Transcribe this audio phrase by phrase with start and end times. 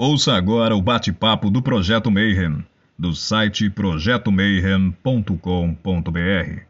[0.00, 2.64] Ouça agora o bate-papo do Projeto Mayhem,
[2.96, 6.62] do site projetomayhem.com.br.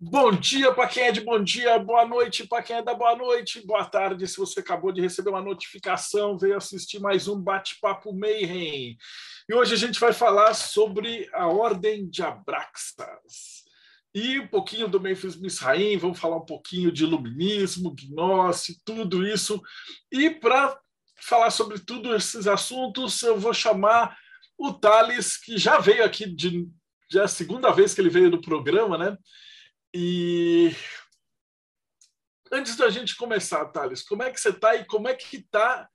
[0.00, 3.14] Bom dia para quem é de bom dia, boa noite para quem é da boa
[3.14, 8.10] noite, boa tarde se você acabou de receber uma notificação, veio assistir mais um bate-papo
[8.10, 8.96] Mayhem.
[9.46, 13.68] E hoje a gente vai falar sobre a Ordem de Abraxas
[14.14, 19.62] e um pouquinho do Memphis Misraim, vamos falar um pouquinho de iluminismo, gnose, tudo isso.
[20.10, 20.78] E para
[21.20, 24.16] falar sobre tudo esses assuntos, eu vou chamar
[24.58, 26.68] o Thales, que já veio aqui, de,
[27.10, 29.16] já é a segunda vez que ele veio no programa, né?
[29.94, 30.74] E
[32.52, 35.88] antes da gente começar, Thales, como é que você está e como é que está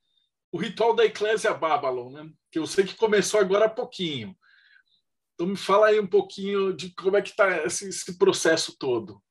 [0.52, 2.29] o ritual da Eclésia Babylon, né?
[2.49, 4.35] Que eu sei que começou agora há pouquinho.
[5.35, 9.21] Então me fala aí um pouquinho de como é que está esse, esse, processo todo.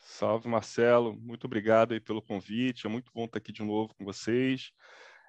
[0.00, 1.14] Salve, Marcelo.
[1.20, 2.86] Muito obrigado aí pelo convite.
[2.86, 4.72] É muito bom estar aqui de novo com vocês.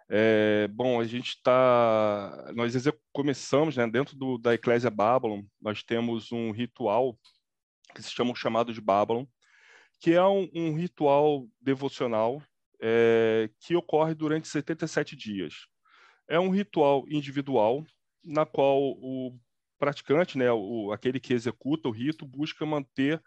[0.08, 2.52] É, bom, a gente está...
[2.56, 2.74] Nós
[3.12, 7.20] começamos, né, dentro do, da Eclésia Babylon, nós temos um ritual
[7.94, 9.26] que se chama o Chamado de Babylon,
[10.00, 12.42] que é um, um ritual devocional
[12.80, 15.68] é, que ocorre durante 77 dias.
[16.28, 17.86] É um ritual individual,
[18.24, 19.38] na qual o
[19.78, 23.22] praticante, né, o, aquele que executa o rito, busca manter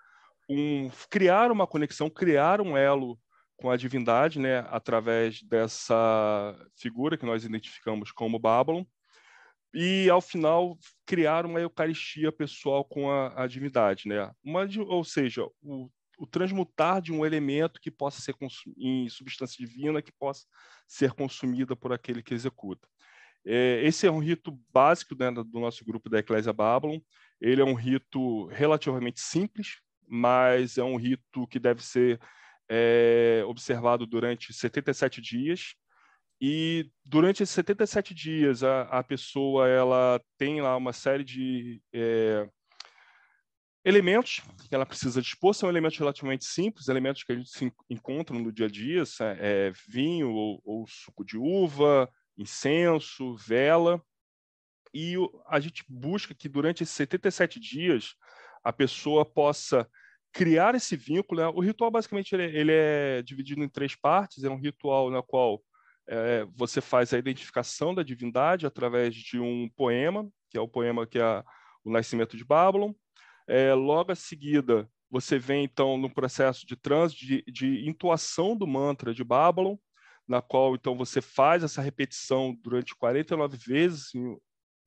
[0.49, 3.19] um, criar uma conexão, criar um elo
[3.57, 8.85] com a divindade, né, através dessa figura que nós identificamos como Babylon,
[9.75, 14.31] e ao final criar uma eucaristia pessoal com a, a divindade, né?
[14.43, 18.35] Uma, ou seja, o, o, transmutar de um elemento que possa ser
[18.79, 20.47] em substância divina que possa
[20.87, 22.89] ser consumida por aquele que executa.
[23.51, 27.01] É, esse é um rito básico né, do nosso grupo da Eclésia Babylon.
[27.41, 32.21] Ele é um rito relativamente simples, mas é um rito que deve ser
[32.69, 35.75] é, observado durante 77 dias.
[36.39, 42.47] E durante esses 77 dias, a, a pessoa ela tem lá uma série de é,
[43.83, 45.55] elementos que ela precisa dispor.
[45.55, 49.05] São elementos relativamente simples, elementos que a gente se encontra no dia a dia,
[49.39, 54.03] é, vinho ou, ou suco de uva, incenso, vela,
[54.95, 55.17] e
[55.49, 58.15] a gente busca que durante esses 77 dias
[58.65, 59.89] a pessoa possa
[60.33, 61.41] criar esse vínculo.
[61.41, 61.49] Né?
[61.49, 64.45] O ritual, basicamente, ele, ele, é dividido em três partes.
[64.45, 65.63] É um ritual na qual
[66.09, 71.07] é, você faz a identificação da divindade através de um poema, que é o poema
[71.07, 71.45] que é
[71.85, 72.93] o Nascimento de Babylon.
[73.47, 78.67] É, logo a seguida, você vem, então, no processo de trânsito, de, de intuação do
[78.67, 79.77] mantra de Babylon,
[80.29, 84.13] na qual então você faz essa repetição durante 49 vezes.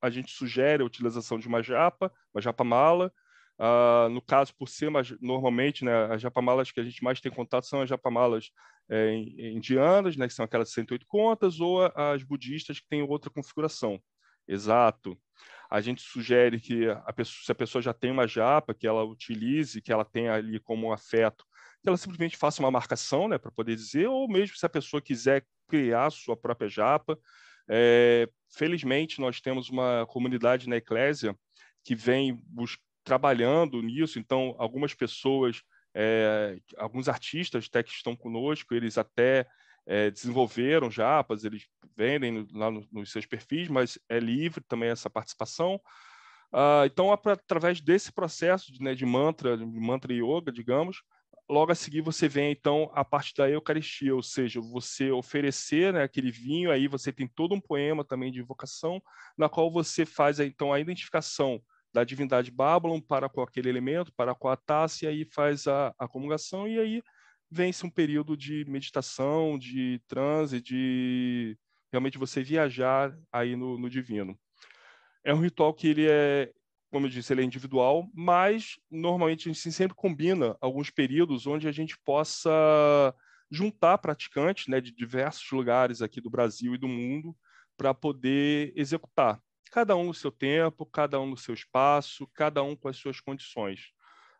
[0.00, 3.12] A gente sugere a utilização de uma japa, uma japa mala.
[3.58, 7.66] Uh, no caso, por ser normalmente, né, as japamalas que a gente mais tem contato
[7.66, 8.50] são as japamalas
[8.90, 14.00] é, indianas, né, que são aquelas 108 contas, ou as budistas que têm outra configuração.
[14.48, 15.16] Exato.
[15.70, 19.04] A gente sugere que a pessoa, se a pessoa já tem uma japa, que ela
[19.04, 21.44] utilize, que ela tenha ali como afeto
[21.82, 25.02] que ela simplesmente faça uma marcação, né, para poder dizer, ou mesmo se a pessoa
[25.02, 27.18] quiser criar sua própria japa.
[27.68, 31.36] É, felizmente, nós temos uma comunidade na Eclésia
[31.84, 32.40] que vem
[33.02, 35.62] trabalhando nisso, então, algumas pessoas,
[35.92, 39.46] é, alguns artistas até que estão conosco, eles até
[39.84, 41.66] é, desenvolveram japas, eles
[41.96, 45.80] vendem lá no, nos seus perfis, mas é livre também essa participação.
[46.52, 51.02] Uh, então, através desse processo né, de mantra, de mantra yoga, digamos,
[51.52, 56.02] logo a seguir você vem então a parte da Eucaristia, ou seja, você oferecer né,
[56.02, 59.02] aquele vinho, aí você tem todo um poema também de invocação,
[59.36, 61.62] na qual você faz então a identificação
[61.92, 65.94] da divindade Babylon para com aquele elemento, para com a taça, e aí faz a,
[65.98, 67.02] a comungação, e aí
[67.50, 71.56] vence um período de meditação, de transe, de
[71.92, 74.38] realmente você viajar aí no, no divino.
[75.22, 76.50] É um ritual que ele é
[76.92, 81.66] como eu disse, ele é individual, mas normalmente a gente sempre combina alguns períodos onde
[81.66, 83.14] a gente possa
[83.50, 87.34] juntar praticantes né, de diversos lugares aqui do Brasil e do mundo
[87.78, 89.40] para poder executar.
[89.70, 93.20] Cada um no seu tempo, cada um no seu espaço, cada um com as suas
[93.20, 93.90] condições.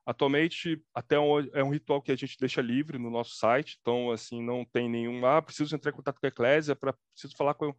[0.05, 4.43] Atualmente, até é um ritual que a gente deixa livre no nosso site, então, assim,
[4.43, 7.75] não tem nenhum, ah, preciso entrar em contato com a Eclésia, para preciso falar com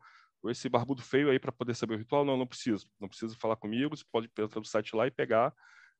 [0.49, 2.25] esse barbudo feio aí para poder saber o ritual?
[2.25, 2.87] Não, não preciso.
[2.99, 3.95] Não precisa falar comigo.
[3.95, 5.53] Você pode entrar no site lá e pegar.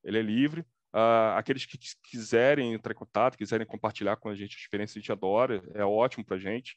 [0.04, 0.62] Ele é livre.
[0.94, 5.02] Uh, aqueles que quiserem entrar em contato, quiserem compartilhar com a gente a experiência, a
[5.02, 5.64] gente adora.
[5.74, 6.76] É ótimo para a gente.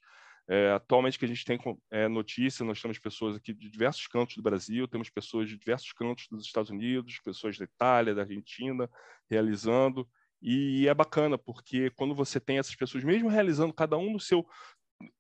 [0.49, 1.59] É, atualmente que a gente tem
[1.91, 5.93] é, notícia, nós temos pessoas aqui de diversos cantos do Brasil, temos pessoas de diversos
[5.93, 8.89] cantos dos Estados Unidos, pessoas da Itália, da Argentina,
[9.29, 10.09] realizando.
[10.41, 14.47] E é bacana, porque quando você tem essas pessoas, mesmo realizando cada um no seu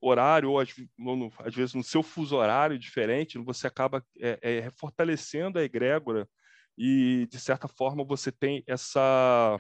[0.00, 0.70] horário, ou às,
[1.44, 6.28] às, vezes no seu fuso horário diferente, você acaba é, é, fortalecendo a egrégora
[6.76, 9.58] e, de certa forma, você tem essa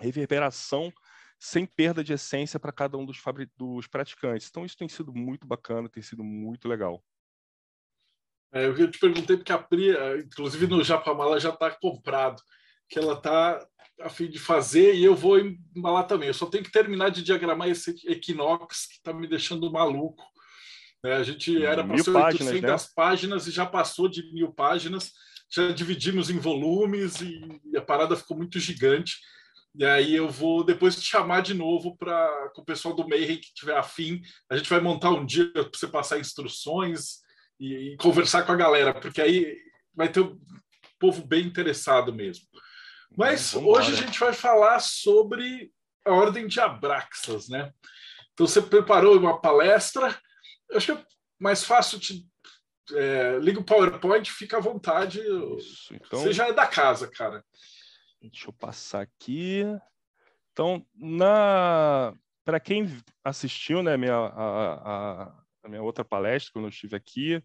[0.00, 0.92] reverberação
[1.38, 3.20] sem perda de essência para cada um dos,
[3.56, 4.48] dos praticantes.
[4.48, 7.02] Então, isso tem sido muito bacana, tem sido muito legal.
[8.52, 9.90] É, eu te perguntei porque a Pri,
[10.24, 12.42] inclusive no Japamala já está comprado,
[12.88, 13.64] que ela está
[14.00, 16.28] a fim de fazer e eu vou embalar também.
[16.28, 20.24] Eu só tenho que terminar de diagramar esse Equinox que está me deixando maluco.
[21.04, 22.76] É, a gente era para ser 800 né?
[22.94, 25.12] páginas e já passou de mil páginas.
[25.50, 27.40] Já dividimos em volumes e
[27.76, 29.16] a parada ficou muito gigante.
[29.74, 33.54] E aí eu vou depois te chamar de novo para o pessoal do Mayhem que
[33.54, 34.20] tiver afim.
[34.50, 37.20] A gente vai montar um dia para você passar instruções
[37.60, 39.56] e, e, conversar com a galera, porque aí
[39.94, 40.38] vai ter um
[40.98, 42.44] povo bem interessado mesmo.
[43.16, 45.72] Mas hoje a gente vai falar sobre
[46.04, 47.72] a Ordem de Abraxas, né?
[48.32, 50.16] Então você preparou uma palestra.
[50.70, 51.06] Eu acho que é
[51.38, 52.26] mais fácil te
[52.94, 55.20] é, liga o PowerPoint, fica à vontade.
[55.20, 56.20] Isso, então...
[56.20, 57.44] Você já é da casa, cara.
[58.20, 59.64] Deixa eu passar aqui.
[60.52, 62.12] Então, na
[62.44, 62.86] para quem
[63.22, 65.22] assistiu, né, minha, a, a,
[65.62, 67.44] a, minha outra palestra quando eu estive aqui,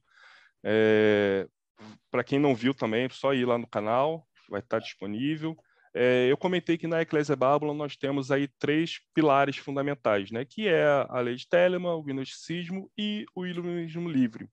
[0.63, 1.45] é,
[2.09, 5.57] para quem não viu também, só ir lá no canal, vai estar disponível.
[5.95, 10.67] É, eu comentei que na Eclésia Babylon nós temos aí três pilares fundamentais, né, que
[10.67, 14.47] é a lei de Telemann, o gnosticismo e o iluminismo livre.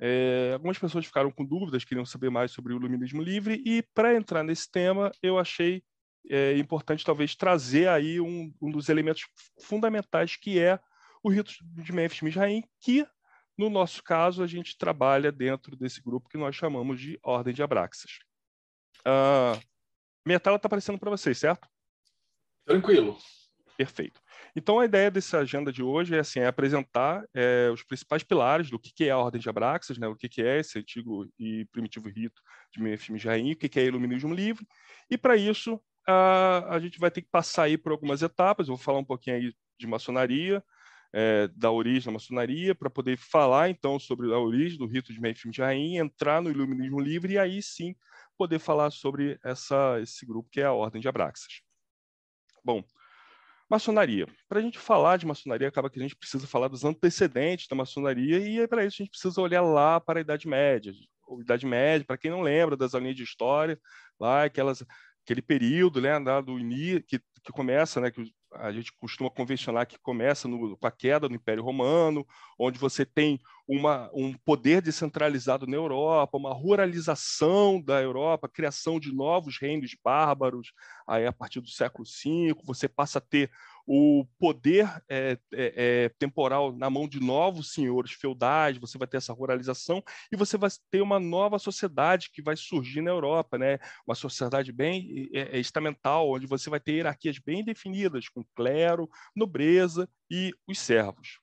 [0.00, 4.14] É, algumas pessoas ficaram com dúvidas, queriam saber mais sobre o iluminismo livre, e para
[4.14, 5.82] entrar nesse tema, eu achei
[6.30, 9.26] é, importante talvez trazer aí um, um, dos elementos
[9.62, 10.78] fundamentais que é
[11.22, 13.06] o rito de Memphis Mizraim, que
[13.56, 17.62] no nosso caso a gente trabalha dentro desse grupo que nós chamamos de Ordem de
[17.62, 18.18] Abraxas.
[19.00, 19.60] Uh,
[20.26, 21.66] minha tela está aparecendo para vocês, certo?
[22.64, 23.16] Tranquilo.
[23.78, 24.20] Perfeito.
[24.56, 28.68] Então, a ideia dessa agenda de hoje é, assim, é apresentar é, os principais pilares
[28.68, 31.26] do que, que é a Ordem de Abraxas, né, o que, que é esse antigo
[31.38, 32.42] e primitivo rito
[32.72, 34.66] de Memphis Jaim, o que, que é Iluminismo Livre,
[35.08, 38.74] e para isso a, a gente vai ter que passar aí por algumas etapas, eu
[38.74, 40.62] vou falar um pouquinho aí de maçonaria,
[41.12, 45.20] é, da origem da maçonaria, para poder falar então sobre a origem do rito de
[45.20, 47.94] Memphis Jaim, entrar no Iluminismo Livre e aí sim
[48.38, 51.60] poder falar sobre essa, esse grupo que é a Ordem de Abraxas.
[52.64, 52.82] Bom,
[53.68, 54.26] maçonaria.
[54.48, 57.76] Para a gente falar de maçonaria, acaba que a gente precisa falar dos antecedentes da
[57.76, 60.92] maçonaria e para isso a gente precisa olhar lá para a Idade Média.
[61.40, 63.78] Idade Média, para quem não lembra das aulinhas de história,
[64.18, 64.82] lá aquelas
[65.28, 69.98] aquele período né, do início que, que começa, né, que a gente costuma convencionar que
[69.98, 72.26] começa no, com a queda do Império Romano,
[72.58, 79.14] onde você tem uma, um poder descentralizado na Europa, uma ruralização da Europa, criação de
[79.14, 80.72] novos reinos bárbaros,
[81.06, 83.50] aí a partir do século V, você passa a ter
[83.90, 85.72] o poder é, é,
[86.04, 90.58] é, temporal na mão de novos senhores feudais, você vai ter essa ruralização e você
[90.58, 93.78] vai ter uma nova sociedade que vai surgir na Europa, né?
[94.06, 99.08] uma sociedade bem é, é, estamental, onde você vai ter hierarquias bem definidas, com clero,
[99.34, 101.40] nobreza e os servos.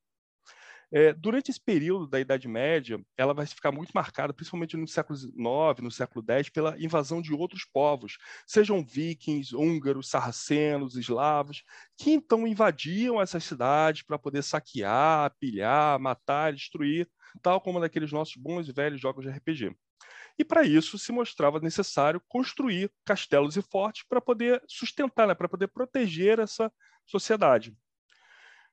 [0.92, 5.18] É, durante esse período da Idade Média, ela vai ficar muito marcada, principalmente no século
[5.20, 11.64] IX, no século X, pela invasão de outros povos, sejam vikings, húngaros, sarracenos, eslavos,
[11.98, 17.10] que então invadiam essas cidades para poder saquear, pilhar, matar, destruir,
[17.42, 19.76] tal como naqueles nossos bons e velhos jogos de RPG.
[20.38, 25.48] E para isso se mostrava necessário construir castelos e fortes para poder sustentar, né, para
[25.48, 26.72] poder proteger essa
[27.06, 27.74] sociedade.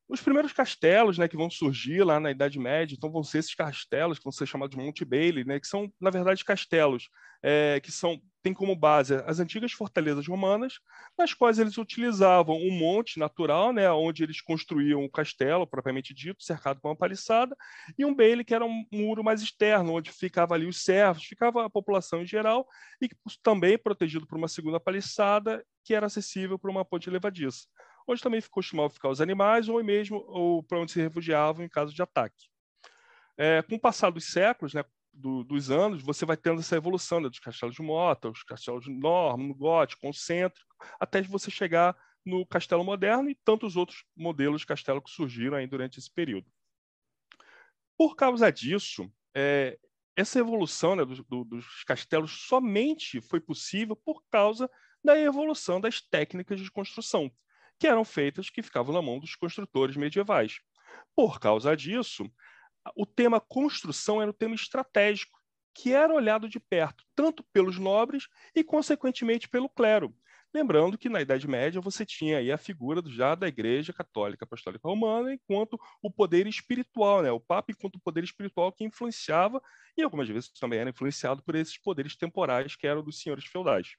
[0.09, 3.55] Os primeiros castelos né, que vão surgir lá na Idade Média, então vão ser esses
[3.55, 7.09] castelos que vão ser chamados de Monte Bailey, né, que são, na verdade, castelos
[7.43, 10.81] é, que são têm como base as antigas fortalezas romanas,
[11.17, 16.43] nas quais eles utilizavam um monte natural, né, onde eles construíam o castelo, propriamente dito,
[16.43, 17.57] cercado com uma paliçada,
[17.97, 21.67] e um bailey, que era um muro mais externo, onde ficava ali os servos, ficava
[21.67, 22.67] a população em geral,
[23.01, 23.09] e
[23.43, 27.67] também protegido por uma segunda paliçada, que era acessível por uma ponte levadiça
[28.07, 31.95] onde também costumava ficar os animais ou mesmo ou para onde se refugiavam em caso
[31.95, 32.49] de ataque.
[33.37, 37.21] É, com o passar dos séculos, né, do, dos anos, você vai tendo essa evolução
[37.21, 41.97] né, dos castelos de Mota, os castelos de Norma, no gótico, concêntrico, até você chegar
[42.25, 46.47] no castelo moderno e tantos outros modelos de castelo que surgiram aí durante esse período.
[47.99, 49.79] Por causa disso, é,
[50.17, 54.71] essa evolução né, do, do, dos castelos somente foi possível por causa
[55.05, 57.31] da evolução das técnicas de construção
[57.83, 60.61] que eram feitas que ficavam na mão dos construtores medievais.
[61.17, 62.31] Por causa disso,
[62.95, 65.37] o tema construção era um tema estratégico,
[65.75, 70.15] que era olhado de perto, tanto pelos nobres e, consequentemente, pelo clero.
[70.55, 74.87] Lembrando que na Idade Média você tinha aí a figura já da Igreja Católica Apostólica
[74.87, 77.33] Romana enquanto o poder espiritual, né?
[77.33, 79.61] o Papa enquanto o poder espiritual que influenciava
[79.97, 83.97] e algumas vezes também era influenciado por esses poderes temporais que eram dos senhores feudais.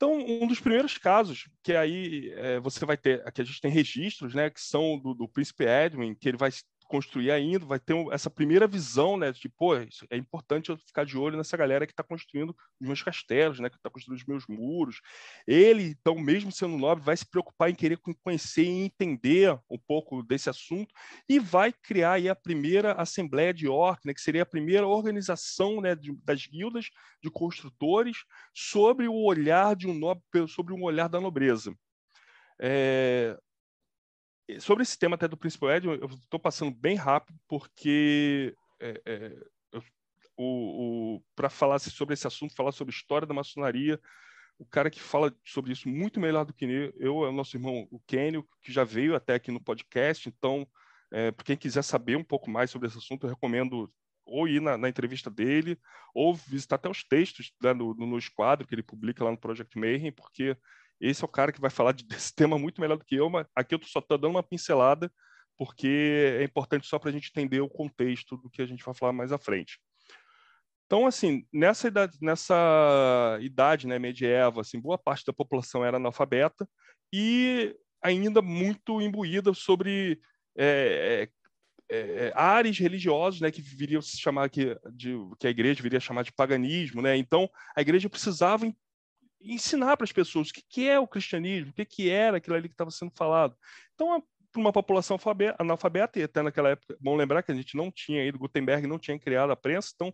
[0.00, 3.70] Então, um dos primeiros casos que aí é, você vai ter, aqui a gente tem
[3.70, 6.50] registros, né, que são do, do príncipe Edwin, que ele vai
[6.90, 11.16] construir ainda, vai ter essa primeira visão, né, de, pô, é importante eu ficar de
[11.16, 14.44] olho nessa galera que está construindo os meus castelos, né, que está construindo os meus
[14.48, 15.00] muros.
[15.46, 20.20] Ele, então, mesmo sendo nobre, vai se preocupar em querer conhecer e entender um pouco
[20.20, 20.92] desse assunto
[21.28, 25.80] e vai criar aí a primeira Assembleia de York, né, que seria a primeira organização,
[25.80, 26.90] né, de, das guildas
[27.22, 31.72] de construtores sobre o olhar de um nobre, sobre um olhar da nobreza.
[32.60, 33.38] É,
[34.58, 39.36] sobre esse tema até do Príncipe Ed, eu estou passando bem rápido, porque é, é,
[40.36, 44.00] o, o para falar sobre esse assunto, falar sobre história da maçonaria,
[44.58, 46.64] o cara que fala sobre isso muito melhor do que
[46.98, 50.28] eu é o nosso irmão, o Kenio, que já veio até aqui no podcast.
[50.28, 50.66] Então,
[51.10, 53.90] é, para quem quiser saber um pouco mais sobre esse assunto, eu recomendo
[54.24, 55.78] ou ir na, na entrevista dele,
[56.14, 59.38] ou visitar até os textos né, no, no, no esquadro que ele publica lá no
[59.38, 60.56] Project Mayhem, porque
[61.00, 63.46] esse é o cara que vai falar desse tema muito melhor do que eu, mas
[63.54, 65.10] aqui eu só estou dando uma pincelada,
[65.56, 68.94] porque é importante só para a gente entender o contexto do que a gente vai
[68.94, 69.78] falar mais à frente.
[70.86, 76.68] Então, assim, nessa idade, nessa idade né, medieval, assim, boa parte da população era analfabeta
[77.12, 80.20] e ainda muito imbuída sobre
[80.58, 81.28] é,
[81.88, 82.32] é, é,
[83.40, 87.00] né, que viriam se chamar que, de, que a igreja viria a chamar de paganismo,
[87.00, 87.16] né?
[87.16, 88.66] Então, a igreja precisava
[89.40, 92.56] ensinar para as pessoas o que, que, é o cristianismo, o que, que era aquilo
[92.56, 93.56] ali que estava sendo falado.
[93.94, 95.18] Então, para uma população
[95.58, 98.98] analfabeta, e até naquela época, bom lembrar que a gente não tinha ido, Gutenberg não
[98.98, 100.12] tinha criado a prensa, então,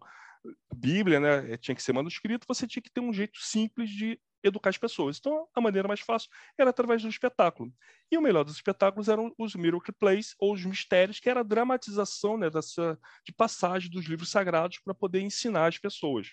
[0.75, 4.21] Bíblia, né, eh, tinha que ser manuscrito, você tinha que ter um jeito simples de
[4.45, 5.19] educar as pessoas.
[5.19, 7.73] Então, a maneira mais fácil era através do espetáculo.
[8.11, 11.45] E o melhor dos espetáculos eram os miracle plays, ou os mistérios, que era a
[11.45, 16.29] dramatização né, dessa, de passagem dos livros sagrados para poder ensinar as pessoas.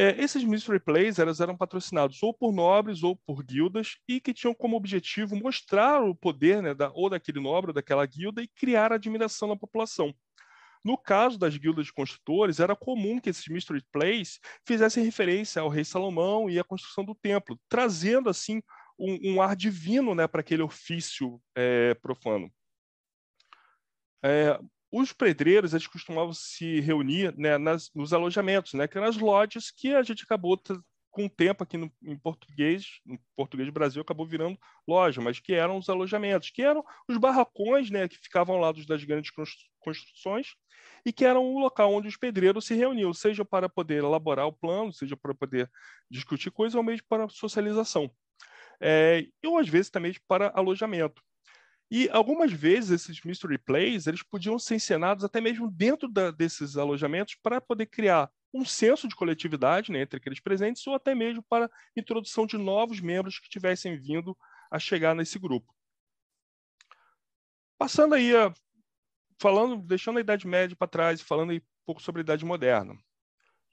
[0.00, 4.32] É, esses mystery plays elas eram patrocinados ou por nobres ou por guildas e que
[4.32, 8.46] tinham como objetivo mostrar o poder né, da, ou daquele nobre ou daquela guilda e
[8.46, 10.14] criar admiração na população.
[10.84, 15.68] No caso das guildas de construtores, era comum que esses mystery plays fizessem referência ao
[15.68, 18.62] rei Salomão e à construção do templo, trazendo assim
[18.96, 22.48] um, um ar divino né, para aquele ofício é, profano.
[24.22, 29.16] É, os pedreiros eles costumavam se reunir né, nas, nos alojamentos, né, que eram as
[29.16, 30.60] lojas que a gente acabou
[31.10, 35.40] com o tempo aqui no, em português, no português do Brasil acabou virando loja, mas
[35.40, 39.32] que eram os alojamentos, que eram os barracões né, que ficavam ao lado das grandes
[39.80, 40.54] construções
[41.04, 44.52] e que eram o local onde os pedreiros se reuniam, seja para poder elaborar o
[44.52, 45.70] plano, seja para poder
[46.10, 48.10] discutir coisas, ou mesmo para socialização.
[48.80, 51.20] É, ou às vezes também para alojamento.
[51.90, 56.76] E algumas vezes esses mystery plays eles podiam ser encenados até mesmo dentro da, desses
[56.76, 61.42] alojamentos para poder criar um senso de coletividade né, entre aqueles presentes ou até mesmo
[61.42, 64.36] para introdução de novos membros que tivessem vindo
[64.70, 65.74] a chegar nesse grupo.
[67.78, 68.52] Passando aí a,
[69.40, 72.96] falando, deixando a Idade Média para trás, falando aí um pouco sobre a Idade Moderna.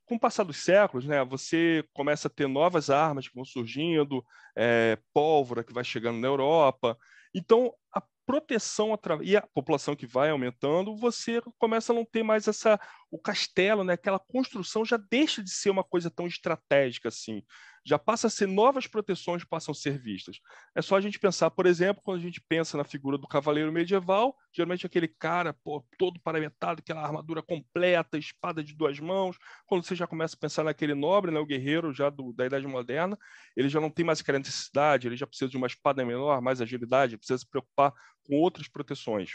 [0.05, 4.23] Com o passar dos séculos, né, você começa a ter novas armas que vão surgindo,
[4.55, 6.97] é, pólvora que vai chegando na Europa,
[7.35, 12.47] então, a proteção e a população que vai aumentando, você começa a não ter mais
[12.47, 12.79] essa
[13.11, 17.43] o castelo, né, aquela construção já deixa de ser uma coisa tão estratégica assim
[17.85, 20.39] já passa a ser novas proteções passam a ser vistas.
[20.73, 23.71] É só a gente pensar, por exemplo, quando a gente pensa na figura do cavaleiro
[23.71, 29.37] medieval, geralmente aquele cara pô, todo paramentado, aquela armadura completa, espada de duas mãos.
[29.67, 32.65] Quando você já começa a pensar naquele nobre, né, o guerreiro já do, da Idade
[32.65, 33.17] Moderna,
[33.55, 36.61] ele já não tem mais aquela necessidade, ele já precisa de uma espada menor, mais
[36.61, 39.33] agilidade, precisa se preocupar com outras proteções.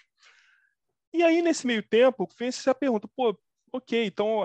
[1.13, 3.37] E aí, nesse meio tempo, vem-se a pergunta, pô,
[3.73, 4.41] ok, então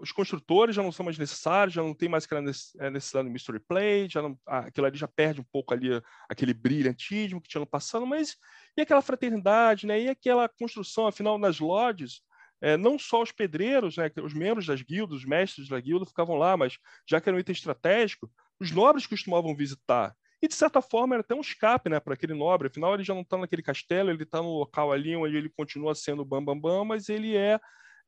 [0.00, 3.32] os construtores já não são mais necessários, já não tem mais aquela é, necessidade do
[3.32, 5.90] mystery play, já não, aquilo ali já perde um pouco ali
[6.28, 8.36] aquele brilhantismo que tinha no passado, mas
[8.76, 10.00] e aquela fraternidade, né?
[10.00, 12.22] E aquela construção, afinal, nas lodges,
[12.60, 16.36] é, não só os pedreiros, né, os membros das guildas, os mestres da guilda ficavam
[16.36, 20.14] lá, mas já que era um item estratégico, os nobres costumavam visitar.
[20.42, 22.68] E, de certa forma, era até um escape né, para aquele nobre.
[22.68, 25.94] Afinal, ele já não está naquele castelo, ele está no local ali onde ele continua
[25.94, 27.60] sendo bam, bam, bam, mas ele é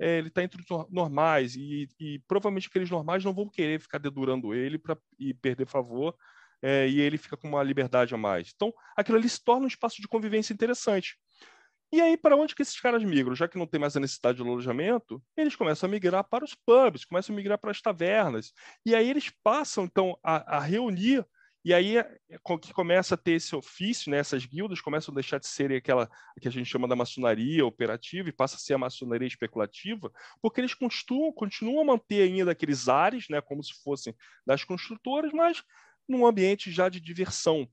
[0.02, 3.98] é, ele está entre os normais e, e, provavelmente aqueles normais não vão querer ficar
[3.98, 6.16] dedurando ele para e perder favor
[6.60, 8.52] é, e ele fica com uma liberdade a mais.
[8.54, 11.16] Então, aquilo ali se torna um espaço de convivência interessante.
[11.92, 13.34] E aí, para onde que esses caras migram?
[13.34, 16.54] Já que não tem mais a necessidade de alojamento, eles começam a migrar para os
[16.54, 18.52] pubs, começam a migrar para as tavernas.
[18.84, 21.24] E aí eles passam, então, a, a reunir
[21.64, 22.18] e aí é,
[22.60, 24.18] que começa a ter esse ofício, né?
[24.18, 28.28] essas guildas começam a deixar de serem aquela que a gente chama da maçonaria operativa
[28.28, 32.88] e passa a ser a maçonaria especulativa, porque eles continuam, continuam a manter ainda aqueles
[32.88, 33.40] ares, né?
[33.40, 34.14] como se fossem
[34.44, 35.62] das construtoras, mas
[36.08, 37.68] num ambiente já de diversão.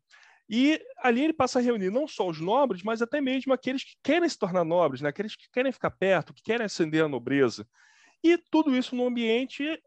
[0.48, 3.96] E ali ele passa a reunir não só os nobres, mas até mesmo aqueles que
[4.04, 5.10] querem se tornar nobres, né?
[5.10, 7.68] aqueles que querem ficar perto, que querem ascender a nobreza.
[8.24, 9.82] E tudo isso num ambiente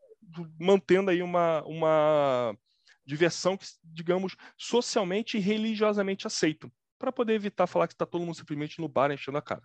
[0.58, 2.56] mantendo aí uma, uma
[3.04, 8.36] diversão que, digamos, socialmente e religiosamente aceito, para poder evitar falar que está todo mundo
[8.36, 9.62] simplesmente no bar enchendo a cara.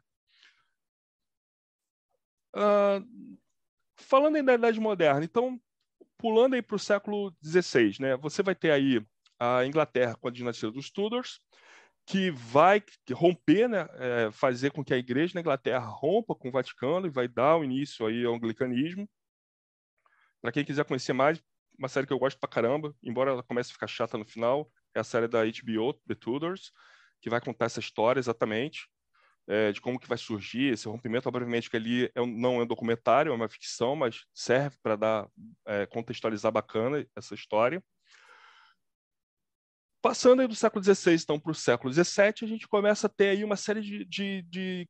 [2.55, 3.37] Uh,
[3.95, 5.61] falando da Idade Moderna, então,
[6.17, 9.05] pulando aí para o século XVI, né, você vai ter aí
[9.39, 11.39] a Inglaterra com a dinastia dos Tudors,
[12.07, 16.51] que vai romper, né, é, fazer com que a igreja na Inglaterra rompa com o
[16.51, 19.07] Vaticano e vai dar o início aí ao anglicanismo.
[20.41, 21.43] Para quem quiser conhecer mais,
[21.77, 24.71] uma série que eu gosto pra caramba, embora ela comece a ficar chata no final,
[24.95, 26.71] é a série da HBO, The Tudors,
[27.21, 28.87] que vai contar essa história exatamente,
[29.47, 31.29] é, de como que vai surgir esse rompimento.
[31.29, 35.29] Obviamente que ali é não é um documentário, é uma ficção, mas serve para dar
[35.65, 37.81] é, contextualizar bacana essa história.
[40.01, 43.29] Passando aí do século XVI, então, para o século XVII, a gente começa a ter
[43.29, 44.89] aí uma série de, de, de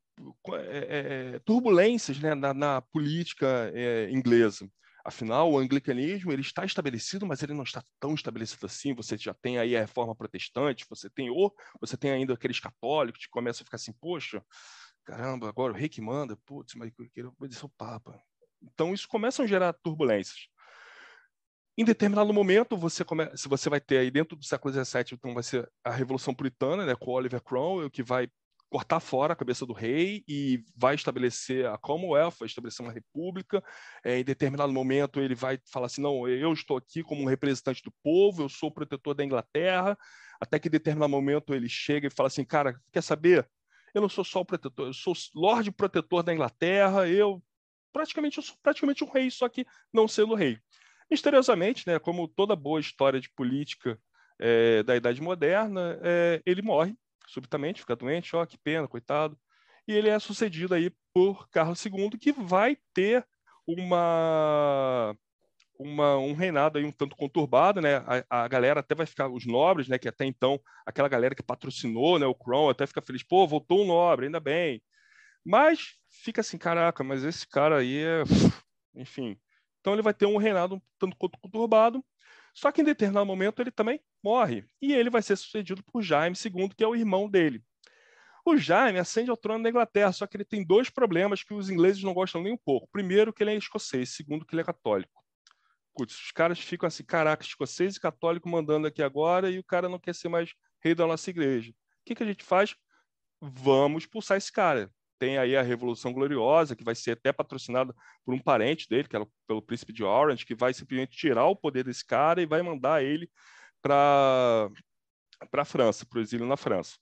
[0.54, 4.70] é, é, turbulências né, na, na política é, inglesa.
[5.08, 8.94] Afinal, o anglicanismo ele está estabelecido, mas ele não está tão estabelecido assim.
[8.94, 13.24] Você já tem aí a reforma protestante, você tem ou você tem ainda aqueles católicos
[13.24, 14.44] que começam a ficar assim, poxa,
[15.06, 18.22] caramba, agora o rei que manda, putz, mas eu quero obedecer o Papa.
[18.62, 20.50] Então isso começa a gerar turbulências.
[21.78, 23.30] Em determinado momento, você come...
[23.38, 26.86] se você vai ter aí dentro do século XVII, então vai ser a Revolução Puritana,
[26.86, 28.30] né, com Oliver Cromwell, que vai
[28.70, 33.64] cortar fora a cabeça do rei e vai estabelecer a Commonwealth, vai estabelecer uma república.
[34.04, 37.82] É, em determinado momento, ele vai falar assim: não, eu estou aqui como um representante
[37.82, 39.98] do povo, eu sou o protetor da Inglaterra.
[40.40, 43.48] Até que em determinado momento ele chega e fala assim: cara, quer saber?
[43.94, 47.42] Eu não sou só o protetor, eu sou Lorde Protetor da Inglaterra, eu
[47.92, 50.60] praticamente eu sou praticamente um rei, só que não sendo rei.
[51.10, 53.98] Misteriosamente, né, como toda boa história de política
[54.40, 56.96] é, da Idade Moderna, é, ele morre
[57.28, 59.38] subitamente, fica doente, ó, que pena, coitado.
[59.88, 63.26] E ele é sucedido aí por Carlos II, que vai ter
[63.66, 65.16] uma,
[65.80, 67.98] uma, um reinado aí um tanto conturbado, né?
[68.30, 69.98] A, a, galera até vai ficar, os nobres, né?
[69.98, 72.26] Que até então, aquela galera que patrocinou, né?
[72.26, 74.82] O Crown até fica feliz, pô, voltou um nobre, ainda bem.
[75.46, 78.24] Mas fica assim, caraca, mas esse cara aí é,
[78.96, 79.38] enfim.
[79.80, 82.04] Então ele vai ter um reinado um tanto conturbado,
[82.58, 86.36] só que em determinado momento ele também morre e ele vai ser sucedido por Jaime
[86.36, 87.64] II, que é o irmão dele.
[88.44, 91.70] O Jaime ascende ao trono da Inglaterra, só que ele tem dois problemas que os
[91.70, 92.90] ingleses não gostam nem um pouco.
[92.92, 95.24] Primeiro, que ele é escocês, segundo, que ele é católico.
[95.96, 99.88] Putz, os caras ficam assim, caraca, escocês e católico mandando aqui agora e o cara
[99.88, 101.70] não quer ser mais rei da nossa igreja.
[101.72, 102.76] O que, que a gente faz?
[103.40, 107.94] Vamos expulsar esse cara tem aí a Revolução Gloriosa, que vai ser até patrocinada
[108.26, 111.56] por um parente dele, que era pelo príncipe de Orange, que vai simplesmente tirar o
[111.56, 113.30] poder desse cara e vai mandar ele
[113.82, 114.70] para
[115.58, 116.98] a França, para o exílio na França.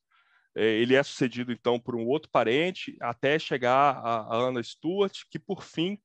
[0.56, 5.24] É, ele é sucedido, então, por um outro parente, até chegar a, a Ana Stuart,
[5.30, 6.00] que, por fim,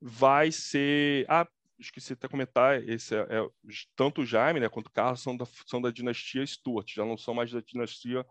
[0.00, 1.24] vai ser...
[1.28, 3.48] Ah, esqueci de comentar, esse é, é,
[3.94, 7.16] tanto o Jaime né, quanto o Carlos são da, são da dinastia Stuart, já não
[7.16, 8.24] são mais da dinastia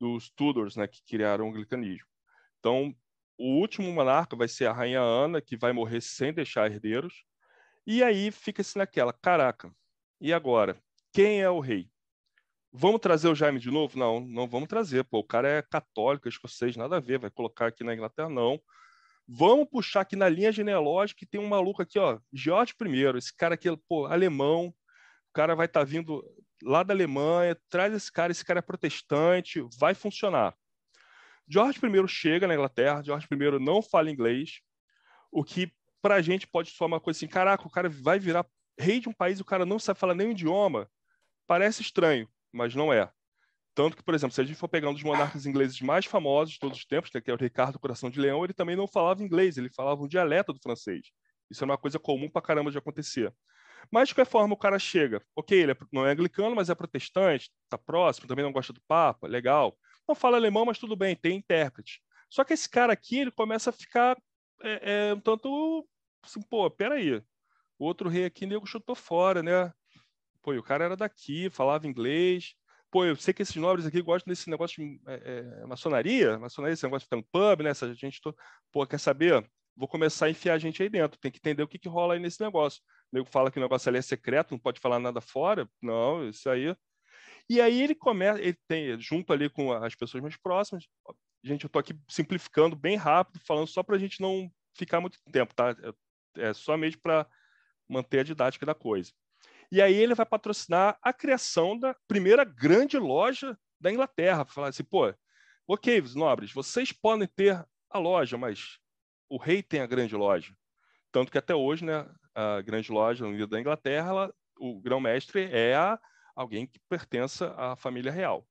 [0.00, 2.06] dos Tudors, né, que criaram o anglicanismo.
[2.58, 2.94] Então,
[3.38, 7.24] o último monarca vai ser a rainha Ana, que vai morrer sem deixar herdeiros.
[7.86, 9.72] E aí fica-se naquela, caraca,
[10.20, 10.76] e agora?
[11.12, 11.88] Quem é o rei?
[12.72, 13.98] Vamos trazer o Jaime de novo?
[13.98, 15.04] Não, não vamos trazer.
[15.04, 17.18] Pô, o cara é católico, escocês, nada a ver.
[17.18, 18.28] Vai colocar aqui na Inglaterra?
[18.28, 18.60] Não.
[19.26, 23.16] Vamos puxar aqui na linha genealógica que tem um maluco aqui, ó, George I.
[23.16, 24.66] Esse cara aqui, pô, alemão.
[24.68, 26.22] O cara vai estar tá vindo
[26.62, 27.56] lá da Alemanha.
[27.70, 30.54] Traz esse cara, esse cara é protestante, vai funcionar.
[31.48, 34.60] George I chega na Inglaterra, George I não fala inglês,
[35.32, 38.46] o que para a gente pode soar uma coisa assim, caraca, o cara vai virar
[38.78, 40.88] rei de um país e o cara não sabe falar o idioma.
[41.46, 43.10] Parece estranho, mas não é.
[43.74, 46.54] Tanto que, por exemplo, se a gente for pegar um dos monarcas ingleses mais famosos
[46.54, 49.22] de todos os tempos, que é o Ricardo Coração de Leão, ele também não falava
[49.22, 51.10] inglês, ele falava um dialeto do francês.
[51.50, 53.32] Isso é uma coisa comum pra caramba de acontecer.
[53.90, 56.74] Mas, de qualquer forma, o cara chega, ok, ele é, não é anglicano, mas é
[56.74, 59.76] protestante, tá próximo, também não gosta do Papa, legal
[60.08, 62.00] não fala alemão, mas tudo bem, tem intérprete.
[62.30, 64.16] Só que esse cara aqui, ele começa a ficar
[64.62, 65.86] é, é, um tanto
[66.22, 67.16] assim, pô, peraí,
[67.78, 69.72] o outro rei aqui, nego chutou fora, né?
[70.42, 72.54] Pô, o cara era daqui, falava inglês,
[72.90, 76.74] pô, eu sei que esses nobres aqui gostam desse negócio de é, é, maçonaria, maçonaria,
[76.74, 77.70] esse negócio de no pub, né?
[77.70, 78.34] Essa gente, tô,
[78.72, 79.48] pô, quer saber?
[79.76, 82.14] Vou começar a enfiar a gente aí dentro, tem que entender o que, que rola
[82.14, 82.82] aí nesse negócio.
[83.12, 85.68] O nego fala que o negócio ali é secreto, não pode falar nada fora.
[85.80, 86.74] Não, isso aí.
[87.48, 90.84] E aí ele começa, ele tem, junto ali com as pessoas mais próximas,
[91.42, 95.18] gente, eu tô aqui simplificando bem rápido, falando só para a gente não ficar muito
[95.32, 95.74] tempo, tá?
[96.36, 97.26] É, é só mesmo para
[97.88, 99.12] manter a didática da coisa.
[99.70, 104.44] E aí ele vai patrocinar a criação da primeira grande loja da Inglaterra.
[104.44, 105.12] Falar assim, pô,
[105.66, 108.78] ok, nobres, vocês podem ter a loja, mas
[109.28, 110.54] o rei tem a grande loja.
[111.12, 115.74] Tanto que até hoje, né, a grande loja unida da Inglaterra, ela, o grão-mestre é
[115.74, 115.98] a,
[116.38, 118.46] alguém que pertença à família real.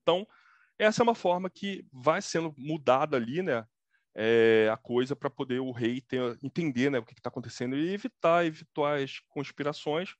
[0.00, 0.26] Então,
[0.78, 3.66] essa é uma forma que vai sendo mudada ali, né,
[4.14, 7.92] é, a coisa para poder o rei ter, entender né, o que está acontecendo e
[7.92, 10.14] evitar eventuais conspirações.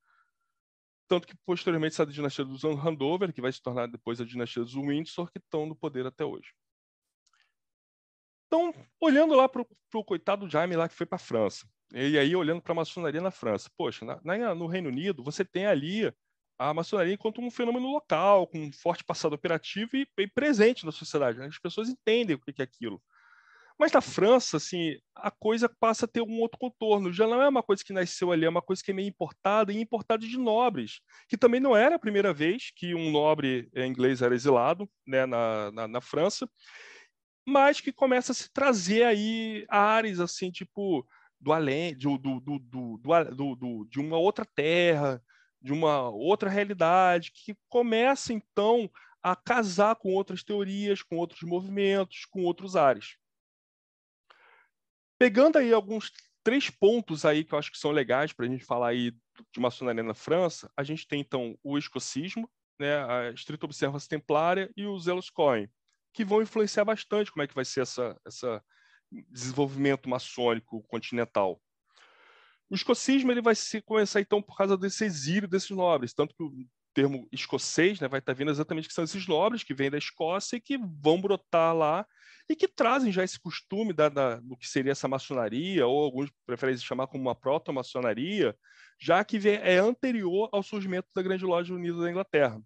[1.07, 4.75] Tanto que, posteriormente, essa dinastia dos Handover, que vai se tornar depois a dinastia dos
[4.75, 6.53] Windsor, que estão no poder até hoje.
[8.47, 12.35] Então, olhando lá para o coitado Jaime lá que foi para a França, e aí
[12.35, 16.13] olhando para a maçonaria na França, poxa, na, na, no Reino Unido você tem ali
[16.59, 20.93] a maçonaria enquanto um fenômeno local, com um forte passado operativo e, e presente na
[20.93, 21.39] sociedade.
[21.39, 21.47] Né?
[21.47, 23.01] As pessoas entendem o que é aquilo.
[23.79, 27.13] Mas na França, assim, a coisa passa a ter um outro contorno.
[27.13, 29.73] Já não é uma coisa que nasceu ali, é uma coisa que é meio importada
[29.73, 33.87] e importada de nobres, que também não era a primeira vez que um nobre eh,
[33.87, 36.51] inglês era exilado né, na, na, na França,
[37.47, 41.07] mas que começa a se trazer aí áreas assim, tipo
[41.41, 42.99] do além, do, do, do,
[43.55, 45.23] do, de uma outra terra,
[45.61, 48.91] de uma outra realidade, que começa então
[49.23, 53.17] a casar com outras teorias, com outros movimentos, com outros ares.
[55.19, 56.13] Pegando aí alguns
[56.45, 59.13] três pontos aí que eu acho que são legais para a gente falar aí
[59.53, 64.71] de maçonaria na França, a gente tem então o escocismo, né, a estrita observância templária
[64.77, 65.69] e o zelos coin,
[66.15, 68.65] que vão influenciar bastante como é que vai ser essa, essa
[69.11, 71.61] desenvolvimento maçônico continental.
[72.71, 76.43] O escocismo ele vai se começar então por causa desse exílio desses nobres, tanto que
[76.43, 76.53] o
[76.95, 80.57] termo escocês né, vai estar vindo exatamente que são esses nobres que vêm da Escócia
[80.57, 82.07] e que vão brotar lá
[82.49, 86.31] e que trazem já esse costume da, da, do que seria essa maçonaria, ou alguns
[86.47, 88.57] preferem chamar como uma proto-maçonaria,
[88.99, 92.61] já que é anterior ao surgimento da Grande Loja Unida da Inglaterra.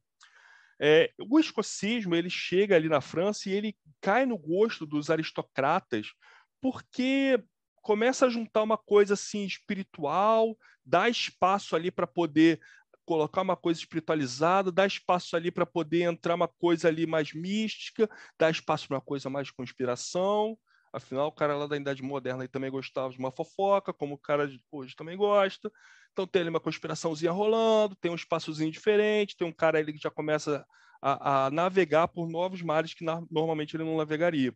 [0.80, 6.08] É, o escocismo ele chega ali na França e ele cai no gosto dos aristocratas
[6.60, 7.42] porque
[7.82, 12.60] começa a juntar uma coisa assim espiritual, dá espaço ali para poder
[13.04, 18.08] colocar uma coisa espiritualizada, dá espaço ali para poder entrar uma coisa ali mais mística,
[18.38, 20.56] dá espaço para uma coisa mais conspiração.
[20.92, 24.48] Afinal, o cara lá da Idade Moderna também gostava de uma fofoca, como o cara
[24.70, 25.70] hoje também gosta.
[26.12, 30.02] Então tem ali uma conspiraçãozinha rolando, tem um espaçozinho diferente, tem um cara ali que
[30.02, 30.64] já começa
[31.00, 34.54] a, a navegar por novos mares que na, normalmente ele não navegaria.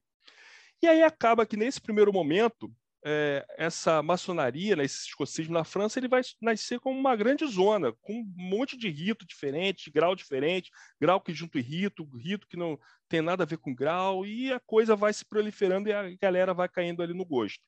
[0.82, 2.70] E aí acaba que nesse primeiro momento
[3.08, 7.92] é, essa maçonaria, né, esse escocismo na França, ele vai nascer como uma grande zona,
[8.02, 12.76] com um monte de rito diferente, grau diferente, grau que junto rito, rito que não
[13.08, 16.52] tem nada a ver com grau, e a coisa vai se proliferando e a galera
[16.52, 17.62] vai caindo ali no gosto.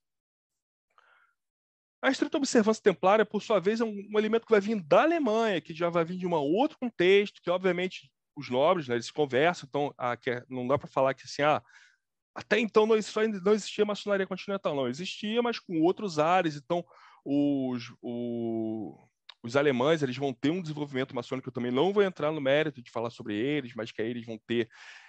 [2.02, 5.02] A estrita observância templária, por sua vez, é um, um elemento que vai vir da
[5.02, 9.10] Alemanha, que já vai vir de um outro contexto, que obviamente os nobres, né, eles
[9.10, 11.62] conversam, então a, que é, não dá para falar que assim, ah,
[12.38, 12.94] até então não,
[13.42, 16.54] não existia maçonaria continental, não existia, mas com outros ares.
[16.54, 16.84] Então,
[17.24, 19.07] os, o,
[19.42, 21.48] os alemães eles vão ter um desenvolvimento maçônico.
[21.48, 24.26] Eu também não vou entrar no mérito de falar sobre eles, mas que aí eles
[24.26, 24.68] vão ter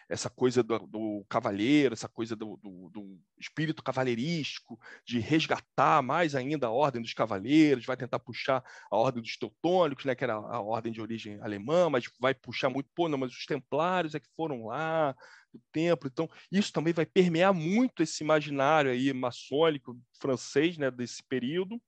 [0.09, 6.33] essa coisa do, do cavaleiro, essa coisa do, do, do, espírito cavaleirístico, de resgatar mais
[6.33, 10.33] ainda a ordem dos cavaleiros, vai tentar puxar a ordem dos teutônicos, né, que era
[10.33, 14.19] a ordem de origem alemã, mas vai puxar muito, pô, não, mas os templários é
[14.19, 15.15] que foram lá,
[15.53, 16.09] do templo.
[16.11, 21.79] Então, isso também vai permear muito esse imaginário aí maçônico francês, né, desse período.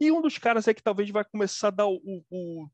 [0.00, 2.68] E um dos caras é que talvez vai começar a dar o, o,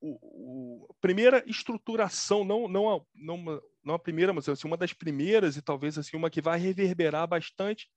[0.00, 4.92] o, a primeira estruturação, não, não, a, não, não a primeira, mas assim, uma das
[4.92, 7.88] primeiras e talvez assim uma que vai reverberar bastante,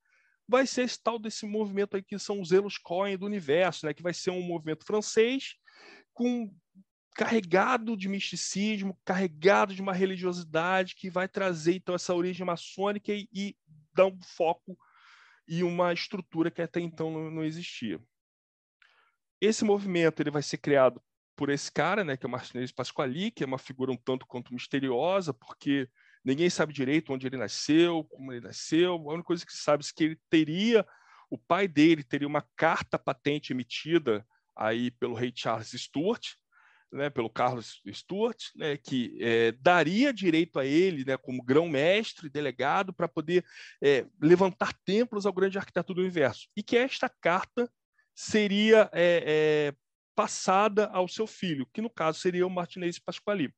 [0.48, 3.94] vai ser esse tal desse movimento aí que são os Elos Coin do universo, né,
[3.94, 5.56] que vai ser um movimento francês
[6.14, 6.52] com
[7.16, 13.28] carregado de misticismo, carregado de uma religiosidade que vai trazer então essa origem maçônica e,
[13.34, 13.56] e
[13.94, 14.78] dar um foco
[15.48, 18.00] e uma estrutura que até então não, não, existia.
[19.42, 21.02] Esse movimento ele vai ser criado
[21.36, 24.26] por esse cara, né, que é o Martinez Pasquali, que é uma figura um tanto
[24.26, 25.88] quanto misteriosa, porque
[26.24, 28.94] ninguém sabe direito onde ele nasceu, como ele nasceu.
[28.94, 30.86] A única coisa que se sabe é que ele teria,
[31.30, 36.34] o pai dele teria uma carta patente emitida aí pelo rei Charles Stuart,
[36.92, 42.92] né, pelo Carlos Stuart, né, que é, daria direito a ele, né, como grão-mestre, delegado,
[42.92, 43.46] para poder
[43.82, 46.50] é, levantar templos ao grande arquiteto do universo.
[46.54, 47.72] E que esta carta
[48.20, 49.76] seria é, é
[50.14, 53.54] passada ao seu filho, que no caso seria o Martinez Pasquali.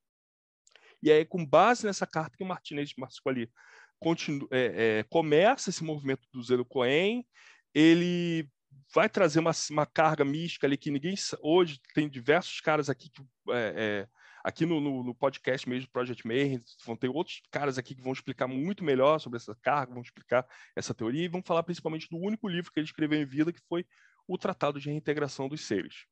[1.02, 3.52] E aí, com base nessa carta que o Martinez Pasquali
[4.00, 7.26] continua, é, é, começa esse movimento do Zero Cohen,
[7.74, 8.48] ele
[8.94, 13.24] vai trazer uma, uma carga mística ali que ninguém hoje tem diversos caras aqui que
[13.50, 14.08] é, é,
[14.44, 18.14] aqui no, no, no, podcast mesmo Project Mayhem vão ter outros caras aqui que vão
[18.14, 20.46] explicar muito melhor sobre essa carga, vão explicar
[20.76, 23.62] essa teoria e vão falar principalmente do único livro que ele escreveu em vida que
[23.68, 23.86] foi
[24.28, 26.06] o Tratado de Reintegração dos Seres.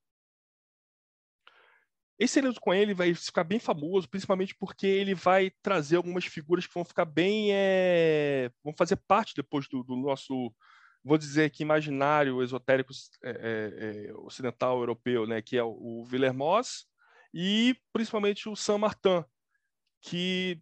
[2.17, 6.67] Esse Eleuso com ele vai ficar bem famoso, principalmente porque ele vai trazer algumas figuras
[6.67, 8.51] que vão ficar bem, é...
[8.61, 10.53] vão fazer parte depois do, do nosso
[11.03, 12.91] vou dizer aqui, imaginário esotérico
[13.23, 16.85] é, é, é, ocidental europeu, né, que é o Villermoz
[17.33, 19.23] e principalmente o Saint Martin,
[20.01, 20.61] que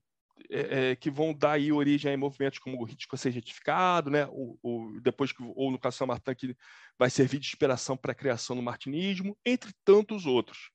[0.49, 4.09] é, é, que vão dar aí origem a movimentos como o ritmo a ser retificado,
[4.09, 4.27] né?
[4.31, 6.55] O, o, depois que, ou no caso Martin, que
[6.97, 10.71] vai servir de inspiração para a criação do martinismo, entre tantos outros.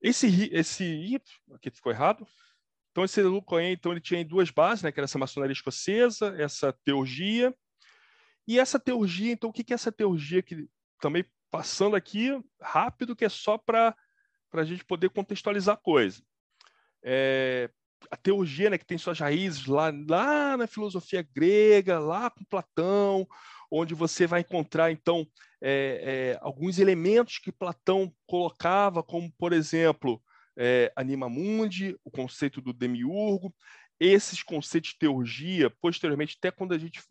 [0.00, 1.20] Esse, esse
[1.52, 2.26] aqui ficou errado.
[2.90, 4.92] Então esse Lucoen, então ele tinha duas bases, né?
[4.92, 7.54] Que era essa maçonaria escocesa, essa teurgia
[8.46, 10.66] e essa teurgia, então, o que é essa teurgia que
[10.98, 13.94] também passando aqui rápido, que é só para
[14.52, 16.22] a gente poder contextualizar a coisa.
[17.02, 17.70] É,
[18.10, 23.26] a teurgia, né, que tem suas raízes lá, lá na filosofia grega, lá com Platão,
[23.70, 25.26] onde você vai encontrar, então,
[25.60, 30.22] é, é, alguns elementos que Platão colocava, como, por exemplo,
[30.56, 33.54] é, anima mundi, o conceito do demiurgo,
[34.00, 37.02] esses conceitos de teurgia, posteriormente, até quando a gente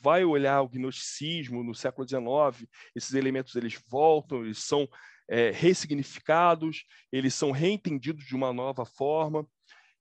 [0.00, 4.88] vai olhar o gnosticismo no século XIX, esses elementos eles voltam, eles são
[5.28, 9.46] é, ressignificados, eles são reentendidos de uma nova forma.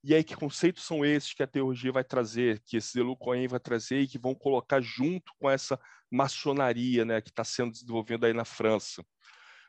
[0.03, 3.47] E aí, que conceitos são esses que a teurgia vai trazer, que esse Zelu Cohen
[3.47, 8.27] vai trazer e que vão colocar junto com essa maçonaria né, que está sendo desenvolvida
[8.27, 9.03] aí na França?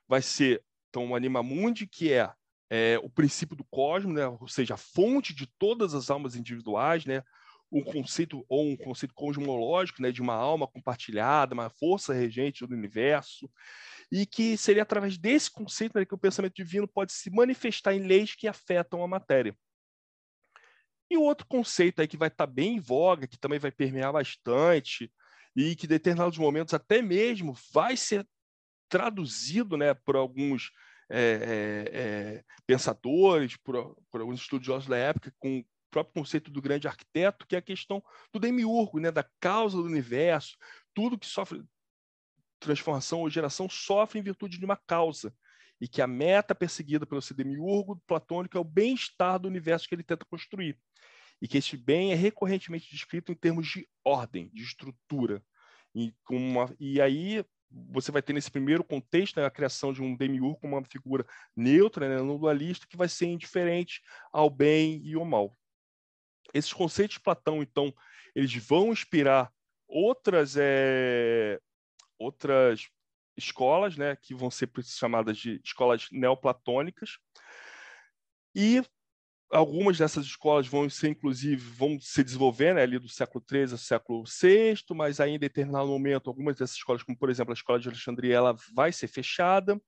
[0.06, 2.32] Vai ser, então, o Anima Mundi, que é
[2.70, 4.26] é, o princípio do cosmos, né?
[4.28, 7.22] ou seja, a fonte de todas as almas individuais, né?
[7.72, 12.74] um conceito ou um conceito cosmológico, né, de uma alma compartilhada, uma força regente do
[12.74, 13.48] universo,
[14.10, 18.00] e que seria através desse conceito né, que o pensamento divino pode se manifestar em
[18.00, 19.56] leis que afetam a matéria.
[21.10, 23.72] E o outro conceito aí que vai estar tá bem em voga, que também vai
[23.72, 25.12] permear bastante,
[25.56, 28.26] e que em determinados momentos até mesmo vai ser
[28.88, 30.70] traduzido né, por alguns
[31.10, 36.86] é, é, pensadores, por, por, alguns estudiosos da época, com o próprio conceito do grande
[36.86, 40.56] arquiteto, que é a questão do demiurgo, né, da causa do universo.
[40.94, 41.64] Tudo que sofre
[42.60, 45.34] transformação ou geração sofre em virtude de uma causa.
[45.80, 50.02] E que a meta perseguida pelo demiurgo platônico é o bem-estar do universo que ele
[50.02, 50.78] tenta construir.
[51.40, 55.42] E que este bem é recorrentemente descrito em termos de ordem, de estrutura.
[55.94, 60.16] E, uma, e aí você vai ter nesse primeiro contexto né, a criação de um
[60.16, 61.24] demiurgo como uma figura
[61.56, 65.56] neutra, né, não dualista, que vai ser indiferente ao bem e ao mal.
[66.52, 67.94] Esses conceitos de Platão, então,
[68.34, 69.52] eles vão inspirar
[69.86, 71.60] outras, é,
[72.18, 72.88] outras
[73.36, 77.18] escolas, né, que vão ser chamadas de escolas neoplatônicas,
[78.54, 78.82] e
[79.50, 83.78] algumas dessas escolas vão ser, inclusive, vão se desenvolver né, ali do século XIII ao
[83.78, 87.80] século VI, mas aí em determinado momento, algumas dessas escolas, como por exemplo a escola
[87.80, 89.80] de Alexandria, ela vai ser fechada.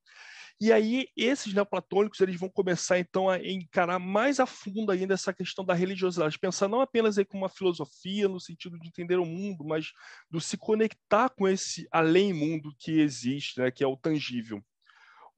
[0.60, 5.32] E aí esses neoplatônicos eles vão começar então a encarar mais a fundo ainda essa
[5.32, 9.26] questão da religiosidade, pensar não apenas aí como uma filosofia no sentido de entender o
[9.26, 9.92] mundo, mas
[10.30, 14.62] do se conectar com esse além mundo que existe, né, que é o tangível.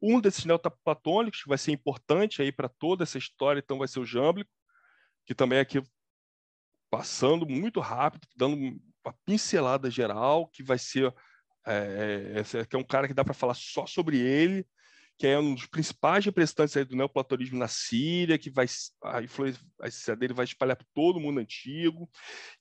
[0.07, 4.01] Um desses neoplatônicos, que vai ser importante aí para toda essa história, então vai ser
[4.01, 4.51] o Jâmblico,
[5.25, 5.83] que também é aqui
[6.91, 11.15] passando muito rápido, dando uma pincelada geral, que vai ser
[11.67, 14.67] é, é, é um cara que dá para falar só sobre ele,
[15.17, 18.67] que é um dos principais representantes do neoplatonismo na Síria, que vai
[19.05, 22.11] a influência dele vai espalhar por todo o mundo antigo,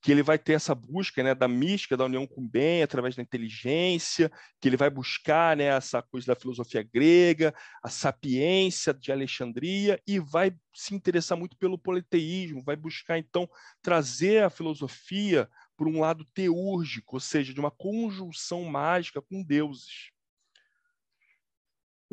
[0.01, 3.15] que ele vai ter essa busca né, da mística da união com o bem através
[3.15, 9.11] da inteligência, que ele vai buscar né, essa coisa da filosofia grega, a sapiência de
[9.11, 13.49] Alexandria e vai se interessar muito pelo politeísmo, vai buscar então
[13.81, 20.12] trazer a filosofia por um lado teúrgico, ou seja, de uma conjunção mágica com deuses.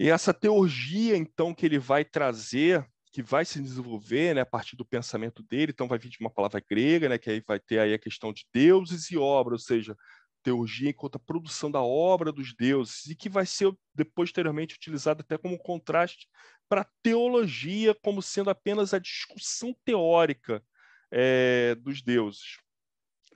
[0.01, 4.75] E essa teurgia, então, que ele vai trazer, que vai se desenvolver né, a partir
[4.75, 7.81] do pensamento dele, então vai vir de uma palavra grega, né, que aí vai ter
[7.81, 9.95] aí a questão de deuses e obra, ou seja,
[10.43, 13.75] teurgia enquanto a produção da obra dos deuses e que vai ser
[14.15, 16.27] posteriormente utilizada até como contraste
[16.67, 20.65] para a teologia como sendo apenas a discussão teórica
[21.11, 22.57] é, dos deuses.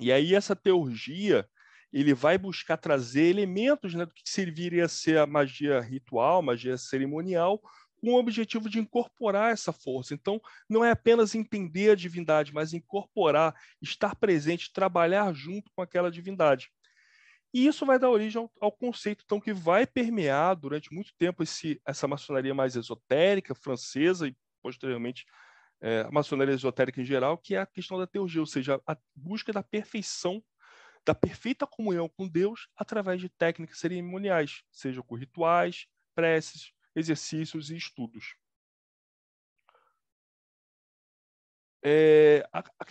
[0.00, 1.46] E aí essa teurgia
[1.94, 6.76] ele vai buscar trazer elementos né, do que serviria a ser a magia ritual, magia
[6.76, 7.62] cerimonial,
[8.00, 10.12] com o objetivo de incorporar essa força.
[10.12, 16.10] Então, não é apenas entender a divindade, mas incorporar, estar presente, trabalhar junto com aquela
[16.10, 16.68] divindade.
[17.54, 21.44] E isso vai dar origem ao, ao conceito então, que vai permear durante muito tempo
[21.44, 25.24] esse, essa maçonaria mais esotérica, francesa e, posteriormente,
[25.80, 28.96] é, a maçonaria esotérica em geral, que é a questão da teologia, ou seja, a
[29.14, 30.42] busca da perfeição
[31.04, 37.76] da perfeita comunhão com Deus através de técnicas cerimoniais, seja com rituais, preces, exercícios e
[37.76, 38.36] estudos.
[41.82, 42.84] É, a, a,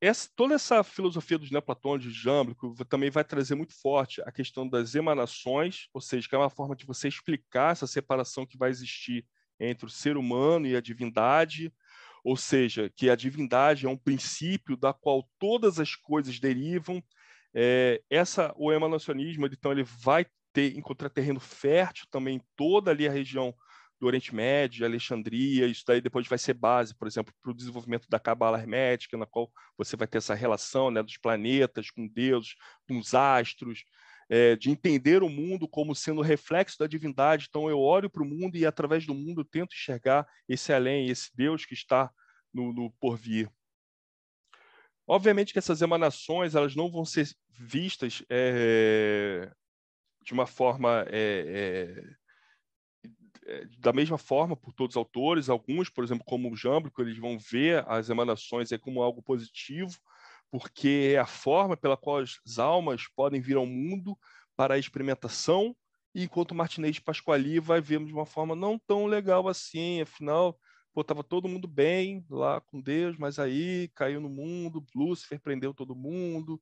[0.00, 4.66] essa, toda essa filosofia dos neoplatônicos, de Jâmblico, também vai trazer muito forte a questão
[4.68, 8.70] das emanações, ou seja, que é uma forma de você explicar essa separação que vai
[8.70, 9.24] existir
[9.60, 11.72] entre o ser humano e a divindade,
[12.24, 17.02] ou seja, que a divindade é um princípio da qual todas as coisas derivam
[17.54, 23.12] é, essa, o emanacionismo, então, ele vai ter, encontrar terreno fértil também toda ali a
[23.12, 23.54] região
[24.00, 28.08] do Oriente Médio, Alexandria, isso daí depois vai ser base, por exemplo, para o desenvolvimento
[28.08, 32.54] da cabala hermética, na qual você vai ter essa relação né, dos planetas com Deus,
[32.88, 33.84] com os astros,
[34.30, 37.46] é, de entender o mundo como sendo reflexo da divindade.
[37.48, 41.30] Então, eu olho para o mundo e, através do mundo, tento enxergar esse além, esse
[41.36, 42.10] Deus que está
[42.54, 43.50] no, no porvir.
[45.10, 49.50] Obviamente que essas emanações elas não vão ser vistas é,
[50.24, 52.06] de uma forma é,
[53.44, 55.48] é, da mesma forma por todos os autores.
[55.48, 59.98] Alguns, por exemplo, como o Jâmbrico, eles vão ver as emanações como algo positivo,
[60.48, 64.16] porque é a forma pela qual as almas podem vir ao mundo
[64.54, 65.74] para a experimentação,
[66.14, 70.56] enquanto Martinez Pasquali vai ver de uma forma não tão legal assim, afinal
[70.92, 75.72] pô, tava todo mundo bem lá com Deus, mas aí caiu no mundo, Lúcifer prendeu
[75.72, 76.60] todo mundo,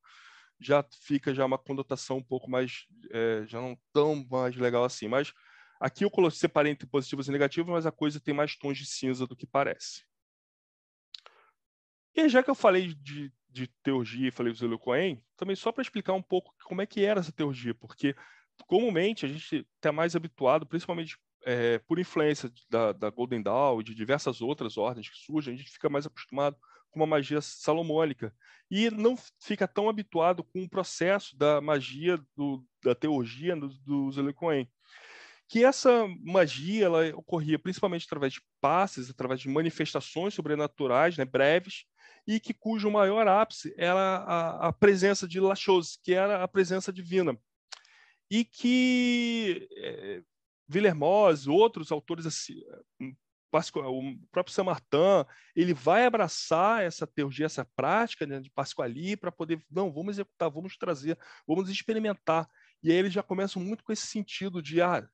[0.61, 5.09] já fica já uma conotação um pouco mais, é, já não tão mais legal assim.
[5.09, 5.33] Mas
[5.81, 9.27] aqui eu separei entre positivos e negativos, mas a coisa tem mais tons de cinza
[9.27, 10.05] do que parece.
[12.15, 15.71] E já que eu falei de, de teurgia e falei do Zélio Cohen, também só
[15.71, 18.15] para explicar um pouco como é que era essa teurgia, porque
[18.67, 23.85] comumente a gente está mais habituado, principalmente é, por influência da, da, Golden Dawn e
[23.85, 26.57] de diversas outras ordens que surgem, a gente fica mais acostumado
[26.91, 28.35] com uma magia salomônica
[28.71, 34.11] e não fica tão habituado com o processo da magia, do, da teurgia do, do.
[35.49, 41.85] Que essa magia ela ocorria principalmente através de passes, através de manifestações sobrenaturais, né, breves,
[42.27, 46.49] e que cujo maior ápice era a, a presença de La Chose, que era a
[46.49, 47.39] presença divina
[48.31, 50.23] e que é,
[50.69, 52.61] Villermoz, outros autores assim,
[53.51, 55.27] o próprio Saint-Martin,
[55.57, 60.51] ele vai abraçar essa teologia, essa prática né, de Pasquali para poder, não, vamos executar,
[60.51, 62.49] vamos trazer, vamos experimentar.
[62.83, 65.09] E aí eles já começam muito com esse sentido de, ah,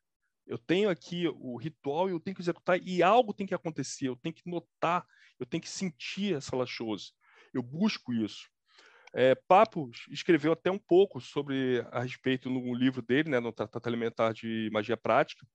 [0.46, 4.08] eu tenho aqui o ritual e eu tenho que executar e algo tem que acontecer,
[4.08, 5.06] eu tenho que notar,
[5.38, 7.12] eu tenho que sentir essa lachose.
[7.52, 8.50] Eu busco isso.
[9.16, 9.36] É,
[10.10, 14.68] escreveu até um pouco sobre a respeito no livro dele, né, no Tratado Alimentar de
[14.72, 15.46] Magia Prática,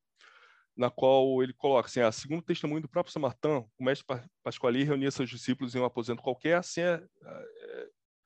[0.78, 4.06] na qual ele coloca assim, a segundo testemunho do próprio Samartã, o mestre
[4.42, 7.04] Pasquali reunia seus discípulos em um aposento qualquer, sem, é,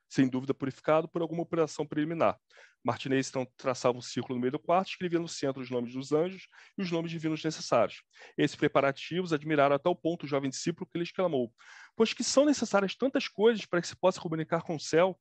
[0.07, 2.37] sem dúvida purificado por alguma operação preliminar.
[2.83, 6.11] Martinez então traçava um círculo no meio do quarto, escrevia no centro os nomes dos
[6.11, 8.03] anjos e os nomes divinos necessários.
[8.37, 11.51] Esses preparativos admiraram até o ponto o jovem discípulo que ele exclamou:
[11.95, 15.17] Pois que são necessárias tantas coisas para que se possa comunicar com o céu,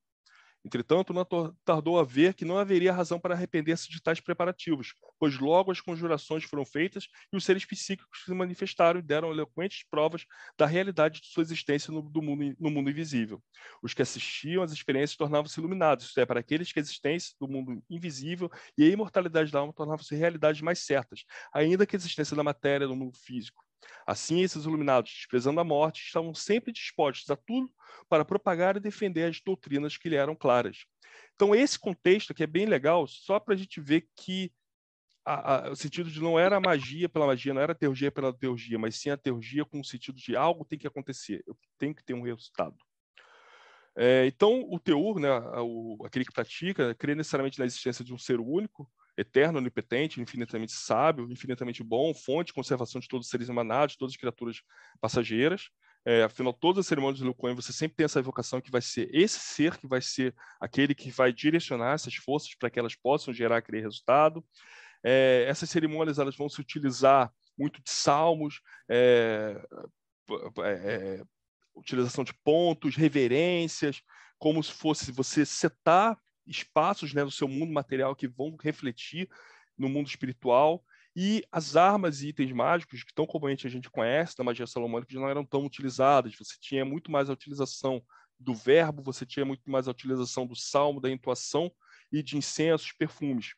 [0.65, 1.25] Entretanto, não
[1.65, 5.81] tardou a ver que não haveria razão para arrepender-se de tais preparativos, pois logo as
[5.81, 10.25] conjurações foram feitas e os seres psíquicos se manifestaram e deram eloquentes provas
[10.57, 13.43] da realidade de sua existência no, mundo, no mundo invisível.
[13.83, 17.49] Os que assistiam às experiências tornavam-se iluminados, isto é, para aqueles que a existência do
[17.49, 18.49] mundo invisível
[18.79, 22.87] e a imortalidade da alma tornavam-se realidades mais certas, ainda que a existência da matéria
[22.87, 23.65] no mundo físico.
[24.07, 27.71] Assim, esses iluminados, desprezando a morte, estavam sempre dispostos a tudo
[28.09, 30.85] para propagar e defender as doutrinas que lhe eram claras.
[31.35, 34.53] Então, esse contexto aqui é bem legal, só para a gente ver que
[35.25, 38.11] a, a, o sentido de não era a magia pela magia, não era a teurgia
[38.11, 41.45] pela teurgia, mas sim a teurgia com o sentido de algo tem que acontecer,
[41.79, 42.77] tenho que ter um resultado.
[43.95, 45.29] É, então, o teor, né,
[45.61, 50.73] o, aquele que pratica, crê necessariamente na existência de um ser único, eterno, onipotente, infinitamente
[50.73, 54.63] sábio, infinitamente bom, fonte de conservação de todos os seres emanados, todas as criaturas
[55.01, 55.69] passageiras.
[56.05, 59.09] É, afinal, todas as cerimônias do Liu você sempre tem essa evocação que vai ser
[59.15, 63.33] esse ser que vai ser aquele que vai direcionar essas forças para que elas possam
[63.33, 64.45] gerar aquele resultado.
[65.05, 69.63] É, essas cerimônias elas vão se utilizar muito de salmos, é,
[70.59, 71.23] é, é,
[71.75, 74.03] utilização de pontos, reverências,
[74.39, 79.29] como se fosse você setar espaços né, no seu mundo material que vão refletir
[79.77, 80.85] no mundo espiritual.
[81.15, 85.15] E as armas e itens mágicos, que tão comumente a gente conhece da magia salomônica,
[85.15, 86.35] não eram tão utilizadas.
[86.37, 88.03] Você tinha muito mais a utilização
[88.39, 91.71] do verbo, você tinha muito mais a utilização do salmo, da intuação
[92.11, 93.55] e de incensos, perfumes.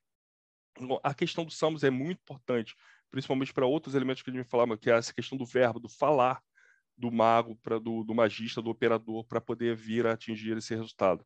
[1.03, 2.75] A questão dos salmos é muito importante,
[3.11, 5.89] principalmente para outros elementos que a gente falava, que é essa questão do verbo, do
[5.89, 6.43] falar
[6.97, 11.25] do mago, pra, do, do magista, do operador, para poder vir a atingir esse resultado.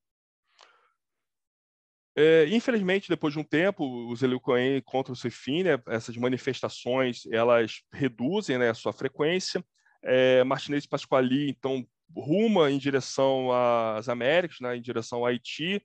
[2.20, 5.80] É, infelizmente, depois de um tempo, os Eleucoen encontram seu fim, né?
[5.86, 9.64] essas manifestações elas reduzem né, a sua frequência.
[10.02, 15.80] É, Martinez Pasquali, então, ruma em direção às Américas, né, em direção ao Haiti,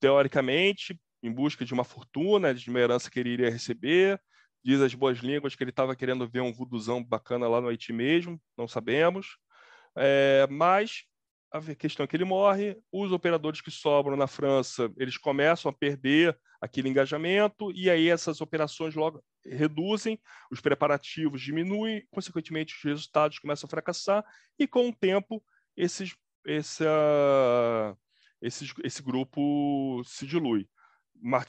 [0.00, 4.20] teoricamente, em busca de uma fortuna, de uma herança que ele iria receber.
[4.64, 7.92] Diz as boas línguas que ele estava querendo ver um vuduzão bacana lá no Haiti
[7.92, 9.38] mesmo, não sabemos.
[9.96, 11.04] É, mas
[11.50, 15.74] a questão é que ele morre, os operadores que sobram na França, eles começam a
[15.74, 20.20] perder aquele engajamento, e aí essas operações logo reduzem,
[20.50, 24.24] os preparativos diminuem, consequentemente os resultados começam a fracassar,
[24.58, 25.42] e com o tempo
[25.76, 26.14] esses,
[26.46, 26.84] esse,
[28.84, 30.68] esse, grupo se dilui.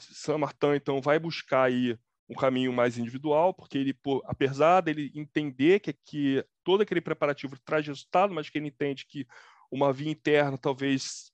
[0.00, 1.96] Saint-Martin, então, vai buscar aí
[2.28, 3.94] um caminho mais individual, porque ele,
[4.24, 9.26] apesar dele entender que, que todo aquele preparativo traz resultado, mas que ele entende que
[9.72, 11.32] uma via interna talvez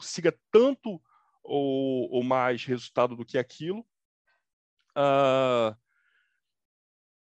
[0.00, 1.00] siga tanto
[1.44, 3.80] ou, ou, mais resultado do que aquilo.
[4.96, 5.76] Uh,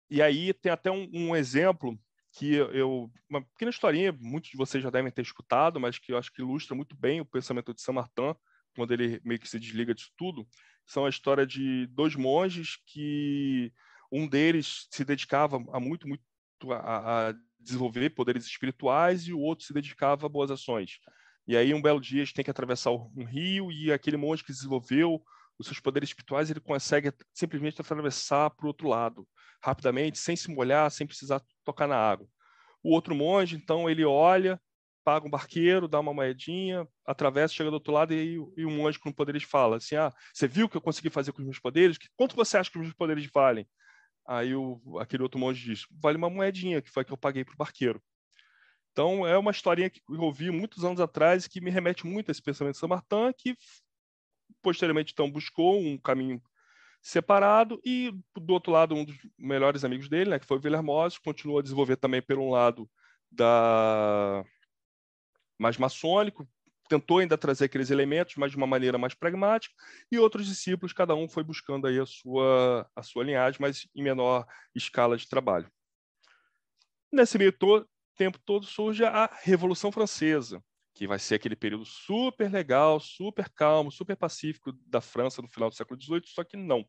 [0.09, 1.99] e aí tem até um, um, exemplo
[2.31, 6.17] que eu, uma pequena historinha, muitos de vocês já devem ter escutado, mas que eu
[6.17, 8.35] acho que ilustra muito bem o pensamento de Saint-Martin,
[8.75, 10.47] quando ele meio que se desliga disso tudo,
[10.85, 13.73] são a história de dois monges que
[14.11, 16.23] um deles se dedicava a muito, muito
[16.71, 17.33] a, a
[17.63, 20.99] desenvolver poderes espirituais e o outro se dedicava a boas ações.
[21.47, 24.51] E aí, um belo dia, gente tem que atravessar um rio e aquele monge que
[24.51, 25.21] desenvolveu
[25.57, 29.27] os seus poderes espirituais, ele consegue simplesmente atravessar para o outro lado,
[29.61, 32.27] rapidamente, sem se molhar, sem precisar tocar na água.
[32.81, 34.59] O outro monge, então, ele olha,
[35.03, 38.97] paga um barqueiro, dá uma moedinha, atravessa, chega do outro lado e, e um monge
[38.97, 41.59] com poderes fala assim, ah, você viu o que eu consegui fazer com os meus
[41.59, 41.97] poderes?
[42.15, 43.67] Quanto você acha que os meus poderes valem?
[44.25, 47.53] Aí o, aquele outro monge diz: vale uma moedinha, que foi que eu paguei para
[47.53, 48.01] o barqueiro.
[48.91, 52.31] Então, é uma historinha que eu ouvi muitos anos atrás que me remete muito a
[52.31, 53.57] esse pensamento de São Martin, que
[54.61, 56.41] posteriormente então buscou um caminho
[57.01, 61.17] separado e do outro lado um dos melhores amigos dele, né, que foi o Villermoz,
[61.17, 62.89] continuou a desenvolver também pelo um lado
[63.29, 64.45] da
[65.59, 66.47] mais maçônico,
[66.93, 69.73] tentou ainda trazer aqueles elementos, mas de uma maneira mais pragmática,
[70.11, 74.03] e outros discípulos, cada um foi buscando aí a sua, a sua linhagem, mas em
[74.03, 75.69] menor escala de trabalho.
[77.11, 80.63] Nesse meio to tempo todo surge a Revolução Francesa,
[80.93, 85.69] que vai ser aquele período super legal, super calmo, super pacífico da França no final
[85.69, 86.85] do século XVIII, só que não.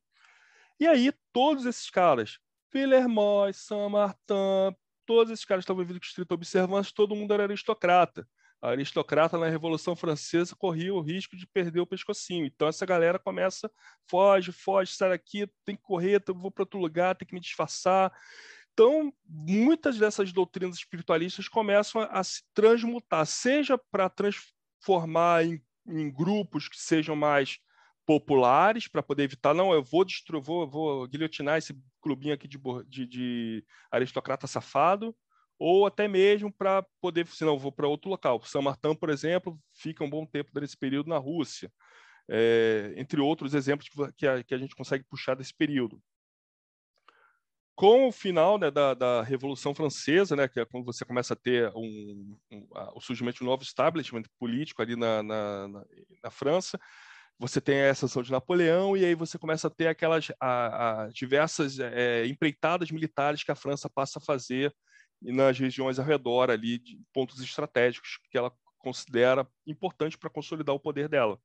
[0.78, 2.38] E aí, todos esses caras,
[2.70, 4.76] Villermoz, Saint-Martin,
[5.06, 8.28] todos esses caras estavam vivendo com estrita observância, todo mundo era aristocrata
[8.64, 12.46] a aristocrata na Revolução Francesa corria o risco de perder o pescocinho.
[12.46, 13.70] Então essa galera começa,
[14.08, 18.10] foge, foge, sai daqui, tem que correr, vou para outro lugar, tem que me disfarçar.
[18.72, 26.10] Então, muitas dessas doutrinas espiritualistas começam a, a se transmutar, seja para transformar em, em,
[26.10, 27.58] grupos que sejam mais
[28.06, 32.58] populares, para poder evitar, não, eu vou destruir, vou, vou guilhotinar esse clubinho aqui de,
[32.88, 35.14] de, de aristocrata safado,
[35.58, 38.42] ou até mesmo para poder, se não, vou para outro local.
[38.44, 41.70] São Martin, por exemplo, fica um bom tempo nesse período na Rússia,
[42.28, 46.00] é, entre outros exemplos que a, que a, gente consegue puxar desse período.
[47.76, 51.36] Com o final né, da, da, Revolução Francesa, né, que é quando você começa a
[51.36, 55.84] ter um, um, o surgimento de um novo establishment político ali na, na, na,
[56.22, 56.78] na França,
[57.36, 61.08] você tem a ascensão de Napoleão e aí você começa a ter aquelas a, a
[61.08, 64.72] diversas é, empreitadas militares que a França passa a fazer
[65.22, 70.74] e nas regiões ao redor ali de pontos estratégicos que ela considera importante para consolidar
[70.74, 71.38] o poder dela.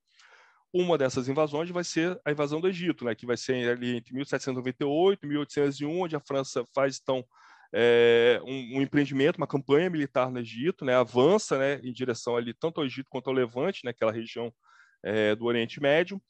[0.71, 4.13] Uma dessas invasões vai ser a invasão do Egito, né, que vai ser ali entre
[4.13, 7.25] 1798 e 1801, onde a França faz então
[7.73, 12.53] é, um, um, empreendimento, uma campanha militar no Egito, né, avança né, em direção ali
[12.53, 14.53] tanto ao Egito quanto ao Levante, naquela né, região
[15.03, 16.21] é, do Oriente Médio.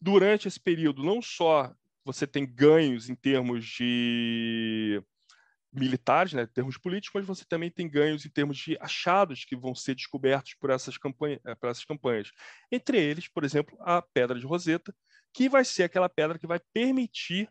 [0.00, 1.72] Durante esse período, não só
[2.04, 5.02] você tem ganhos em termos de
[5.72, 9.56] militares, né, em termos políticos, mas você também tem ganhos em termos de achados que
[9.56, 12.30] vão ser descobertos por essas, campanha, eh, por essas campanhas.
[12.70, 14.94] Entre eles, por exemplo, a Pedra de Roseta,
[15.32, 17.48] que vai ser aquela pedra que vai permitir,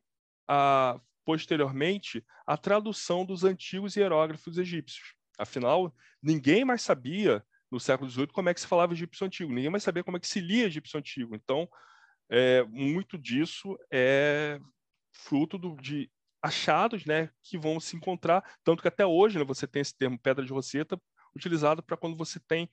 [0.48, 5.16] a, posteriormente, a tradução dos antigos hierógrafos egípcios.
[5.38, 9.72] Afinal, ninguém mais sabia, no século XVIII, como é que se falava egípcio antigo, ninguém
[9.72, 11.36] mais sabia como é que se lia egípcio antigo.
[11.36, 11.68] Então,
[12.30, 14.60] é, muito disso é
[15.12, 16.10] fruto do, de
[16.42, 20.18] achados né, que vão se encontrar, tanto que até hoje né, você tem esse termo
[20.18, 21.00] pedra de roseta
[21.36, 22.70] utilizado para quando você tem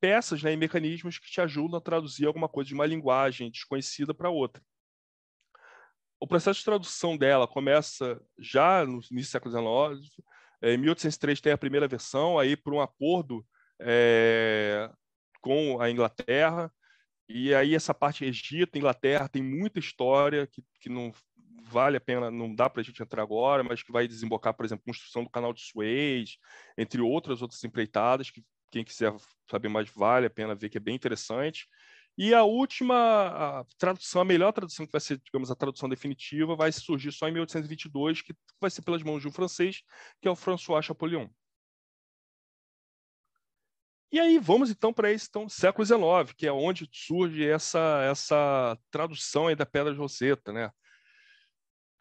[0.00, 4.12] peças né, e mecanismos que te ajudam a traduzir alguma coisa de uma linguagem desconhecida
[4.12, 4.62] para outra.
[6.20, 10.24] O processo de tradução dela começa já no início do século XIX.
[10.62, 13.44] Em 1803 tem a primeira versão, aí por um acordo
[13.80, 14.88] é,
[15.40, 16.72] com a Inglaterra.
[17.28, 21.12] E aí essa parte Egito, Inglaterra, tem muita história que, que não
[21.72, 24.64] vale a pena, não dá para a gente entrar agora, mas que vai desembocar, por
[24.64, 26.36] exemplo, construção do canal de Suez,
[26.76, 29.14] entre outras outras empreitadas, que quem quiser
[29.50, 31.66] saber mais vale a pena ver, que é bem interessante.
[32.16, 36.54] E a última a tradução, a melhor tradução que vai ser, digamos, a tradução definitiva,
[36.54, 39.82] vai surgir só em 1822, que vai ser pelas mãos de um francês,
[40.20, 41.28] que é o François Champollion.
[44.12, 48.78] E aí vamos então para esse então, século XIX, que é onde surge essa, essa
[48.90, 50.70] tradução aí da Pedra de Roseta, né?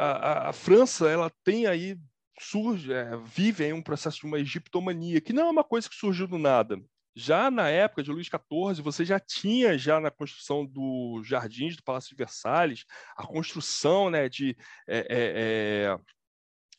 [0.03, 1.97] A, a, França ela tem aí
[2.39, 5.95] surge é, vive aí um processo de uma egiptomania que não é uma coisa que
[5.95, 6.81] surgiu do nada.
[7.15, 11.83] Já na época de Luís XIV você já tinha já na construção dos jardins do
[11.83, 12.85] Palácio de Versalhes
[13.15, 14.55] a construção né de
[14.87, 15.99] é, é, é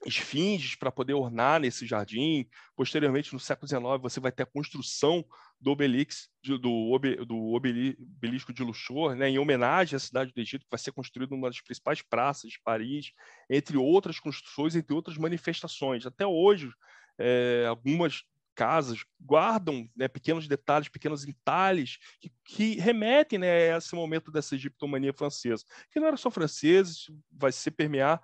[0.07, 2.47] esfinges para poder ornar nesse jardim.
[2.77, 5.25] Posteriormente, no século XIX, você vai ter a construção
[5.61, 10.71] do obelix, do, do obelisco de Luxor, né, em homenagem à cidade do Egito, que
[10.71, 13.13] vai ser construído numa das principais praças de Paris,
[13.49, 16.05] entre outras construções, entre outras manifestações.
[16.05, 16.71] Até hoje,
[17.19, 18.25] é, algumas
[18.55, 24.55] casas guardam né, pequenos detalhes, pequenos entalhes que, que remetem né, a esse momento dessa
[24.55, 28.21] egiptomania francesa, que não era só franceses, vai se permear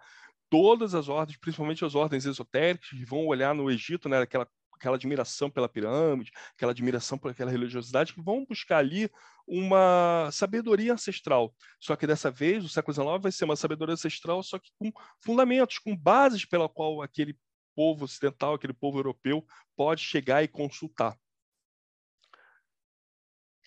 [0.50, 4.96] todas as ordens, principalmente as ordens esotéricas, que vão olhar no Egito, né, aquela, aquela
[4.96, 9.10] admiração pela pirâmide, aquela admiração por aquela religiosidade, que vão buscar ali
[9.46, 11.54] uma sabedoria ancestral.
[11.80, 14.92] Só que dessa vez, o século XIX vai ser uma sabedoria ancestral, só que com
[15.24, 17.36] fundamentos, com bases pela qual aquele
[17.74, 19.46] povo ocidental, aquele povo europeu
[19.76, 21.16] pode chegar e consultar.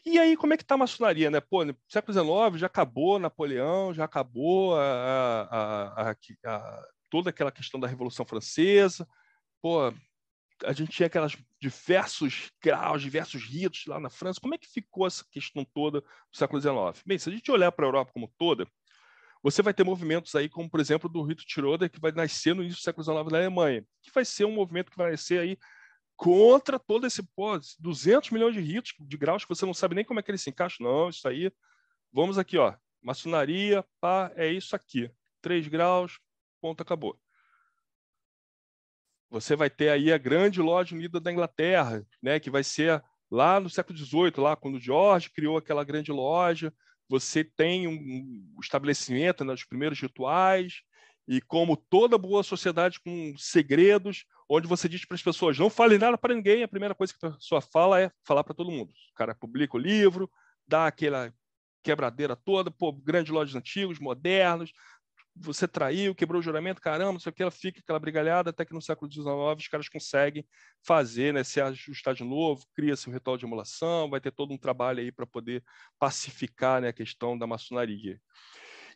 [0.06, 1.40] E aí, como é que está a maçonaria, né?
[1.40, 7.80] Pô, no século XIX já acabou Napoleão, já acabou a, a, a, toda aquela questão
[7.80, 9.08] da Revolução Francesa.
[9.62, 9.94] Pô,
[10.66, 14.40] a gente tinha aquelas diversos graus, diversos ritos lá na França.
[14.42, 17.04] Como é que ficou essa questão toda do século XIX?
[17.06, 18.68] Bem, se a gente olhar para a Europa como toda,
[19.44, 22.64] você vai ter movimentos aí, como por exemplo do rito Tiroder, que vai nascer no
[22.64, 25.58] início do século XIX na Alemanha, que vai ser um movimento que vai nascer aí
[26.22, 30.06] contra todo esse pô, 200 milhões de ritos de graus que você não sabe nem
[30.06, 30.78] como é que ele se encaixa.
[30.80, 31.52] Não, isso aí.
[32.14, 32.76] Vamos aqui, ó.
[33.02, 35.10] Maçonaria, pá, é isso aqui.
[35.42, 36.20] Três graus,
[36.62, 37.20] ponto, acabou.
[39.32, 43.60] Você vai ter aí a grande loja unida da Inglaterra, né, que vai ser lá
[43.60, 46.72] no século XVIII, lá quando George criou aquela grande loja.
[47.10, 50.84] Você tem um estabelecimento nos né, primeiros rituais,
[51.32, 55.98] e como toda boa sociedade com segredos, onde você diz para as pessoas, não fale
[55.98, 58.92] nada para ninguém, a primeira coisa que a pessoa fala é falar para todo mundo.
[58.92, 60.30] O cara publica o livro,
[60.68, 61.34] dá aquela
[61.82, 64.74] quebradeira toda, pô, grandes lojas antigos, modernos,
[65.34, 68.66] você traiu, quebrou o juramento, caramba, não sei o que, ela fica aquela brigalhada, até
[68.66, 69.26] que no século XIX
[69.58, 70.46] os caras conseguem
[70.86, 74.58] fazer, né, se ajustar de novo, cria-se um ritual de emulação, vai ter todo um
[74.58, 75.64] trabalho aí para poder
[75.98, 78.20] pacificar né, a questão da maçonaria.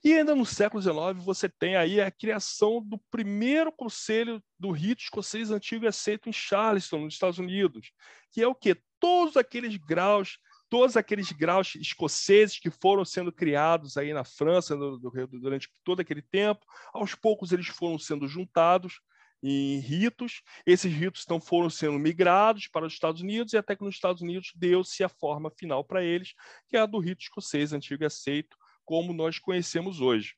[0.04, 5.04] E ainda no século XIX você tem aí a criação do primeiro conselho do rito
[5.04, 7.92] escocês antigo aceito em Charleston, nos Estados Unidos,
[8.32, 10.38] que é o que todos aqueles graus,
[10.70, 16.66] todos aqueles graus escoceses que foram sendo criados aí na França durante todo aquele tempo,
[16.94, 19.00] aos poucos eles foram sendo juntados
[19.44, 20.42] em ritos.
[20.66, 24.22] Esses ritos então foram sendo migrados para os Estados Unidos e até que nos Estados
[24.22, 26.34] Unidos deu-se a forma final para eles,
[26.68, 30.36] que é a do rito escocês antigo e aceito, como nós conhecemos hoje.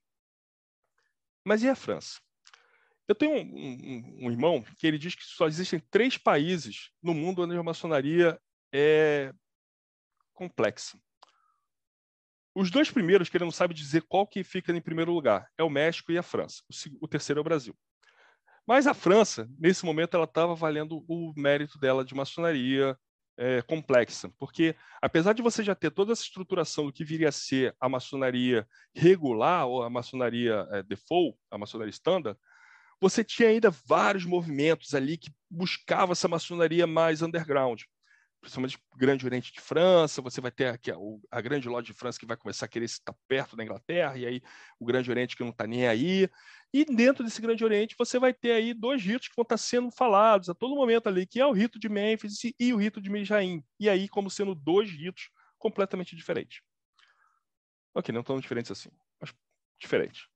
[1.45, 2.20] Mas e a França?
[3.08, 7.14] Eu tenho um, um, um, irmão que ele diz que só existem três países no
[7.14, 8.39] mundo onde a maçonaria
[8.74, 9.34] é
[10.34, 11.00] complexa.
[12.54, 15.64] Os dois primeiros, que ele não sabe dizer qual que fica em primeiro lugar, é
[15.64, 16.64] o México e a França.
[16.68, 17.78] O, o terceiro é o Brasil.
[18.68, 22.98] Mas a França, nesse momento, ela estava valendo o mérito dela de maçonaria,
[23.38, 27.31] é, complexa, porque apesar de você já ter toda essa estruturação do que viria a
[27.31, 32.38] ser a maçonaria regular ou a maçonaria é, default, a maçonaria standard,
[32.99, 37.83] você tinha ainda vários movimentos ali que buscavam essa maçonaria mais underground
[38.41, 40.95] principalmente Grande Oriente de França, você vai ter aqui a,
[41.31, 44.25] a Grande Loja de França que vai começar a querer estar perto da Inglaterra, e
[44.25, 44.41] aí
[44.79, 46.29] o Grande Oriente que não está nem aí.
[46.73, 49.91] E dentro desse Grande Oriente você vai ter aí dois ritos que vão estar sendo
[49.91, 53.09] falados a todo momento ali, que é o rito de Mênfis e o rito de
[53.09, 53.63] Mijaim.
[53.79, 56.61] E aí como sendo dois ritos completamente diferentes.
[57.93, 59.33] Ok, não tão diferentes assim, mas
[59.79, 60.27] diferentes.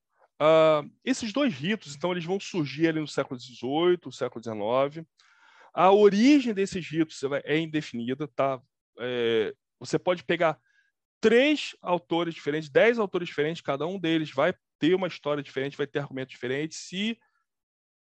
[0.41, 5.07] Uh, esses dois ritos, então, eles vão surgir ali no século XVIII, século XIX.
[5.73, 8.61] A origem desses ritos é indefinida, tá?
[8.99, 10.59] É, você pode pegar
[11.21, 15.87] três autores diferentes, dez autores diferentes, cada um deles vai ter uma história diferente, vai
[15.87, 17.17] ter argumentos diferentes, se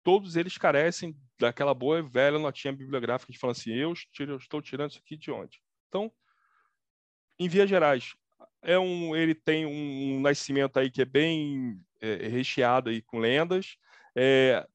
[0.05, 4.91] todos eles carecem daquela boa e velha notinha bibliográfica de falar assim, eu estou tirando
[4.91, 5.61] isso aqui de onde?
[5.89, 6.11] Então,
[7.39, 8.15] em vias gerais,
[8.63, 13.77] é um, ele tem um nascimento aí que é bem é, recheado aí com lendas,
[14.17, 14.67] é,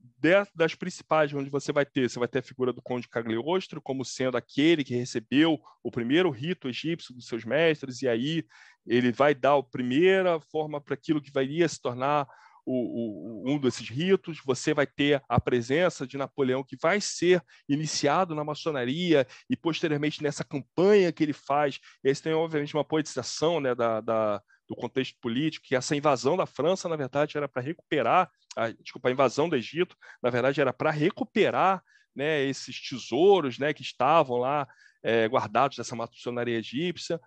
[0.55, 4.05] das principais, onde você vai ter, você vai ter a figura do Conde Cagliostro como
[4.05, 8.45] sendo aquele que recebeu o primeiro rito egípcio dos seus mestres, e aí
[8.85, 12.27] ele vai dar a primeira forma para aquilo que vai se tornar
[12.65, 17.43] o, o, um desses ritos, você vai ter a presença de Napoleão, que vai ser
[17.67, 22.85] iniciado na maçonaria, e posteriormente nessa campanha que ele faz, e você tem, obviamente, uma
[22.85, 24.41] politização né, da, da,
[24.73, 29.07] do contexto político, que essa invasão da França, na verdade, era para recuperar, a, desculpa,
[29.07, 31.83] a invasão do Egito, na verdade, era para recuperar
[32.15, 34.67] né, esses tesouros né, que estavam lá
[35.03, 37.19] é, guardados dessa maçonaria egípcia.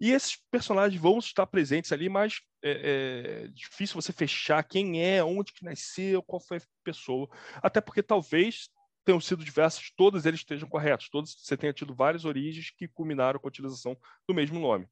[0.00, 5.22] E esses personagens vão estar presentes ali, mas é, é, difícil você fechar quem é,
[5.22, 7.28] onde que nasceu, qual foi a pessoa.
[7.62, 8.68] Até porque talvez
[9.04, 13.38] tenham sido diversos, todos eles estejam corretos, todos você tenha tido várias origens que culminaram
[13.38, 13.96] com a utilização
[14.26, 14.88] do mesmo nome.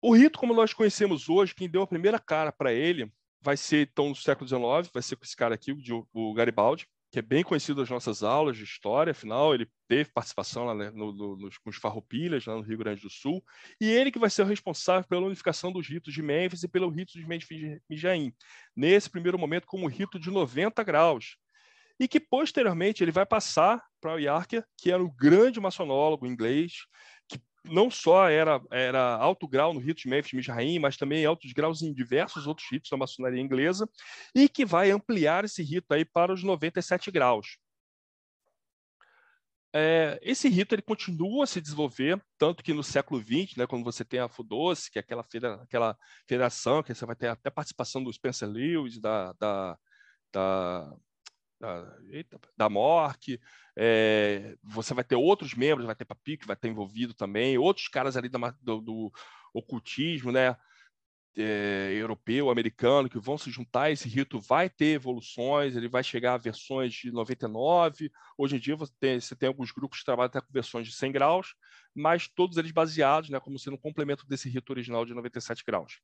[0.00, 3.88] O rito, como nós conhecemos hoje, quem deu a primeira cara para ele vai ser,
[3.90, 5.74] então, no século XIX, vai ser com esse cara aqui,
[6.12, 10.66] o Garibaldi, que é bem conhecido das nossas aulas de história, afinal, ele teve participação
[10.66, 13.42] lá né, no, no, nos, com os farroupilhas, lá no Rio Grande do Sul,
[13.80, 16.90] e ele que vai ser o responsável pela unificação dos ritos de Mênfis e pelo
[16.90, 18.32] rito de Mênfis Mijaim,
[18.76, 21.38] nesse primeiro momento como rito de 90 graus,
[21.98, 26.72] e que posteriormente ele vai passar para o Yarker, que era um grande maçonólogo inglês,
[27.68, 31.82] não só era, era alto grau no rito de Memphis Mizraim, mas também altos graus
[31.82, 33.88] em diversos outros ritos da maçonaria inglesa,
[34.34, 37.58] e que vai ampliar esse rito aí para os 97 graus.
[39.72, 43.84] É, esse rito ele continua a se desenvolver, tanto que no século XX, né, quando
[43.84, 45.96] você tem a FUDOCE, que é aquela, federa aquela
[46.26, 49.78] federação, que você vai ter até participação do Spencer Lewis, da, da,
[50.32, 50.96] da
[51.60, 53.40] da, eita, da MORC,
[53.76, 57.88] é, você vai ter outros membros, vai ter Papi que vai estar envolvido também, outros
[57.88, 59.12] caras ali da, do, do
[59.52, 60.56] ocultismo, né?
[61.40, 63.92] É, europeu, americano, que vão se juntar.
[63.92, 68.10] Esse rito vai ter evoluções, ele vai chegar a versões de 99.
[68.36, 70.92] Hoje em dia você tem, você tem alguns grupos que trabalham até com versões de
[70.92, 71.54] 100 graus,
[71.94, 76.00] mas todos eles baseados né, como sendo um complemento desse rito original de 97 graus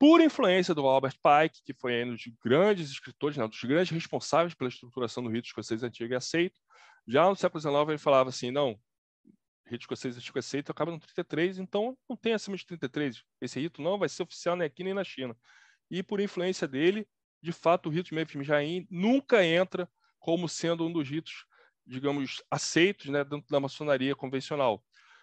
[0.00, 3.90] por influência do Albert Pike, que foi um dos grandes escritores, né, um dos grandes
[3.90, 6.58] responsáveis pela estruturação do rito escocês antigo e aceito.
[7.06, 8.80] Já no século XIX ele falava assim, não,
[9.66, 13.22] rito escocês antigo e aceito acaba no 33, então não tem acima de 33.
[13.42, 15.36] Esse rito não vai ser oficial nem aqui nem na China.
[15.90, 17.06] E por influência dele,
[17.42, 19.86] de fato, o rito de Memphis Jaim nunca entra
[20.18, 21.44] como sendo um dos ritos,
[21.86, 24.82] digamos, aceitos né, dentro da maçonaria convencional.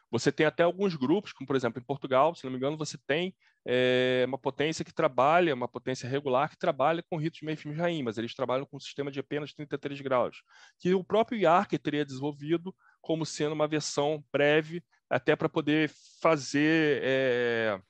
[0.09, 2.97] Você tem até alguns grupos, como por exemplo em Portugal, se não me engano, você
[2.97, 3.35] tem
[3.65, 8.17] é, uma potência que trabalha, uma potência regular que trabalha com ritos meio Jaim, mas
[8.17, 10.41] eles trabalham com um sistema de apenas 33 graus,
[10.79, 15.91] que o próprio IARC teria desenvolvido como sendo uma versão breve, até para poder
[16.21, 17.81] fazer é,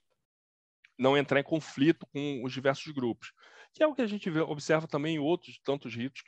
[0.98, 3.32] não entrar em conflito com os diversos grupos,
[3.74, 6.24] que é o que a gente observa também em outros tantos ritos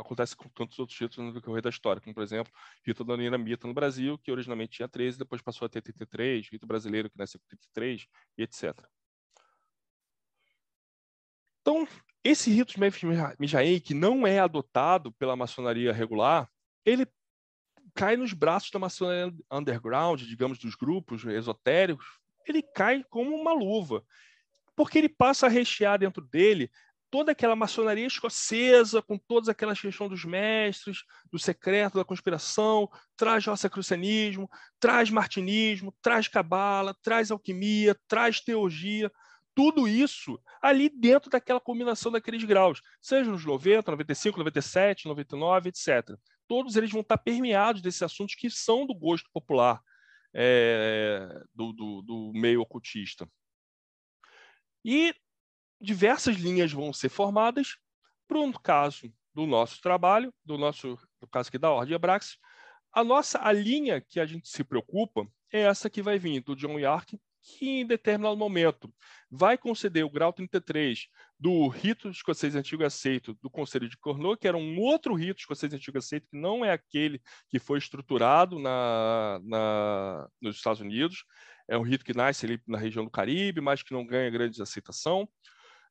[0.00, 2.52] acontece com tantos outros ritos no decorrer da história, como, por exemplo,
[2.84, 6.66] rito da Mita no Brasil, que originalmente tinha 13, depois passou a ter 33, rito
[6.66, 8.06] brasileiro, que nasceu com 33,
[8.36, 8.74] e etc.
[11.60, 11.86] Então,
[12.24, 13.02] esse rito de Memphis
[13.38, 16.50] Mijaen, que não é adotado pela maçonaria regular,
[16.84, 17.06] ele
[17.94, 22.06] cai nos braços da maçonaria underground, digamos, dos grupos esotéricos,
[22.46, 24.04] ele cai como uma luva,
[24.74, 26.70] porque ele passa a rechear dentro dele
[27.10, 33.44] toda aquela maçonaria escocesa, com todas aquelas questões dos mestres, do secreto, da conspiração, traz
[33.44, 34.48] rosacrucianismo,
[34.78, 39.10] traz martinismo, traz cabala, traz alquimia, traz teologia,
[39.54, 46.16] tudo isso ali dentro daquela combinação daqueles graus, seja nos 90, 95, 97, 99, etc.
[46.46, 49.80] Todos eles vão estar permeados desses assuntos que são do gosto popular
[50.32, 53.28] é, do, do, do meio ocultista.
[54.84, 55.14] E
[55.80, 57.76] diversas linhas vão ser formadas.
[58.28, 62.36] Para o caso do nosso trabalho, do nosso, no caso aqui da Ordem Abraxas,
[62.92, 66.54] a nossa a linha que a gente se preocupa é essa que vai vir do
[66.54, 68.92] John Yark, que em determinado momento
[69.30, 71.06] vai conceder o grau 33
[71.38, 75.72] do rito escocês antigo aceito do Conselho de Cornwall, que era um outro rito escocês
[75.72, 81.24] antigo aceito, que não é aquele que foi estruturado na, na, nos Estados Unidos.
[81.66, 84.60] É um rito que nasce ali na região do Caribe, mas que não ganha grande
[84.60, 85.28] aceitação.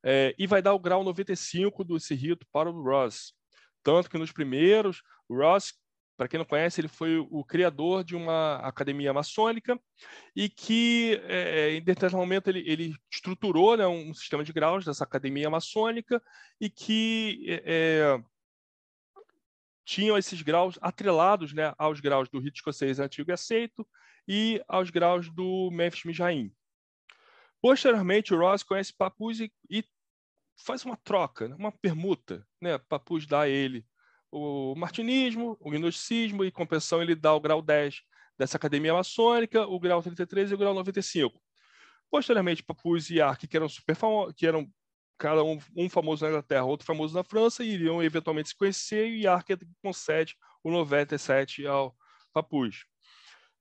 [0.02, 3.34] É, e vai dar o grau 95 desse rito para o Ross.
[3.82, 5.74] Tanto que nos primeiros, o Ross
[6.20, 9.80] para quem não conhece, ele foi o criador de uma academia maçônica
[10.36, 15.02] e que, é, em determinado momento, ele, ele estruturou né, um sistema de graus dessa
[15.02, 16.22] academia maçônica
[16.60, 18.22] e que é,
[19.82, 23.88] tinham esses graus atrelados né, aos graus do rito escocês antigo e aceito
[24.28, 26.52] e aos graus do Memphis Mijaim.
[27.62, 29.84] Posteriormente, o Ross conhece Papus e,
[30.64, 32.46] faz uma troca, né, uma permuta.
[32.60, 32.78] Né?
[33.28, 33.86] Dá a ele
[34.32, 38.02] o martinismo, o gnosticismo, e compensação ele dá o grau 10
[38.38, 41.40] dessa academia maçônica, o grau 33 e o grau 95.
[42.10, 44.70] Posteriormente, Papus e Ark, que eram super famosos, que eram
[45.18, 49.26] cada um, um, famoso na Inglaterra, outro famoso na França, iriam eventualmente se conhecer, e
[49.26, 49.48] Ark
[49.82, 51.94] concede o 97 ao
[52.32, 52.86] Papus,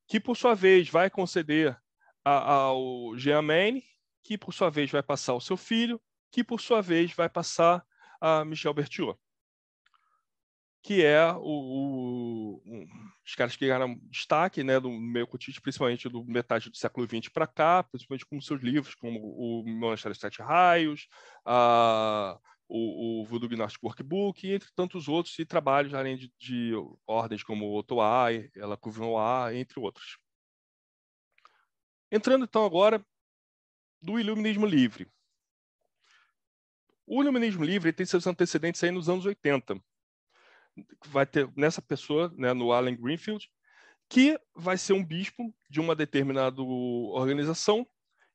[0.07, 1.77] que por sua vez vai conceder
[2.23, 3.83] ao Jean Maine,
[4.23, 6.01] que por sua vez vai passar ao seu filho,
[6.31, 7.85] que por sua vez vai passar
[8.21, 9.17] a Michel Berthiaud
[10.81, 12.85] que é o, o,
[13.25, 17.29] os caras que ganharam destaque né, do meio cotite, principalmente do metade do século XX
[17.29, 21.07] para cá, principalmente com seus livros, como o Monastério dos Sete Raios,
[21.45, 26.71] a, o, o Voodoo Gnostic Workbook, entre tantos outros, e trabalhos além de, de
[27.05, 30.17] ordens como Otoai, ela Couvinoir, entre outros.
[32.11, 33.05] Entrando então agora
[34.01, 35.07] do Iluminismo Livre.
[37.05, 39.81] O Iluminismo Livre tem seus antecedentes aí nos anos 80,
[41.07, 43.49] vai ter nessa pessoa, né, no Allen Greenfield,
[44.07, 47.87] que vai ser um bispo de uma determinada organização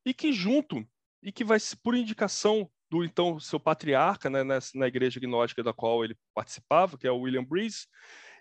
[0.05, 0.87] e que junto
[1.23, 5.73] e que vai por indicação do então seu patriarca né, na, na igreja gnóstica da
[5.73, 7.87] qual ele participava, que é o William Breeze,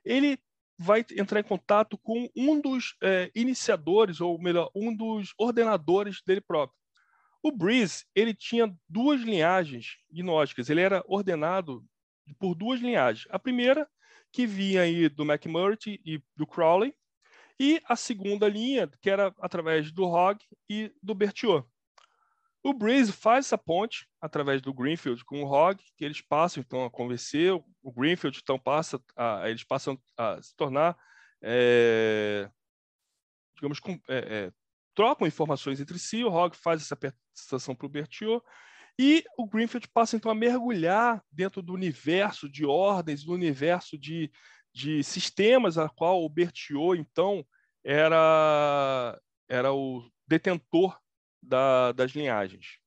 [0.03, 0.37] ele
[0.77, 6.41] vai entrar em contato com um dos é, iniciadores ou melhor, um dos ordenadores dele
[6.41, 6.77] próprio.
[7.41, 10.69] O Breeze ele tinha duas linhagens gnósticas.
[10.69, 11.83] Ele era ordenado
[12.39, 13.27] por duas linhagens.
[13.29, 13.87] A primeira,
[14.31, 16.95] que vinha aí do McMurtry e do Crowley,
[17.59, 21.67] e a segunda linha, que era através do Hogg e do Berthiaud.
[22.63, 26.85] O Breeze faz essa ponte através do Greenfield com o Hogg, que eles passam então
[26.85, 30.97] a convencer, o Greenfield então passa a, eles passam a se tornar,
[31.41, 32.49] é,
[33.55, 34.51] digamos, com, é, é,
[34.95, 38.41] trocam informações entre si, o Hogg faz essa apresentação para o Berthiaud,
[38.97, 44.31] e o Greenfield passa então a mergulhar dentro do universo de ordens, do universo de,
[44.73, 47.45] de sistemas a qual o Berthiaud então
[47.83, 50.97] era, era o detentor
[51.43, 52.79] da, das linhagens.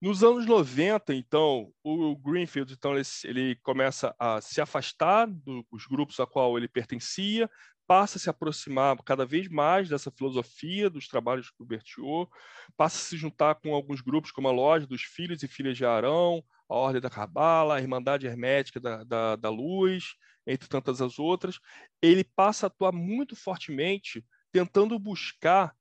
[0.00, 6.20] Nos anos 90, então, o Greenfield então, ele, ele começa a se afastar dos grupos
[6.20, 7.50] a qual ele pertencia,
[7.86, 12.30] passa a se aproximar cada vez mais dessa filosofia dos trabalhos do Berthiaud,
[12.76, 15.86] passa a se juntar com alguns grupos como a Loja dos Filhos e Filhas de
[15.86, 20.14] Arão, a Ordem da Cabala, a Irmandade Hermética da, da, da Luz,
[20.46, 21.58] entre tantas as outras.
[22.02, 25.74] Ele passa a atuar muito fortemente tentando buscar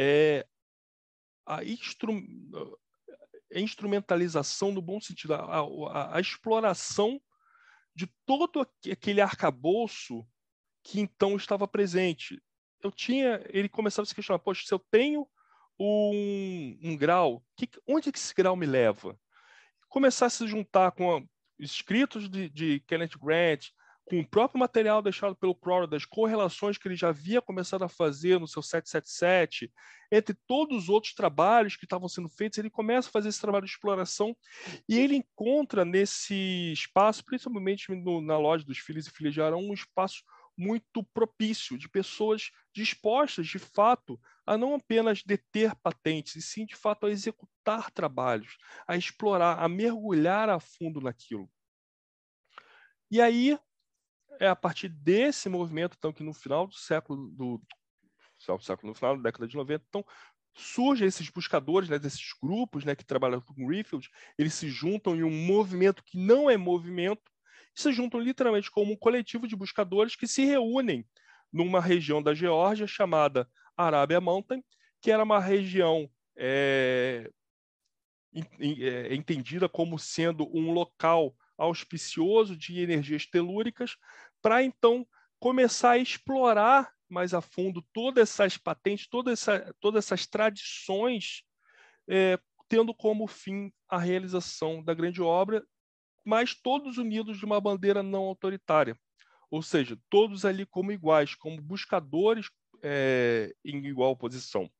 [0.00, 0.46] é,
[1.44, 2.22] a, instru
[3.52, 7.20] a, instrumentalização no bom sentido, a, a, a exploração
[7.96, 10.24] de todo aquele arcabouço
[10.84, 12.40] que então estava presente.
[12.80, 15.28] Eu tinha, ele começava a se questionar, poxa, se eu tenho
[15.80, 19.18] um, um grau, que, onde é que esse grau me leva?
[19.88, 21.22] Começar a se juntar com a,
[21.58, 23.66] escritos de, de Kenneth Grant,
[24.08, 27.88] com o próprio material deixado pelo Crowley, das correlações que ele já havia começado a
[27.88, 29.70] fazer no seu 777,
[30.10, 33.66] entre todos os outros trabalhos que estavam sendo feitos, ele começa a fazer esse trabalho
[33.66, 34.34] de exploração
[34.88, 39.60] e ele encontra nesse espaço, principalmente no, na loja dos filhos e filhas de Arão,
[39.60, 40.22] um espaço
[40.56, 46.74] muito propício de pessoas dispostas, de fato, a não apenas deter patentes, e sim, de
[46.74, 48.56] fato, a executar trabalhos,
[48.86, 51.48] a explorar, a mergulhar a fundo naquilo.
[53.10, 53.56] E aí,
[54.38, 57.62] é a partir desse movimento, então, que no final do século, do,
[58.60, 60.04] século no final da década de 90, então,
[60.54, 65.22] surgem esses buscadores, né, desses grupos né, que trabalham com Greenfield, eles se juntam em
[65.22, 67.22] um movimento que não é movimento,
[67.74, 71.06] se juntam literalmente como um coletivo de buscadores que se reúnem
[71.52, 74.62] numa região da Geórgia chamada Arábia Mountain,
[75.00, 77.30] que era uma região é,
[78.60, 83.96] é, entendida como sendo um local auspicioso de energias telúricas,
[84.48, 85.06] para então
[85.38, 91.42] começar a explorar mais a fundo todas essas patentes, toda essa, todas essas tradições,
[92.08, 95.62] é, tendo como fim a realização da grande obra,
[96.24, 98.98] mas todos unidos de uma bandeira não autoritária.
[99.50, 102.48] Ou seja, todos ali como iguais, como buscadores
[102.82, 104.70] é, em igual posição.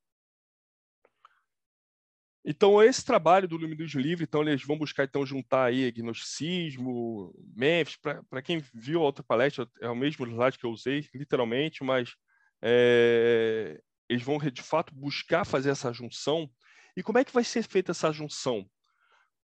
[2.50, 7.96] Então, esse trabalho do Luminos Livre, então eles vão buscar então juntar aí agnosticismo, Memphis,
[7.96, 12.16] para quem viu a outra palestra, é o mesmo slide que eu usei, literalmente, mas
[12.62, 13.78] é,
[14.08, 16.50] eles vão de fato buscar fazer essa junção.
[16.96, 18.66] E como é que vai ser feita essa junção?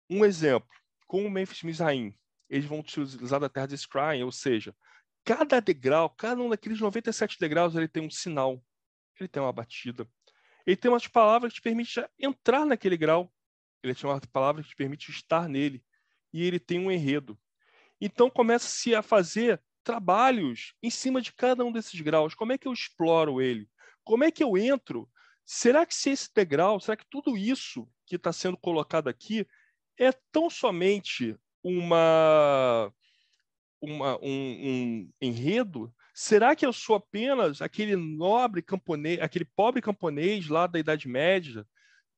[0.09, 0.69] Um exemplo,
[1.05, 2.17] com o Memphis Mizraim,
[2.49, 4.73] eles vão utilizar da terra de Scrying, ou seja,
[5.25, 8.63] cada degrau, cada um daqueles 97 degraus, ele tem um sinal,
[9.19, 10.07] ele tem uma batida,
[10.65, 13.31] ele tem umas palavras que te permitem entrar naquele grau.
[13.83, 15.83] Ele tem uma palavra que te permite estar nele.
[16.31, 17.37] E ele tem um enredo.
[17.99, 22.33] Então começa-se a fazer trabalhos em cima de cada um desses graus.
[22.33, 23.69] Como é que eu exploro ele?
[24.03, 25.09] Como é que eu entro?
[25.45, 29.45] Será que se esse degrau, será que tudo isso que está sendo colocado aqui
[29.99, 32.91] é tão somente uma,
[33.81, 40.47] uma um, um enredo Será que eu sou apenas aquele nobre camponês, aquele pobre camponês
[40.47, 41.65] lá da Idade Média,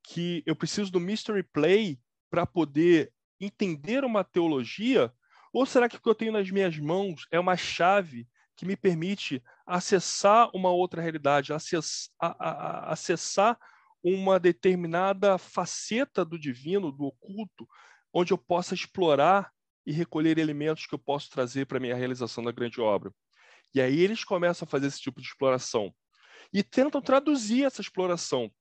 [0.04, 1.98] que eu preciso do mystery play
[2.30, 5.14] para poder entender uma teologia?
[5.54, 8.28] Ou será que o que eu tenho nas minhas mãos é uma chave
[8.58, 11.54] que me permite acessar uma outra realidade,
[12.22, 13.58] acessar,
[14.04, 17.68] uma determinada faceta do divino, do oculto,
[18.14, 19.52] onde eu possa explorar
[19.86, 23.12] e recolher elementos que eu posso trazer para a minha realização da grande obra?
[23.74, 25.94] E aí eles começam a fazer esse tipo de exploração
[26.54, 28.52] e tentam traduzir essa exploração.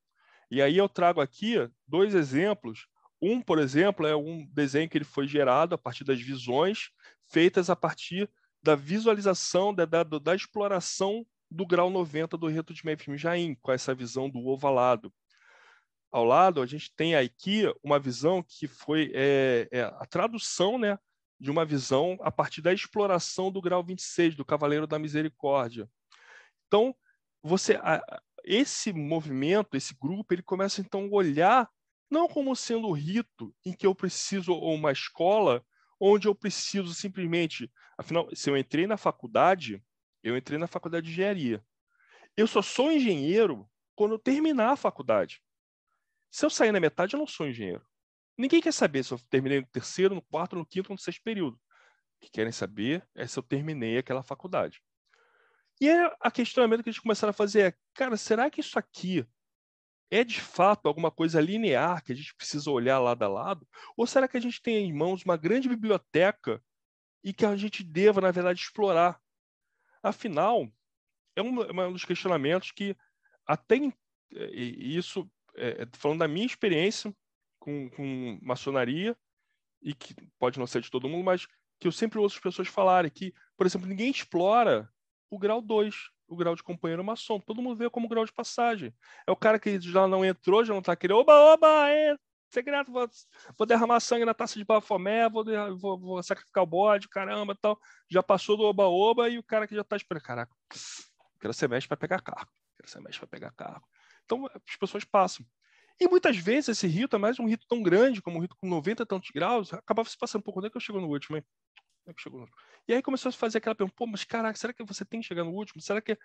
[0.50, 2.86] E aí eu trago aqui dois exemplos.
[3.20, 6.90] Um, por exemplo, é um desenho que ele foi gerado a partir das visões
[7.30, 8.30] feitas a partir
[8.62, 13.72] da visualização da, da, da exploração do grau 90 do reto de Memphis Jaim, com
[13.72, 15.12] essa visão do ovalado.
[16.10, 20.98] Ao lado, a gente tem aqui uma visão que foi é, é, a tradução né,
[21.44, 25.86] de uma visão a partir da exploração do grau 26, do Cavaleiro da Misericórdia.
[26.66, 26.96] Então,
[27.42, 27.78] você
[28.42, 31.70] esse movimento, esse grupo, ele começa então a olhar
[32.10, 35.62] não como sendo o rito em que eu preciso ou uma escola
[36.00, 39.84] onde eu preciso simplesmente, afinal, se eu entrei na faculdade,
[40.22, 41.62] eu entrei na faculdade de engenharia.
[42.34, 45.42] Eu só sou engenheiro quando eu terminar a faculdade.
[46.30, 47.84] Se eu sair na metade, eu não sou engenheiro.
[48.36, 51.54] Ninguém quer saber se eu terminei no terceiro, no quarto, no quinto, no sexto período.
[51.56, 51.60] O
[52.20, 54.82] que querem saber é se eu terminei aquela faculdade.
[55.80, 59.26] E aí, a questionamento que gente começaram a fazer é, cara, será que isso aqui
[60.10, 63.66] é de fato alguma coisa linear que a gente precisa olhar lado a lado?
[63.96, 66.62] Ou será que a gente tem em mãos uma grande biblioteca
[67.22, 69.20] e que a gente deva, na verdade, explorar?
[70.02, 70.68] Afinal,
[71.34, 72.96] é um, é um dos questionamentos que
[73.46, 73.76] até
[74.30, 77.14] isso, é, falando da minha experiência,
[77.64, 79.16] com, com maçonaria,
[79.80, 81.46] e que pode não ser de todo mundo, mas
[81.80, 84.86] que eu sempre ouço as pessoas falarem que, por exemplo, ninguém explora
[85.30, 85.94] o grau 2,
[86.28, 87.40] o grau de companheiro maçom.
[87.40, 88.94] Todo mundo vê como grau de passagem.
[89.26, 92.14] É o cara que já não entrou, já não está querendo, oba, oba, é,
[92.50, 93.08] segredo, vou,
[93.56, 95.42] vou derramar sangue na taça de bafomé, vou,
[95.78, 97.80] vou, vou, sacrificar o bode, caramba tal.
[98.10, 100.54] Já passou do oba-oba e o cara que já está esperando, caraca,
[101.40, 103.82] quero ser mestre para pegar carro, quero ser mestre para pegar carro.
[104.26, 105.46] Então, as pessoas passam.
[106.00, 108.68] E muitas vezes esse rito é mais um rito tão grande, como um rito com
[108.68, 110.58] 90 e tantos graus, acabava se passando um pouco.
[110.58, 111.44] Onde é que eu chego no último, hein?
[112.06, 112.46] É que chegou?
[112.86, 115.26] E aí começou a fazer aquela pergunta: pô, mas caraca, será que você tem que
[115.26, 115.80] chegar no último?
[115.80, 116.18] Será que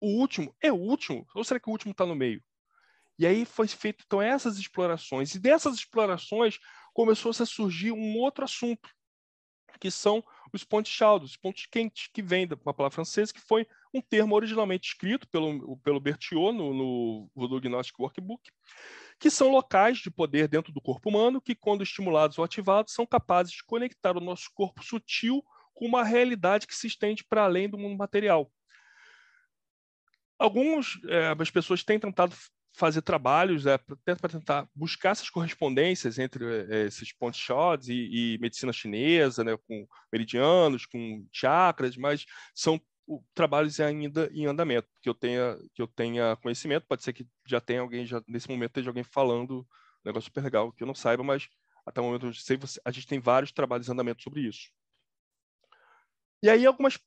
[0.00, 1.26] o último é o último?
[1.34, 2.42] Ou será que o último está no meio?
[3.18, 5.34] E aí foi feito então essas explorações.
[5.34, 6.58] E dessas explorações
[6.94, 8.88] começou -se a surgir um outro assunto,
[9.78, 13.66] que são os pontos chaudos, os pontos quentes, que vem da palavra francesa, que foi
[13.94, 18.50] um termo originalmente escrito pelo, pelo Berthiaud no, no Voodoo Gnostic Workbook,
[19.22, 23.06] que são locais de poder dentro do corpo humano que, quando estimulados ou ativados, são
[23.06, 27.68] capazes de conectar o nosso corpo sutil com uma realidade que se estende para além
[27.68, 28.50] do mundo material.
[30.36, 32.34] Algumas é, as pessoas têm tentado
[32.74, 38.38] fazer trabalhos é, para tentar buscar essas correspondências entre é, esses pontos shots e, e,
[38.40, 42.80] medicina chinesa, né, com meridianos, com chakras, mas são
[43.34, 47.60] trabalhos ainda em andamento, que eu tenha que eu tenha conhecimento, pode ser que já
[47.60, 49.66] tenha alguém já nesse momento esteja alguém falando um
[50.04, 51.48] negócio super legal que eu não saiba, mas
[51.84, 54.70] até o momento eu sei, a gente tem vários trabalhos em andamento sobre isso.
[56.42, 56.98] E aí algumas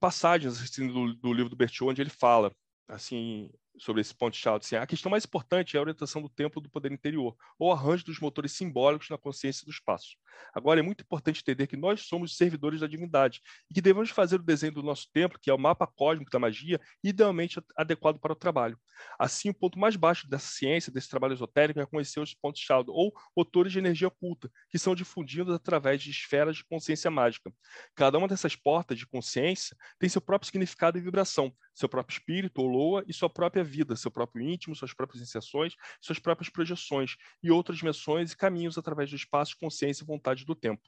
[0.00, 2.54] passagens assim, do, do livro do Bertiold onde ele fala
[2.88, 4.58] assim sobre esse ponto chave.
[4.58, 8.04] Assim, a questão mais importante é a orientação do tempo do poder interior, ou arranjo
[8.04, 10.16] dos motores simbólicos na consciência do espaço.
[10.54, 14.36] Agora, é muito importante entender que nós somos servidores da divindade e que devemos fazer
[14.36, 18.32] o desenho do nosso templo, que é o mapa cósmico da magia, idealmente adequado para
[18.32, 18.78] o trabalho.
[19.18, 22.86] Assim, o ponto mais baixo dessa ciência, desse trabalho esotérico, é conhecer os pontos chave,
[22.88, 27.52] ou motores de energia oculta, que são difundidos através de esferas de consciência mágica.
[27.94, 32.60] Cada uma dessas portas de consciência tem seu próprio significado e vibração, seu próprio espírito
[32.60, 37.16] ou loa e sua própria vida, seu próprio íntimo, suas próprias iniciações, suas próprias projeções
[37.42, 40.82] e outras dimensões e caminhos através do espaço, consciência e vontade do tempo.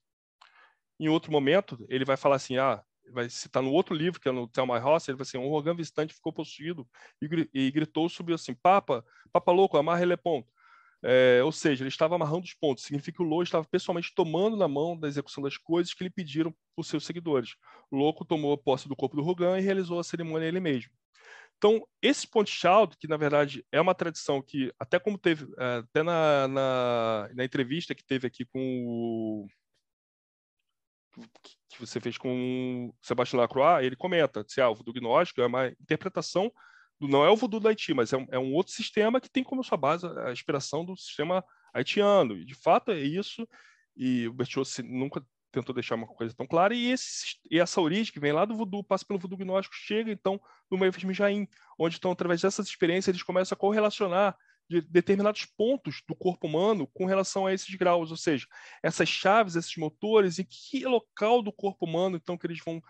[0.99, 2.83] Em outro momento, ele vai falar assim, ah,
[3.13, 5.75] vai citar no outro livro, que é no My Horse, ele vai assim, um Rogan
[5.75, 6.89] visitante ficou possuído
[7.21, 10.54] e, e gritou, subiu assim, Papa, Papa louco, amarra ele ponto.
[11.07, 12.85] É, ou seja, ele estava amarrando os pontos.
[12.85, 16.11] Significa que o Lô estava pessoalmente tomando na mão da execução das coisas que lhe
[16.11, 17.57] pediram os seus seguidores.
[17.93, 20.91] Louco tomou posse do corpo do Rogan e realizou a cerimônia ele mesmo.
[21.59, 25.77] Então, esse ponte shout, que na verdade é uma tradição que, até como teve, é,
[25.77, 29.47] até na, na, na entrevista que teve aqui com o
[31.69, 35.47] que você fez com o Sebastião Lacroix, ele comenta, se ah, o voodoo gnóstico é
[35.47, 36.53] uma interpretação
[37.01, 39.43] não é o voodoo do Haiti, mas é um, é um outro sistema que tem
[39.43, 42.37] como sua base a inspiração do sistema haitiano.
[42.37, 43.47] E, de fato, é isso.
[43.97, 46.75] E o Bertiossi nunca tentou deixar uma coisa tão clara.
[46.75, 50.11] E, esse, e essa origem que vem lá do voodoo, passa pelo voodoo gnóstico, chega,
[50.11, 50.41] então,
[50.71, 51.47] no meio Jaim,
[51.79, 54.37] onde, então, através dessas experiências, eles começam a correlacionar
[54.69, 58.47] de determinados pontos do corpo humano com relação a esses graus, ou seja,
[58.83, 62.81] essas chaves, esses motores, em que local do corpo humano, então, que eles vão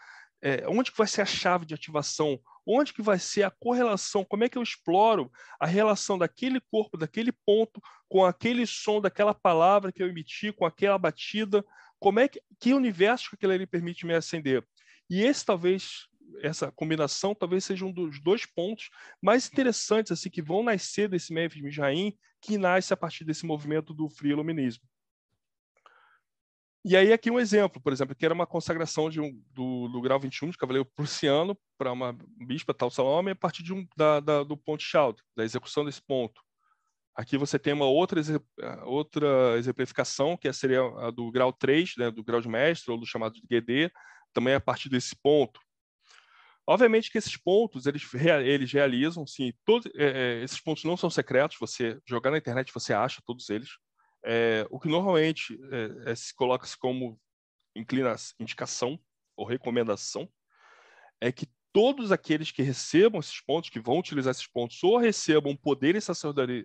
[0.44, 4.22] é, onde que vai ser a chave de ativação, onde que vai ser a correlação,
[4.22, 9.32] como é que eu exploro a relação daquele corpo, daquele ponto, com aquele som daquela
[9.32, 11.64] palavra que eu emiti, com aquela batida,
[11.98, 14.62] como é que, que universo que aquilo ali permite me acender.
[15.08, 16.08] E esse talvez,
[16.42, 18.90] essa combinação talvez seja um dos dois pontos
[19.22, 23.94] mais interessantes assim que vão nascer desse Memphis Mijaim, que nasce a partir desse movimento
[23.94, 24.84] do Free Iluminismo.
[26.86, 30.02] E aí aqui um exemplo, por exemplo, que era uma consagração de um, do, do
[30.02, 32.14] grau 21 de Cavaleiro Prussiano para uma
[32.46, 36.02] bispa tal Salome a partir de um, da, da, do ponto Schaud, da execução desse
[36.02, 36.42] ponto.
[37.16, 38.20] Aqui você tem uma outra,
[38.84, 43.06] outra exemplificação, que seria a do grau 3, né, do grau de mestre, ou do
[43.06, 43.90] chamado de GD,
[44.34, 45.60] também a partir desse ponto.
[46.66, 48.02] Obviamente que esses pontos, eles,
[48.44, 52.72] eles realizam, sim, todos, é, é, esses pontos não são secretos, você jogar na internet,
[52.74, 53.70] você acha todos eles,
[54.24, 57.20] é, o que normalmente é, é, se coloca-se como
[57.76, 58.98] inclina, indicação
[59.36, 60.28] ou recomendação
[61.20, 65.56] é que todos aqueles que recebam esses pontos, que vão utilizar esses pontos, ou recebam
[65.56, 66.64] poder e sacerdoria,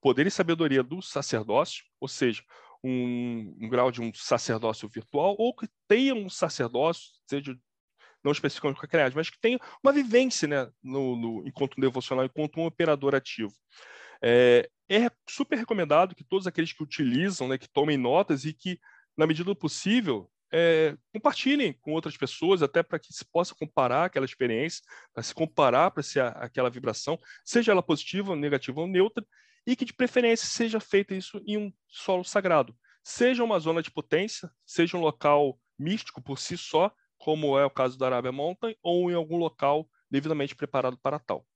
[0.00, 2.42] poder e sabedoria do sacerdócio, ou seja,
[2.82, 7.56] um, um, grau de um sacerdócio virtual, ou que tenham um sacerdócio, seja
[8.22, 12.24] não especificamente com a mas que tenha uma vivência né, no, no, enquanto um devocional,
[12.24, 13.52] enquanto um operador ativo.
[14.22, 18.78] É, é super recomendado que todos aqueles que utilizam, né, que tomem notas e que,
[19.16, 24.06] na medida do possível, é, compartilhem com outras pessoas, até para que se possa comparar
[24.06, 24.82] aquela experiência,
[25.14, 29.24] para se comparar para se aquela vibração, seja ela positiva, negativa ou neutra,
[29.66, 33.90] e que de preferência seja feito isso em um solo sagrado, seja uma zona de
[33.90, 38.74] potência, seja um local místico por si só, como é o caso da Arábia Mountain,
[38.82, 41.46] ou em algum local devidamente preparado para tal.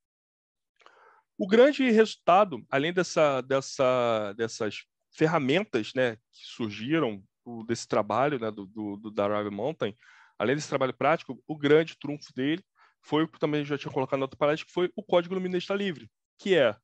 [1.36, 7.22] O grande resultado, além dessa, dessa, dessas ferramentas né, que surgiram
[7.66, 9.96] desse trabalho né, do, do, do Darwin Mountain,
[10.38, 12.62] além desse trabalho prático, o grande trunfo dele
[13.02, 15.74] foi o que também já tinha colocado na outra palestra, que foi o Código Luminista
[15.74, 16.08] Livre,
[16.38, 16.74] que é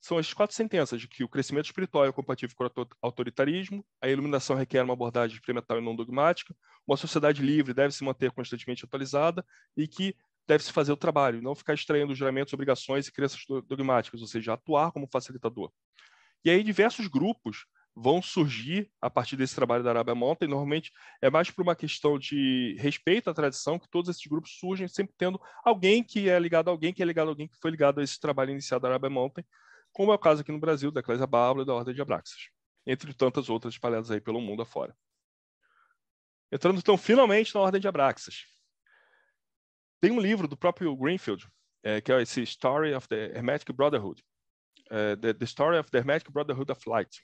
[0.00, 4.08] são as quatro sentenças de que o crescimento espiritual é compatível com o autoritarismo, a
[4.08, 6.54] iluminação requer uma abordagem experimental e não dogmática,
[6.86, 9.44] uma sociedade livre deve se manter constantemente atualizada
[9.76, 10.14] e que
[10.46, 14.92] deve-se fazer o trabalho, não ficar extraindo juramentos, obrigações e crenças dogmáticas, ou seja, atuar
[14.92, 15.72] como facilitador.
[16.44, 17.66] E aí diversos grupos
[17.96, 20.48] vão surgir a partir desse trabalho da Arábia Mountain.
[20.48, 20.92] Normalmente
[21.22, 25.14] é mais por uma questão de respeito à tradição que todos esses grupos surgem sempre
[25.16, 28.00] tendo alguém que é ligado a alguém que é ligado a alguém que foi ligado
[28.00, 29.44] a esse trabalho iniciado da Arábia Mountain,
[29.92, 32.50] como é o caso aqui no Brasil da Eclésia Bárbara e da Ordem de Abraxas,
[32.86, 34.94] entre tantas outras espalhadas aí pelo mundo afora.
[36.52, 38.44] Entrando então finalmente na Ordem de Abraxas.
[40.00, 41.46] Tem um livro do próprio Greenfield,
[41.82, 44.22] é, que é esse Story of the Hermetic Brotherhood,
[44.90, 47.22] é, the, the, Story of the Hermetic Brotherhood of Light,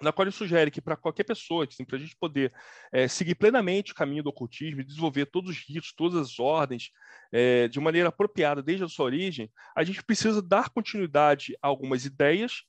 [0.00, 2.52] na qual ele sugere que para qualquer pessoa, assim, para a gente poder
[2.90, 6.90] é, seguir plenamente o caminho do ocultismo desenvolver todos os ritos, todas as ordens,
[7.30, 12.04] é, de maneira apropriada desde a sua origem, a gente precisa dar continuidade a algumas
[12.04, 12.62] ideias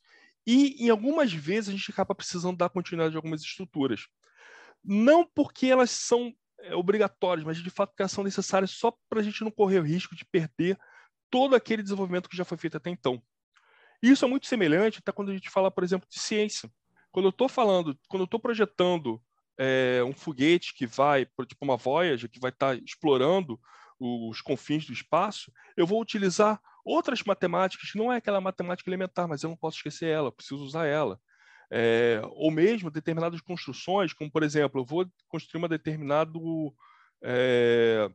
[0.46, 4.08] e, em algumas vezes, a gente acaba precisando dar continuidade a algumas estruturas.
[4.84, 6.34] Não porque elas são
[6.64, 9.84] é, obrigatórias, mas de fato que são necessárias só para a gente não correr o
[9.84, 10.78] risco de perder
[11.30, 13.22] todo aquele desenvolvimento que já foi feito até então.
[14.02, 16.70] Isso é muito semelhante até quando a gente fala, por exemplo, de ciência.
[17.12, 19.22] Quando eu estou falando, quando eu estou projetando
[19.58, 23.60] é, um foguete que vai, tipo uma Voyager, que vai estar tá explorando
[24.00, 29.44] os confins do espaço, eu vou utilizar outras matemáticas, não é aquela matemática elementar, mas
[29.44, 31.20] eu não posso esquecer ela, preciso usar ela.
[31.72, 36.74] É, ou mesmo determinadas construções, como por exemplo, eu vou construir uma determinado
[37.24, 38.10] é,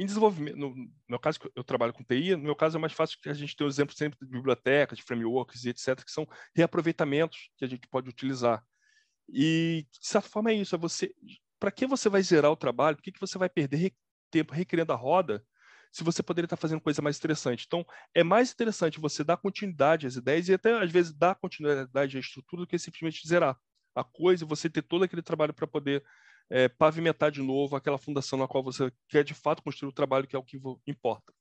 [0.00, 0.74] em desenvolvimento, no
[1.06, 3.54] meu caso, eu trabalho com TI, no meu caso é mais fácil que a gente
[3.54, 7.68] tem o exemplo sempre de bibliotecas, de frameworks e etc., que são reaproveitamentos que a
[7.68, 8.64] gente pode utilizar.
[9.28, 10.74] E, de certa forma, é isso.
[10.74, 11.14] É você,
[11.58, 12.96] para que você vai zerar o trabalho?
[12.96, 13.92] Por que, que você vai perder
[14.30, 15.44] tempo recriando a roda
[15.90, 17.64] se você poderia estar fazendo coisa mais interessante?
[17.66, 17.84] Então,
[18.14, 22.20] é mais interessante você dar continuidade às ideias e até, às vezes, dar continuidade à
[22.20, 23.58] estrutura do que simplesmente zerar
[23.94, 26.04] a coisa e você ter todo aquele trabalho para poder
[26.48, 30.26] é, pavimentar de novo aquela fundação na qual você quer, de fato, construir o trabalho
[30.26, 31.32] que é o que importa.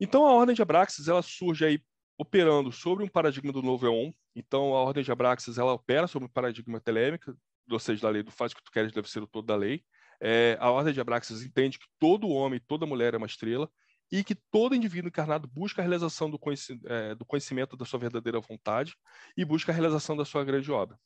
[0.00, 1.82] Então, a ordem de Abraxas ela surge aí
[2.18, 4.12] operando sobre um paradigma do novo EON.
[4.34, 7.36] Então, a ordem de Abraxas ela opera sobre um paradigma telêmico,
[7.70, 9.56] ou seja, da lei do faz o que tu queres deve ser o todo da
[9.56, 9.82] lei.
[10.26, 13.70] É, a ordem de Abraxas entende que todo homem, toda mulher é uma estrela
[14.10, 17.98] e que todo indivíduo encarnado busca a realização do, conheci é, do conhecimento da sua
[17.98, 18.96] verdadeira vontade
[19.36, 20.98] e busca a realização da sua grande obra.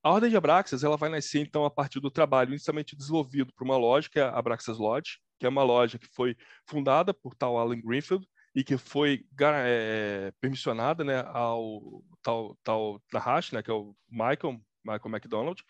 [0.00, 3.64] A ordem de Abraxas ela vai nascer então a partir do trabalho inicialmente desenvolvido por
[3.64, 6.36] uma loja que é a Abraxas Lodge, que é uma loja que foi
[6.68, 8.24] fundada por tal Alan Greenfield
[8.54, 14.60] e que foi é, permissionada né, ao tal, tal Nahash, né, que é o Michael,
[14.84, 15.60] Michael McDonald,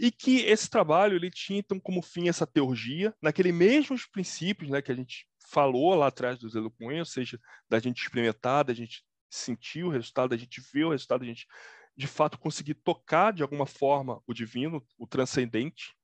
[0.00, 4.80] e que esse trabalho ele tinha então como fim essa teurgia, naqueles mesmos princípios né,
[4.80, 7.38] que a gente falou lá atrás do Zelo Cunha, ou seja,
[7.68, 11.46] da gente experimentar, da gente sentir o resultado, da gente ver o resultado, da gente
[11.94, 15.94] de fato conseguir tocar de alguma forma o divino, o transcendente,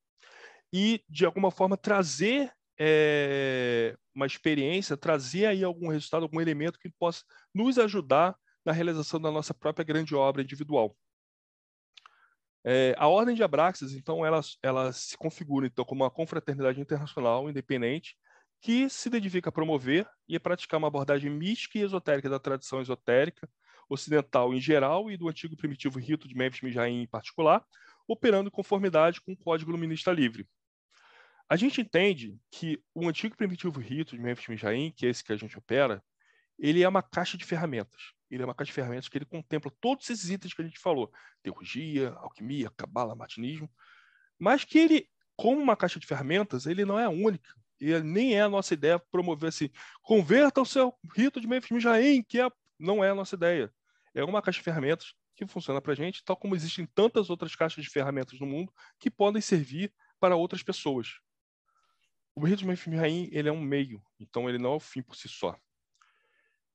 [0.70, 6.90] e de alguma forma trazer é, uma experiência, trazer aí algum resultado, algum elemento que
[6.90, 7.24] possa
[7.54, 10.94] nos ajudar na realização da nossa própria grande obra individual.
[12.68, 17.48] É, a Ordem de Abraxas, então, ela, ela se configura então como uma confraternidade internacional
[17.48, 18.16] independente
[18.60, 22.80] que se dedica a promover e a praticar uma abordagem mística e esotérica da tradição
[22.80, 23.48] esotérica
[23.88, 27.64] ocidental em geral e do antigo primitivo rito de Memphis Mijaim em particular,
[28.08, 30.48] operando em conformidade com o Código Luminista Livre.
[31.48, 35.32] A gente entende que o antigo primitivo rito de Memphis Mijaim, que é esse que
[35.32, 36.02] a gente opera,
[36.58, 38.15] ele é uma caixa de ferramentas.
[38.30, 40.78] Ele é uma caixa de ferramentas que ele contempla todos esses itens que a gente
[40.78, 41.12] falou:
[41.42, 43.70] teurgia, alquimia, cabala, martinismo,
[44.38, 47.54] mas que ele, como uma caixa de ferramentas, ele não é única.
[47.80, 49.70] E nem é a nossa ideia promover assim,
[50.02, 53.72] converta o seu rito de Memphis Mijaim, que é, não é a nossa ideia.
[54.14, 57.54] É uma caixa de ferramentas que funciona para a gente, tal como existem tantas outras
[57.54, 61.20] caixas de ferramentas no mundo que podem servir para outras pessoas.
[62.34, 62.92] O rito de Memphis
[63.30, 65.58] ele é um meio, então ele não é o fim por si só.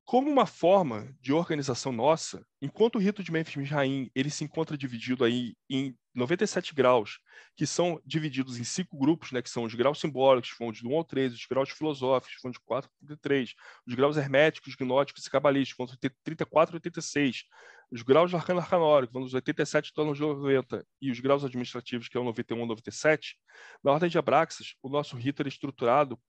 [0.06, 4.78] Como uma forma de organização nossa, enquanto o rito de Memphis Rain ele se encontra
[4.78, 7.20] dividido aí em 97 graus,
[7.56, 10.94] que são divididos em cinco grupos, né, que são os graus simbólicos, vão de 1
[10.98, 13.54] ao 13, os graus filosóficos, vão de 4 a 33,
[13.88, 17.44] os graus herméticos, gnósticos e cabalísticos, vão de 34 a 86,
[17.92, 21.46] os graus do arcano arcanório, que vão dos 87 até os 90, e os graus
[21.46, 23.38] administrativos, que é o 91 a 97,
[23.84, 26.20] na ordem de Abraxas, o nosso rito é estruturado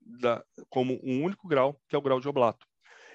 [0.00, 2.69] da, como um único grau, que é o grau de Oblato.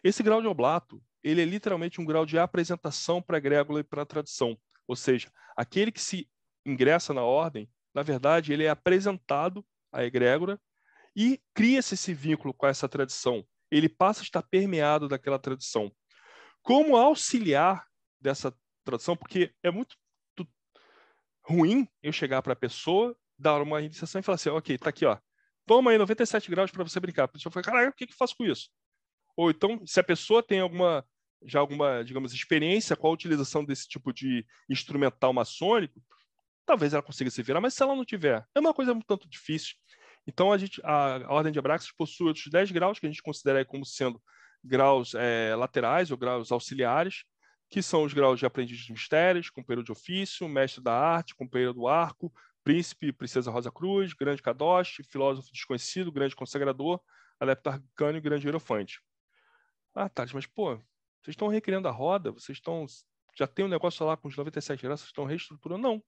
[0.05, 3.83] Esse grau de Oblato, ele é literalmente um grau de apresentação para a egrégula e
[3.83, 4.55] para a tradição.
[4.87, 6.29] Ou seja, aquele que se
[6.63, 10.61] ingressa na ordem, na verdade, ele é apresentado à egrégora
[11.15, 13.43] e cria-se esse vínculo com essa tradição.
[13.71, 15.91] Ele passa a estar permeado daquela tradição
[16.61, 17.87] como auxiliar
[18.21, 19.97] dessa tradução, porque é muito
[21.41, 25.03] ruim eu chegar para a pessoa, dar uma iniciação e falar assim, ok, tá aqui,
[25.03, 25.17] ó,
[25.65, 27.23] toma aí 97 graus para você brincar.
[27.23, 28.69] A pessoa fala, caralho, o que que eu faço com isso?
[29.35, 31.05] Ou então, se a pessoa tem alguma,
[31.43, 36.01] já alguma, digamos, experiência com a utilização desse tipo de instrumental maçônico,
[36.65, 39.29] talvez ela consiga se virar, mas se ela não tiver, é uma coisa um tanto
[39.29, 39.75] difícil.
[40.27, 43.21] Então, a, gente, a, a Ordem de Abraxas possui outros 10 graus que a gente
[43.21, 44.21] considera como sendo
[44.63, 47.23] graus é, laterais ou graus auxiliares,
[47.69, 51.73] que são os graus de aprendiz de mistérios, companheiro de ofício, mestre da arte, companheiro
[51.73, 52.33] do arco,
[52.63, 56.99] príncipe, princesa Rosa Cruz, grande kadosh, filósofo desconhecido, grande consagrador,
[57.39, 58.99] adepto arcano e grande hierofante.
[59.95, 62.85] Ah, Thales, mas pô, vocês estão recriando a roda, vocês estão
[63.37, 65.81] já tem um negócio lá com os 97 graus, vocês estão reestruturando?
[65.81, 66.03] Não.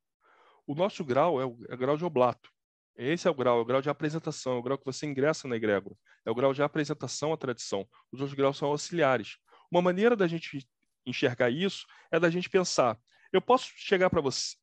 [0.65, 2.49] O nosso grau é o, é o grau de oblato.
[2.95, 5.47] Esse é o grau, é o grau de apresentação, é o grau que você ingressa
[5.47, 5.95] na egrégora.
[6.25, 7.87] É o grau de apresentação à tradição.
[8.11, 9.37] Os outros graus são auxiliares.
[9.69, 10.67] Uma maneira da gente
[11.05, 12.97] enxergar isso é da gente pensar.
[13.31, 14.55] Eu posso chegar para você,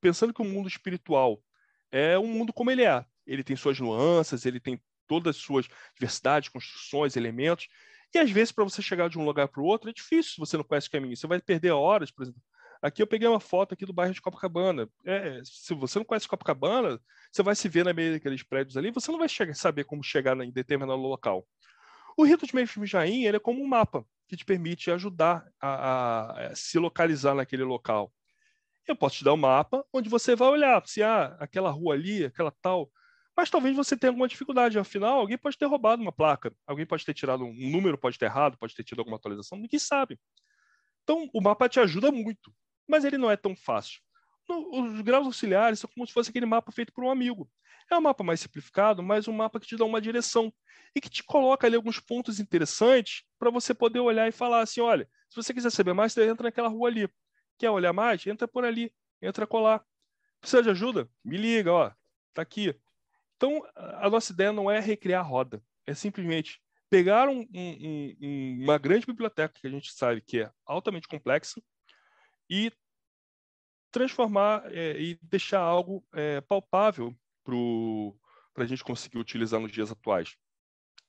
[0.00, 1.42] pensando que o mundo espiritual
[1.90, 3.04] é um mundo como ele é.
[3.26, 7.68] Ele tem suas nuances, ele tem todas as suas diversidades, construções, elementos.
[8.14, 10.38] E às vezes, para você chegar de um lugar para o outro, é difícil se
[10.38, 11.16] você não conhece o caminho.
[11.16, 12.42] Você vai perder horas, por exemplo.
[12.82, 14.88] Aqui eu peguei uma foto aqui do bairro de Copacabana.
[15.04, 18.90] É, se você não conhece Copacabana, você vai se ver na meio daqueles prédios ali,
[18.90, 21.46] você não vai chegar, saber como chegar em determinado local.
[22.16, 25.68] O rito de Memphis Jaim ele é como um mapa que te permite ajudar a,
[25.68, 28.12] a, a se localizar naquele local.
[28.86, 32.24] Eu posso te dar um mapa onde você vai olhar se ah, aquela rua ali,
[32.24, 32.90] aquela tal.
[33.36, 34.78] Mas talvez você tenha alguma dificuldade.
[34.78, 38.26] Afinal, alguém pode ter roubado uma placa, alguém pode ter tirado um número, pode ter
[38.26, 40.18] errado, pode ter tido alguma atualização, ninguém sabe.
[41.02, 42.54] Então, o mapa te ajuda muito,
[42.88, 44.00] mas ele não é tão fácil.
[44.48, 47.50] Os graus auxiliares são como se fosse aquele mapa feito por um amigo.
[47.90, 50.52] É um mapa mais simplificado, mas um mapa que te dá uma direção
[50.94, 54.80] e que te coloca ali alguns pontos interessantes para você poder olhar e falar assim:
[54.80, 57.08] olha, se você quiser saber mais, você entra naquela rua ali.
[57.58, 58.26] Quer olhar mais?
[58.26, 59.84] Entra por ali, entra colar.
[60.40, 61.08] Precisa de ajuda?
[61.24, 61.92] Me liga, ó,
[62.34, 62.74] tá aqui.
[63.42, 68.58] Então, a nossa ideia não é recriar a roda, é simplesmente pegar um, um, um,
[68.62, 71.60] uma grande biblioteca que a gente sabe que é altamente complexa
[72.48, 72.70] e
[73.90, 77.12] transformar é, e deixar algo é, palpável
[78.54, 80.36] para a gente conseguir utilizar nos dias atuais.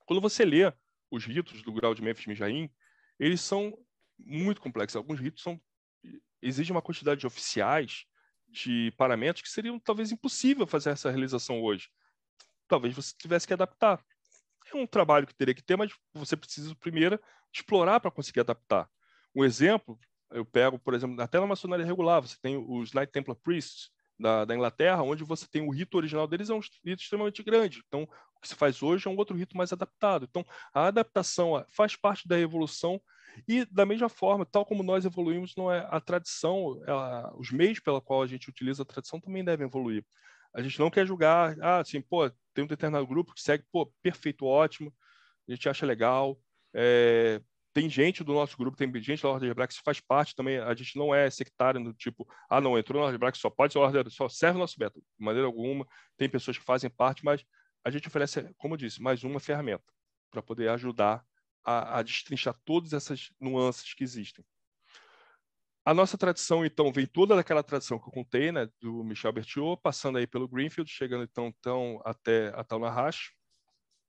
[0.07, 0.73] Quando você lê
[1.11, 2.67] os ritos do grau de Memphis Mijaim,
[3.19, 3.77] eles são
[4.17, 4.95] muito complexos.
[4.95, 5.61] Alguns ritos são
[6.41, 8.07] exigem uma quantidade de oficiais,
[8.49, 11.91] de paramentos, que seriam talvez impossível fazer essa realização hoje.
[12.73, 14.03] Talvez você tivesse que adaptar.
[14.73, 17.19] É um trabalho que teria que ter, mas você precisa primeiro
[17.53, 18.89] explorar para conseguir adaptar.
[19.35, 19.99] Um exemplo,
[20.31, 24.43] eu pego, por exemplo, até na maçonaria regular, você tem os Knight Templar Priests, da,
[24.43, 27.83] da, Inglaterra, onde você tem o rito original deles é um rito extremamente grande.
[27.87, 30.25] Então, o que se faz hoje é um outro rito mais adaptado.
[30.27, 30.43] Então,
[30.73, 32.99] a adaptação faz parte da evolução
[33.47, 37.79] e, da mesma forma, tal como nós evoluímos, não é a tradição, ela, os meios
[37.79, 40.03] pela qual a gente utiliza a tradição também devem evoluir.
[40.55, 43.91] A gente não quer julgar, ah, assim, pô, tem um determinado grupo que segue, pô,
[44.01, 44.93] perfeito, ótimo,
[45.47, 46.39] a gente acha legal,
[46.73, 47.41] é,
[47.73, 50.59] tem gente do nosso grupo, tem gente da Ordem de Brax que faz parte também.
[50.59, 53.49] A gente não é sectário do tipo, ah, não, entrou na Ordem de Brax, só
[53.49, 55.03] pode ser Ordem, só serve o nosso método.
[55.17, 55.85] De maneira alguma,
[56.15, 57.43] tem pessoas que fazem parte, mas
[57.83, 59.83] a gente oferece, como eu disse, mais uma ferramenta
[60.29, 61.23] para poder ajudar
[61.65, 64.45] a, a destrinchar todas essas nuances que existem.
[65.85, 69.81] A nossa tradição, então, vem toda daquela tradição que eu contei, né, do Michel Berthiaud,
[69.81, 73.33] passando aí pelo Greenfield, chegando então, então até a Tal Nahash.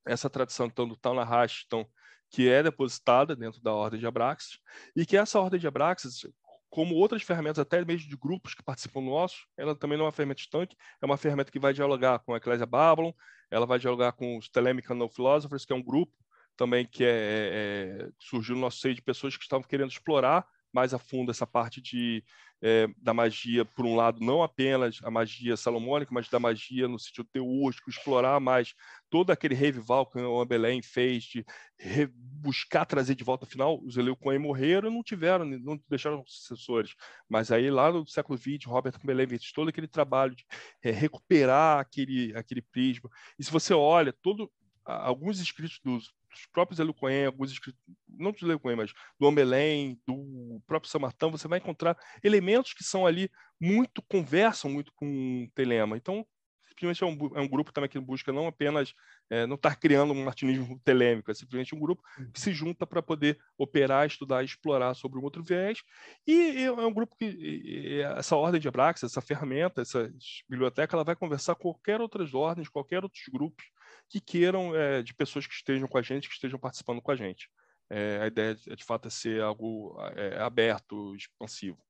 [0.07, 1.85] Essa tradição, então, do Tal Nahash, então,
[2.31, 4.61] que é depositada dentro da ordem de Abraxas,
[4.95, 6.25] e que essa ordem de Abraxas,
[6.71, 10.07] como outras ferramentas, até mesmo de grupos que participam do nosso, ela também não é
[10.07, 13.11] uma ferramenta estanque, é uma ferramenta que vai dialogar com a Ecclesia Babylon,
[13.51, 16.13] ela vai dialogar com os Telemic No Philosophers, que é um grupo
[16.57, 20.47] também que é, é, é, surgiu no nosso seio de pessoas que estavam querendo explorar
[20.75, 22.23] mais a fundo essa parte de,
[22.61, 26.99] é, da magia, por um lado, não apenas a magia salomônica, mas da magia no
[26.99, 28.75] sentido teúrgico, explorar mais
[29.09, 31.47] todo aquele revival que o Ambelém fez, de
[32.17, 36.95] buscar trazer de volta, afinal, os Eleucoen morreram não tiveram, não deixaram sucessores.
[37.29, 40.45] Mas aí, lá no século XX, Robert Ambelém fez todo aquele trabalho de
[40.83, 43.09] é, recuperar aquele, aquele prisma.
[43.39, 44.51] E se você olha, todo,
[44.85, 50.61] alguns escritos dos dos próprios Elucoen, alguns escritos, não dos Elucoen, mas do Omelém, do
[50.67, 53.31] próprio Samartão, você vai encontrar elementos que são ali
[53.61, 55.97] muito, conversam muito com o Telema.
[55.97, 56.27] Então,
[56.69, 58.93] simplesmente é um, é um grupo também que busca não apenas,
[59.31, 62.03] é, não estar tá criando um martinismo telêmico, é simplesmente um grupo
[62.33, 65.83] que se junta para poder operar, estudar e explorar sobre um outro viés.
[66.27, 70.13] E é um grupo que, essa ordem de Abraxas, essa ferramenta, essa
[70.49, 73.65] biblioteca, ela vai conversar com qualquer outras ordens, qualquer outros grupos
[74.15, 77.17] que queiram, é, de pessoas que estejam com a gente, que estejam participando com a
[77.17, 77.51] gente.
[77.91, 81.83] É, a ideia, é, de fato, é ser algo é, aberto, expansivo.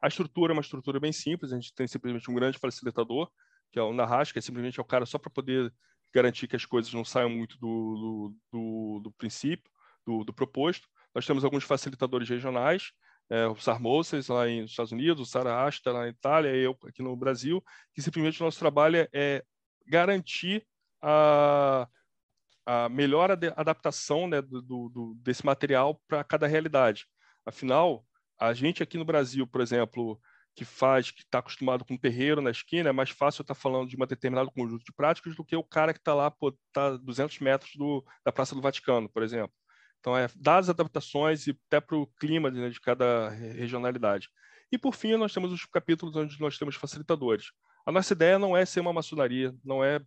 [0.00, 3.28] A estrutura é uma estrutura bem simples, a gente tem simplesmente um grande facilitador,
[3.72, 5.74] que é o Narras, que é simplesmente é o cara só para poder
[6.14, 9.68] garantir que as coisas não saiam muito do, do, do, princípio,
[10.06, 10.88] do, do, proposto.
[11.12, 12.92] Nós temos alguns facilitadores regionais,
[13.28, 16.78] é, o Sar Moses lá nos Estados Unidos, o Sara Asta lá na Itália, eu
[16.86, 17.60] aqui no Brasil,
[17.92, 19.44] que simplesmente o nosso trabalho é
[19.88, 20.64] garantir
[21.02, 21.88] a,
[22.64, 27.06] a melhor adaptação né, do, do, desse material para cada realidade.
[27.44, 28.04] Afinal,
[28.38, 30.20] a gente aqui no Brasil, por exemplo,
[30.54, 33.88] que faz, que está acostumado com um terreiro na esquina, é mais fácil estar falando
[33.88, 36.32] de um determinado conjunto de práticas do que o cara que está lá,
[36.68, 39.52] está 200 metros do, da Praça do Vaticano, por exemplo.
[40.00, 44.28] Então, é dar as adaptações e até para o clima né, de cada regionalidade.
[44.70, 47.46] E, por fim, nós temos os capítulos onde nós temos facilitadores.
[47.86, 50.00] A nossa ideia não é ser uma maçonaria, não é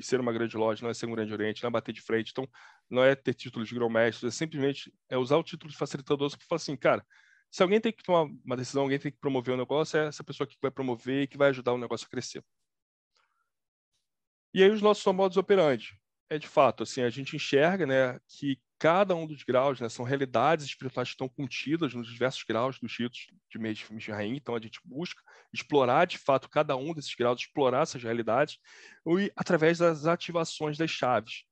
[0.00, 2.30] ser uma grande loja, não é ser um grande oriente, não é bater de frente,
[2.30, 2.48] então
[2.88, 6.46] não é ter títulos de grão-mestre, é simplesmente é usar o título de facilitador para
[6.46, 7.04] falar assim, cara,
[7.50, 10.06] se alguém tem que tomar uma decisão, alguém tem que promover o um negócio, é
[10.06, 12.42] essa pessoa que vai promover e que vai ajudar o negócio a crescer.
[14.54, 15.94] E aí os nossos modos operantes.
[16.34, 20.04] É de fato, assim, a gente enxerga, né, que cada um dos graus, né, são
[20.04, 24.80] realidades espirituais que estão contidas nos diversos graus dos ritos de Mishraim, então a gente
[24.82, 25.22] busca
[25.52, 28.58] explorar de fato cada um desses graus, explorar essas realidades
[29.06, 31.44] e através das ativações das chaves.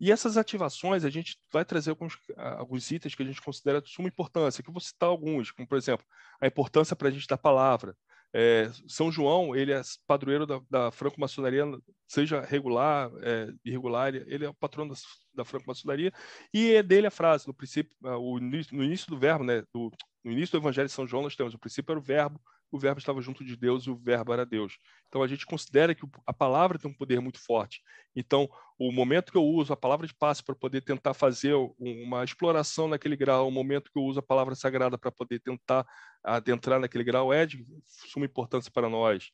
[0.00, 3.88] E essas ativações, a gente vai trazer alguns, alguns itens que a gente considera de
[3.88, 6.04] suma importância, que eu vou citar alguns, como, por exemplo,
[6.40, 7.94] a importância para a gente da palavra.
[8.34, 11.64] É, São João, ele é padroeiro da, da franco-maçonaria,
[12.06, 15.00] seja regular, é, irregular, ele é o patrono da,
[15.34, 16.12] da franco-maçonaria,
[16.52, 19.92] e é dele a frase, no princípio, o, no início do verbo, né, do,
[20.24, 22.40] no início do Evangelho de São João, nós temos o princípio era o verbo,
[22.72, 24.78] o verbo estava junto de Deus e o verbo era Deus.
[25.06, 27.82] Então a gente considera que a palavra tem um poder muito forte.
[28.16, 32.24] Então, o momento que eu uso a palavra de passe para poder tentar fazer uma
[32.24, 35.86] exploração naquele grau, o momento que eu uso a palavra sagrada para poder tentar
[36.24, 39.30] adentrar naquele grau é de suma importância para nós.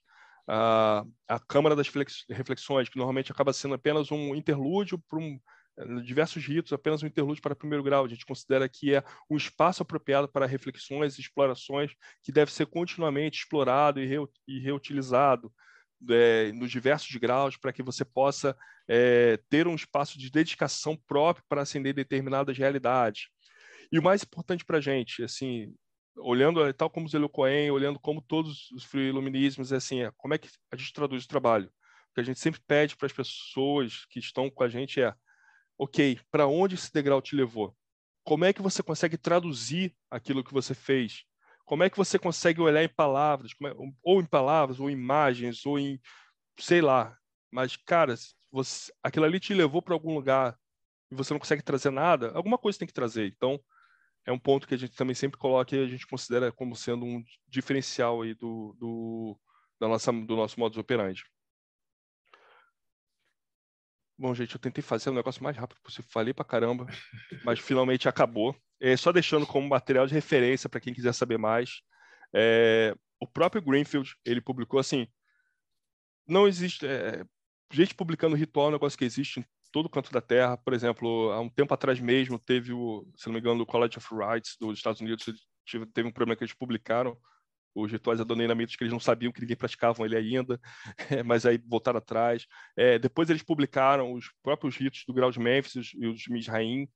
[0.46, 1.88] A, a Câmara das
[2.28, 5.38] Reflexões, que normalmente acaba sendo apenas um interlúdio para um
[6.04, 8.04] diversos ritos, apenas um interlúdio para primeiro grau.
[8.04, 11.92] A gente considera que é um espaço apropriado para reflexões e explorações
[12.22, 15.52] que deve ser continuamente explorado e, reutilizado
[16.08, 18.56] é, nos diversos graus para que você possa
[18.88, 23.28] é, ter um espaço de dedicação próprio para acender determinadas realidades.
[23.90, 25.74] E o mais importante para a gente, assim,
[26.16, 30.38] olhando tal como Zélio Cohen, olhando como todos os iluminismos, é assim, é, como é
[30.38, 31.66] que a gente traduz o trabalho?
[32.10, 35.14] O que a gente sempre pede para as pessoas que estão com a gente é
[35.78, 37.74] ok, para onde esse degrau te levou?
[38.24, 41.24] Como é que você consegue traduzir aquilo que você fez?
[41.64, 45.64] Como é que você consegue olhar em palavras, é, ou em palavras, ou em imagens,
[45.64, 46.00] ou em,
[46.58, 47.16] sei lá.
[47.50, 48.14] Mas, cara,
[48.50, 50.58] você, aquilo ali te levou para algum lugar
[51.10, 53.26] e você não consegue trazer nada, alguma coisa tem que trazer.
[53.28, 53.60] Então,
[54.26, 57.04] é um ponto que a gente também sempre coloca e a gente considera como sendo
[57.04, 59.40] um diferencial aí do, do,
[59.80, 61.24] da nossa, do nosso modus operandi.
[64.18, 66.86] Bom, gente, eu tentei fazer o negócio mais rápido possível, falei pra caramba,
[67.44, 68.56] mas finalmente acabou.
[68.80, 71.82] É, só deixando como material de referência para quem quiser saber mais.
[72.34, 75.06] É, o próprio Greenfield, ele publicou assim,
[76.26, 76.84] não existe...
[76.84, 77.24] É,
[77.72, 80.56] gente publicando ritual é um negócio que existe em todo canto da Terra.
[80.56, 83.98] Por exemplo, há um tempo atrás mesmo, teve o, se não me engano, o College
[83.98, 85.26] of Rights dos Estados Unidos,
[85.94, 87.16] teve um problema que eles publicaram
[87.74, 90.60] os rituais adoniramitos que eles não sabiam que ninguém praticavam ele ainda,
[91.24, 92.46] mas aí voltaram atrás.
[92.76, 96.88] É, depois eles publicaram os próprios ritos do grau de Memphis e os Mizraim,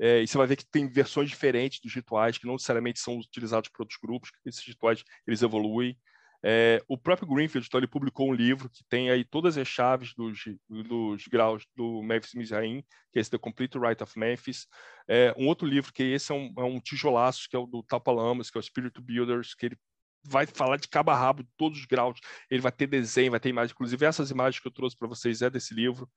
[0.00, 3.18] é, e você vai ver que tem versões diferentes dos rituais que não necessariamente são
[3.18, 5.96] utilizados por outros grupos, esses rituais eles evoluem.
[6.42, 10.14] É, o próprio Greenfield então, ele publicou um livro que tem aí todas as chaves
[10.14, 10.38] dos,
[10.68, 12.82] dos graus do Memphis Mizraim,
[13.12, 14.66] que é esse The Complete Rite of Memphis.
[15.06, 17.82] É, um outro livro que esse é um, é um tijolaço, que é o do
[17.82, 19.78] Tapalamas, que é o Spirit Builders, que ele
[20.24, 22.18] vai falar de cabo a rabo, de todos os graus.
[22.50, 23.72] Ele vai ter desenho, vai ter imagem.
[23.72, 26.08] Inclusive, essas imagens que eu trouxe para vocês é desse livro.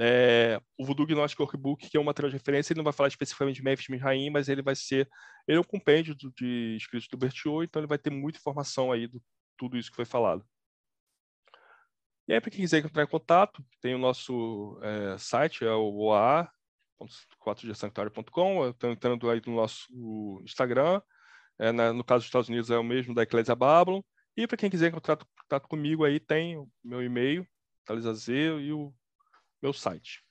[0.00, 3.08] É, o Voodoo Gnóstico Workbook, que é uma material de referência, ele não vai falar
[3.08, 5.08] especificamente de Memphis Mizraim, mas ele vai ser...
[5.48, 8.92] Ele é um compêndio de, de escritos do Bertiot, então ele vai ter muita informação
[8.92, 9.20] aí do
[9.60, 10.42] tudo isso que foi falado.
[12.26, 15.96] E aí, para quem quiser entrar em contato, tem o nosso é, site, é o
[15.96, 16.50] OA,
[17.44, 21.02] 4gsanctuário.com, eu estou entrando aí no nosso Instagram,
[21.60, 24.00] é, na, no caso dos Estados Unidos é o mesmo da Eclésia Babylon.
[24.34, 27.46] E para quem quiser entrar em contato comigo aí, tem o meu e-mail,
[27.84, 28.90] Talizazeu, e o
[29.62, 30.24] meu site.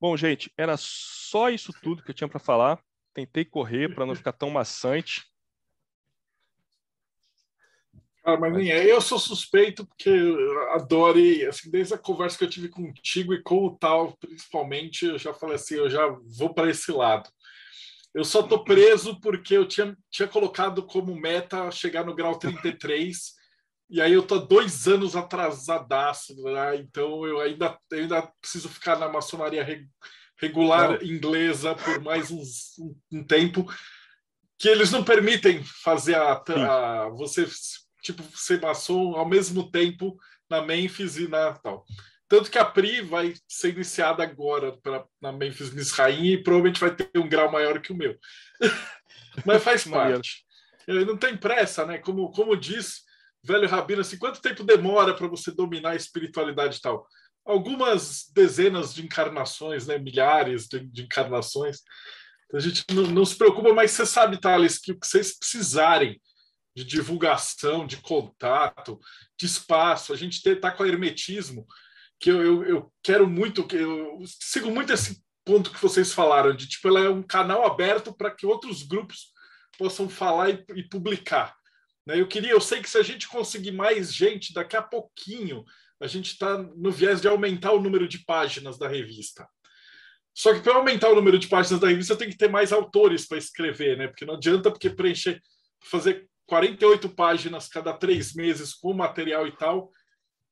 [0.00, 2.80] Bom, gente, era só isso tudo que eu tinha para falar.
[3.12, 5.24] Tentei correr para não ficar tão maçante.
[8.22, 8.90] Ah, mas nem é.
[8.90, 10.10] Eu sou suspeito porque
[10.74, 11.18] adoro,
[11.48, 15.34] assim, desde a conversa que eu tive contigo e com o tal, principalmente, eu já
[15.34, 16.06] falei assim, eu já
[16.36, 17.28] vou para esse lado.
[18.16, 23.34] Eu só tô preso porque eu tinha, tinha colocado como meta chegar no grau 33,
[23.90, 26.76] e aí eu tô dois anos atrasadaço, né?
[26.76, 29.62] então eu ainda, eu ainda preciso ficar na maçonaria
[30.40, 31.02] regular não.
[31.02, 33.70] inglesa por mais uns, um, um, tempo,
[34.58, 37.46] que eles não permitem fazer a, a você
[38.02, 40.16] tipo ser maçom ao mesmo tempo
[40.48, 41.84] na Memphis e na tal.
[42.28, 46.94] Tanto que a PRI vai ser iniciada agora pra, na Memphis Misraim e provavelmente vai
[46.94, 48.18] ter um grau maior que o meu.
[49.44, 50.44] Mas faz parte.
[50.88, 51.98] Não tem pressa, né?
[51.98, 53.06] Como, como diz
[53.46, 57.06] velho Rabino, assim, quanto tempo demora para você dominar a espiritualidade e tal?
[57.44, 59.98] Algumas dezenas de encarnações, né?
[59.98, 61.78] milhares de, de encarnações.
[62.46, 65.38] Então, a gente não, não, se preocupa, mas você sabe, Thales, que o que vocês
[65.38, 66.20] precisarem
[66.74, 68.98] de divulgação, de contato,
[69.38, 71.64] de espaço, a gente está com hermetismo
[72.18, 76.54] que eu, eu, eu quero muito, que eu sigo muito esse ponto que vocês falaram,
[76.54, 79.32] de tipo, ela é um canal aberto para que outros grupos
[79.78, 81.54] possam falar e, e publicar.
[82.06, 82.20] Né?
[82.20, 85.64] Eu queria, eu sei que se a gente conseguir mais gente, daqui a pouquinho
[86.00, 89.48] a gente está no viés de aumentar o número de páginas da revista.
[90.34, 93.26] Só que para aumentar o número de páginas da revista, tem que ter mais autores
[93.26, 94.06] para escrever, né?
[94.06, 95.40] Porque não adianta porque preencher,
[95.82, 99.90] fazer 48 páginas cada três meses com material e tal,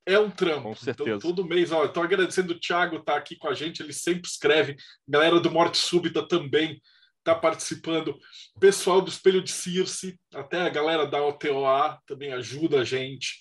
[0.06, 0.62] é um trampo.
[0.62, 1.16] Com certeza.
[1.16, 3.92] Então, todo mês, ó, estou agradecendo o Thiago estar tá aqui com a gente, ele
[3.92, 4.76] sempre escreve.
[5.08, 6.80] Galera do Morte Súbita também
[7.18, 8.18] está participando.
[8.60, 13.40] Pessoal do Espelho de Circe, até a galera da OTOA também ajuda a gente.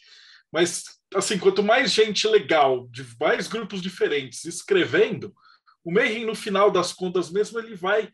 [0.52, 0.84] Mas,
[1.14, 5.34] assim, quanto mais gente legal, de mais grupos diferentes escrevendo,
[5.84, 8.10] o Mayhem, no final das contas mesmo, ele vai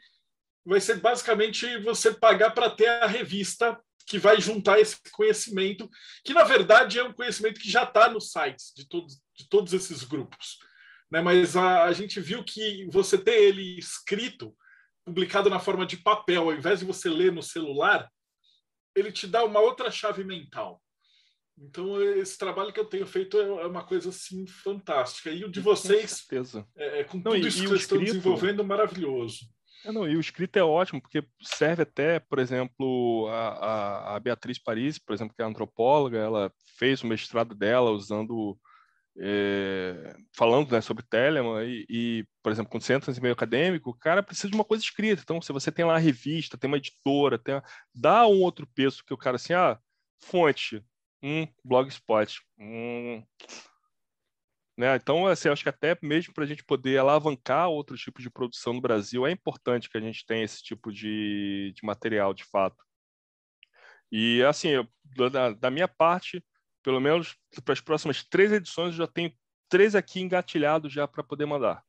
[0.65, 3.79] vai ser basicamente você pagar para ter a revista
[4.09, 5.87] que vai juntar esse conhecimento,
[6.25, 9.71] que na verdade é um conhecimento que já está nos sites de todos, de todos
[9.71, 10.57] esses grupos.
[11.11, 11.21] Né?
[11.21, 14.55] Mas a, a gente viu que você ter ele escrito,
[15.05, 18.09] publicado na forma de papel, ao invés de você ler no celular,
[18.95, 20.81] ele te dá uma outra chave mental.
[21.55, 25.29] Então, esse trabalho que eu tenho feito é, é uma coisa assim fantástica.
[25.29, 28.03] E o de vocês, com, é, é, com tudo Não, isso e, que vocês estão
[28.03, 29.47] desenvolvendo, maravilhoso.
[29.85, 34.59] É, não, e o escrito é ótimo, porque serve até, por exemplo, a, a, Beatriz
[34.59, 38.59] Paris, por exemplo, que é antropóloga, ela fez o mestrado dela usando,
[39.17, 43.91] é, falando né, sobre Telemann, e, e, por exemplo, quando você entra nesse meio acadêmico,
[43.91, 45.21] o cara precisa de uma coisa escrita.
[45.21, 47.61] Então, se você tem lá a revista, tem uma editora, tem,
[47.95, 49.79] dá um outro peso que o cara assim, ah,
[50.21, 50.83] fonte,
[51.23, 52.41] um blogspot.
[52.57, 53.23] Um...
[54.79, 54.95] Né?
[54.95, 58.71] Então, assim, acho que até mesmo para a gente poder alavancar outro tipo de produção
[58.71, 62.81] no Brasil, é importante que a gente tenha esse tipo de, de material, de fato.
[64.09, 64.87] E, assim, eu,
[65.29, 66.41] da, da, minha parte,
[66.81, 67.35] pelo menos
[67.65, 69.37] para as próximas três edições, eu já tenho
[69.67, 71.83] três aqui engatilhados já para poder mandar.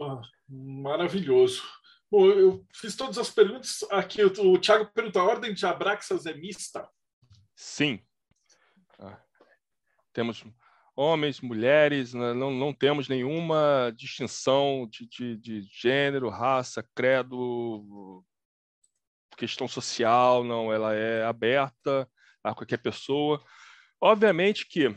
[0.00, 1.62] Ah, maravilhoso.
[2.10, 4.24] Bom, eu fiz todas as perguntas aqui.
[4.24, 6.88] O, Thiago perguntou: a ordem de Abraxas é mista?
[7.54, 8.02] Sim,
[10.14, 10.42] temos
[11.00, 12.34] homens, mulheres, né?
[12.34, 18.22] não, não temos nenhuma distinção de, de, de gênero, raça, credo,
[19.38, 22.06] questão social, não, ela é aberta
[22.44, 23.42] a qualquer pessoa.
[23.98, 24.94] Obviamente que,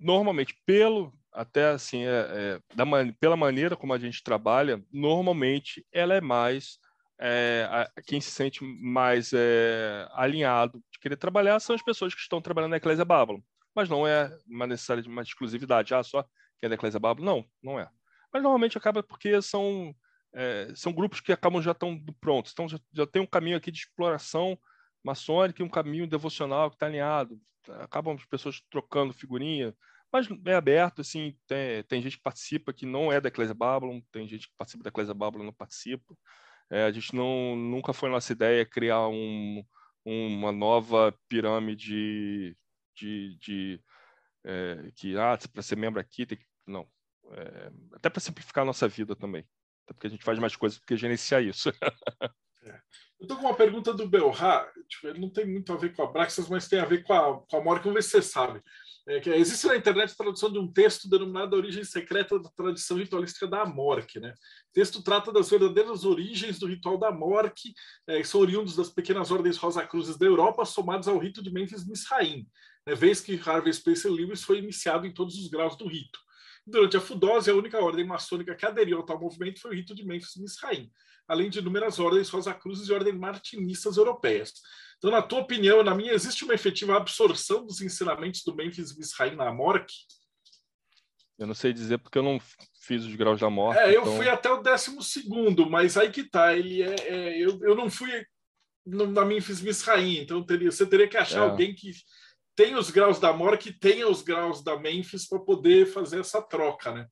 [0.00, 2.84] normalmente, pelo até assim, é, é, da,
[3.20, 6.78] pela maneira como a gente trabalha, normalmente ela é mais
[7.20, 12.20] é, a, quem se sente mais é, alinhado de querer trabalhar são as pessoas que
[12.20, 13.40] estão trabalhando na Eclésia Babylon
[13.74, 15.94] mas não é uma necessária uma exclusividade.
[15.94, 16.22] Ah, só
[16.58, 17.24] quem é da Eclésia Babel?
[17.24, 17.88] Não, não é.
[18.32, 19.94] Mas normalmente acaba porque são,
[20.32, 22.52] é, são grupos que acabam já estão prontos.
[22.52, 24.58] Então já, já tem um caminho aqui de exploração
[25.04, 27.38] maçônica e um caminho devocional que está alinhado.
[27.80, 29.74] Acabam as pessoas trocando figurinha,
[30.12, 34.00] mas é aberto, assim, tem, tem gente que participa que não é da Eclésia Babylon,
[34.10, 36.14] tem gente que participa da Eclésia Babylon não participa.
[36.70, 39.64] É, a gente não, nunca foi nossa ideia criar um,
[40.04, 42.56] uma nova pirâmide
[42.94, 43.80] de, de
[44.44, 46.86] é, que ah, para ser membro aqui tem que não
[47.32, 49.46] é, até para simplificar a nossa vida também
[49.84, 51.70] até porque a gente faz mais coisas do que gerenciar isso
[52.62, 52.80] é.
[53.20, 56.02] eu estou com uma pergunta do Belra tipo, ele não tem muito a ver com
[56.02, 58.62] a Braxas mas tem a ver com a, com a Morgan vamos você sabe
[59.06, 62.96] é que existe na internet tradução de um texto denominado A Origem Secreta da Tradição
[62.96, 64.20] Ritualística da Amorque.
[64.20, 64.30] Né?
[64.30, 67.74] O texto trata das verdadeiras origens do ritual da Amorque,
[68.06, 71.52] é, que são oriundos das pequenas ordens Rosa Cruzes da Europa, somados ao rito de
[71.52, 72.46] Memphis Misraim
[72.86, 76.18] né, vez que Harvey Spencer Lewis foi iniciado em todos os graus do rito.
[76.66, 79.94] Durante a Fudose, a única ordem maçônica que aderiu ao tal movimento foi o rito
[79.94, 80.90] de Memphis Misraim,
[81.26, 82.30] além de inúmeras ordens
[82.60, 84.52] Cruzes e ordens martinistas europeias.
[84.98, 89.34] Então, na tua opinião, na minha, existe uma efetiva absorção dos ensinamentos do Memphis Misraim
[89.34, 89.94] na Amorque?
[91.36, 92.38] Eu não sei dizer porque eu não
[92.80, 93.80] fiz os graus da morte.
[93.80, 94.16] É, eu então...
[94.16, 96.56] fui até o décimo segundo, mas aí que tá.
[96.56, 98.24] Ele é, é eu, eu não fui
[98.86, 101.50] no, na Memphis Misraim, então teria, você teria que achar é.
[101.50, 101.90] alguém que
[102.54, 106.42] tem os graus da Mora que tenha os graus da Memphis para poder fazer essa
[106.42, 107.06] troca, né?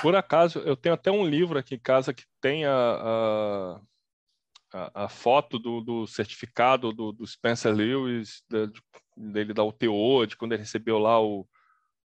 [0.00, 3.80] Por acaso, eu tenho até um livro aqui em casa que tem a,
[4.72, 8.70] a, a foto do, do certificado do, do, Spencer Lewis, de,
[9.16, 11.46] dele da UTO, de quando ele recebeu lá o,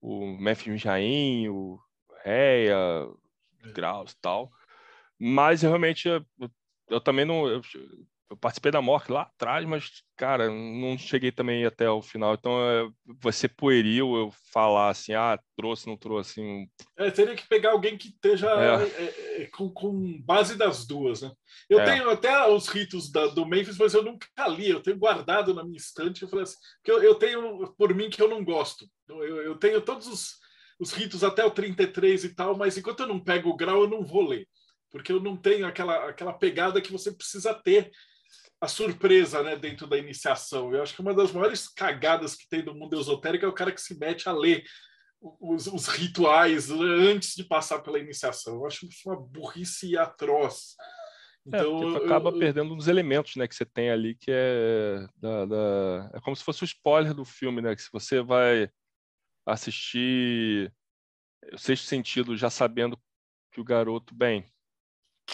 [0.01, 1.79] o Memphis Jaim, o
[2.23, 2.75] Reia,
[3.63, 3.71] é.
[3.71, 4.51] graus e tal.
[5.17, 6.25] Mas realmente eu,
[6.89, 7.47] eu também não.
[7.47, 7.61] Eu,
[8.31, 12.33] eu participei da morte lá atrás, mas, cara, não cheguei também até o final.
[12.33, 12.89] Então, é,
[13.21, 16.39] vai ser pueril eu falar assim, ah, trouxe, não trouxe.
[16.39, 16.69] Assim...
[16.97, 18.83] É, teria que pegar alguém que esteja é.
[18.85, 21.31] é, é com, com, base das duas, né?
[21.69, 21.83] Eu é.
[21.83, 24.69] tenho até os ritos da, do Memphis, mas eu nunca li.
[24.69, 26.21] Eu tenho guardado na minha estante.
[26.21, 28.85] Eu falei assim, que eu, eu, tenho por mim que eu não gosto.
[29.09, 30.35] Eu, eu tenho todos os,
[30.79, 33.89] os ritos até o 33 e tal, mas enquanto eu não pego o grau, eu
[33.89, 34.47] não vou ler
[34.89, 37.89] porque eu não tenho aquela, aquela pegada que você precisa ter
[38.61, 40.73] a surpresa né, dentro da iniciação.
[40.73, 43.71] Eu acho que uma das maiores cagadas que tem do mundo esotérico é o cara
[43.71, 44.63] que se mete a ler
[45.19, 48.55] os, os, rituais antes de passar pela iniciação.
[48.55, 50.75] Eu acho isso uma burrice atroz.
[51.51, 54.29] É, então, é, acaba eu, perdendo um dos elementos né, que você tem ali, que
[54.29, 57.75] é, da, da, é como se fosse o spoiler do filme, né?
[57.75, 58.69] Que se você vai
[59.43, 60.71] assistir
[61.51, 62.95] o sexto sentido já sabendo
[63.51, 64.45] que o garoto, bem,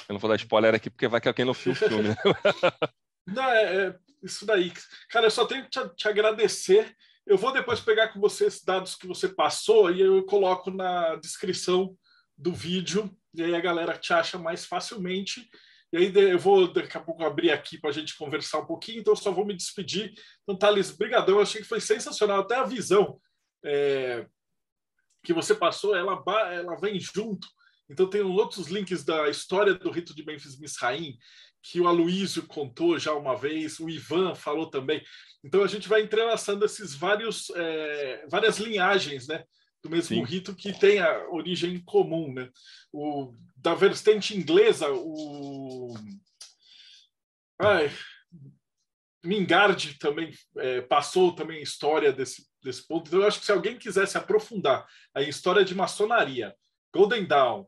[0.08, 2.10] eu não vou dar spoiler aqui porque vai que alguém não viu o filme.
[2.10, 2.16] Né?
[3.28, 4.72] não, é, é, isso daí.
[5.10, 6.96] Cara, eu só tenho que te, te, agradecer.
[7.26, 11.16] Eu vou depois pegar com você esses dados que você passou e eu coloco na
[11.16, 11.96] descrição
[12.38, 15.50] do vídeo e aí a galera te acha mais facilmente.
[15.92, 19.00] E aí eu vou daqui a pouco abrir aqui para a gente conversar um pouquinho,
[19.00, 20.14] então só vou me despedir.
[20.44, 23.20] Então, Thales, brigadão, eu achei que foi sensacional, até a visão
[23.64, 24.26] é,
[25.24, 26.22] que você passou, ela,
[26.52, 27.48] ela vem junto.
[27.90, 31.18] Então tem outros links da história do rito de Memphis Misraim,
[31.70, 35.04] que o Aloísio contou já uma vez, o Ivan falou também.
[35.44, 39.44] Então a gente vai entrelaçando esses vários, é, várias linhagens, né?
[39.84, 40.24] Do mesmo Sim.
[40.24, 42.50] rito que tem a origem comum, né?
[42.92, 45.94] O, da vertente inglesa, o...
[47.60, 47.92] Ai,
[49.24, 53.08] Mingard também é, passou também história desse, desse ponto.
[53.08, 56.56] Então, eu acho que se alguém quisesse aprofundar a história de maçonaria,
[56.94, 57.66] Golden Dawn,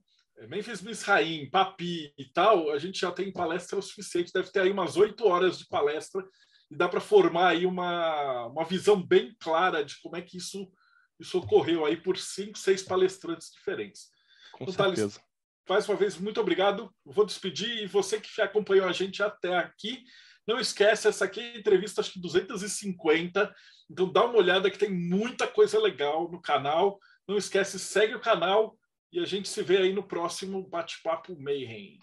[0.48, 4.72] Memphis Misraim, Papi e tal, a gente já tem palestra o suficiente, deve ter aí
[4.72, 6.24] umas oito horas de palestra
[6.72, 10.72] e dá para formar aí uma, uma visão bem clara de como é que isso,
[11.20, 14.10] isso ocorreu aí por cinco, seis palestrantes diferentes.
[14.54, 15.20] Com então, certeza.
[15.20, 15.30] Thales,
[15.68, 16.94] mais uma vez, muito obrigado.
[17.06, 20.04] Vou despedir e você que acompanhou a gente até aqui,
[20.48, 23.54] não esquece, essa aqui é a entrevista, acho que 250.
[23.90, 26.98] Então dá uma olhada que tem muita coisa legal no canal.
[27.28, 28.76] Não esquece, segue o canal
[29.12, 32.00] e a gente se vê aí no próximo Bate-Papo Mayhem.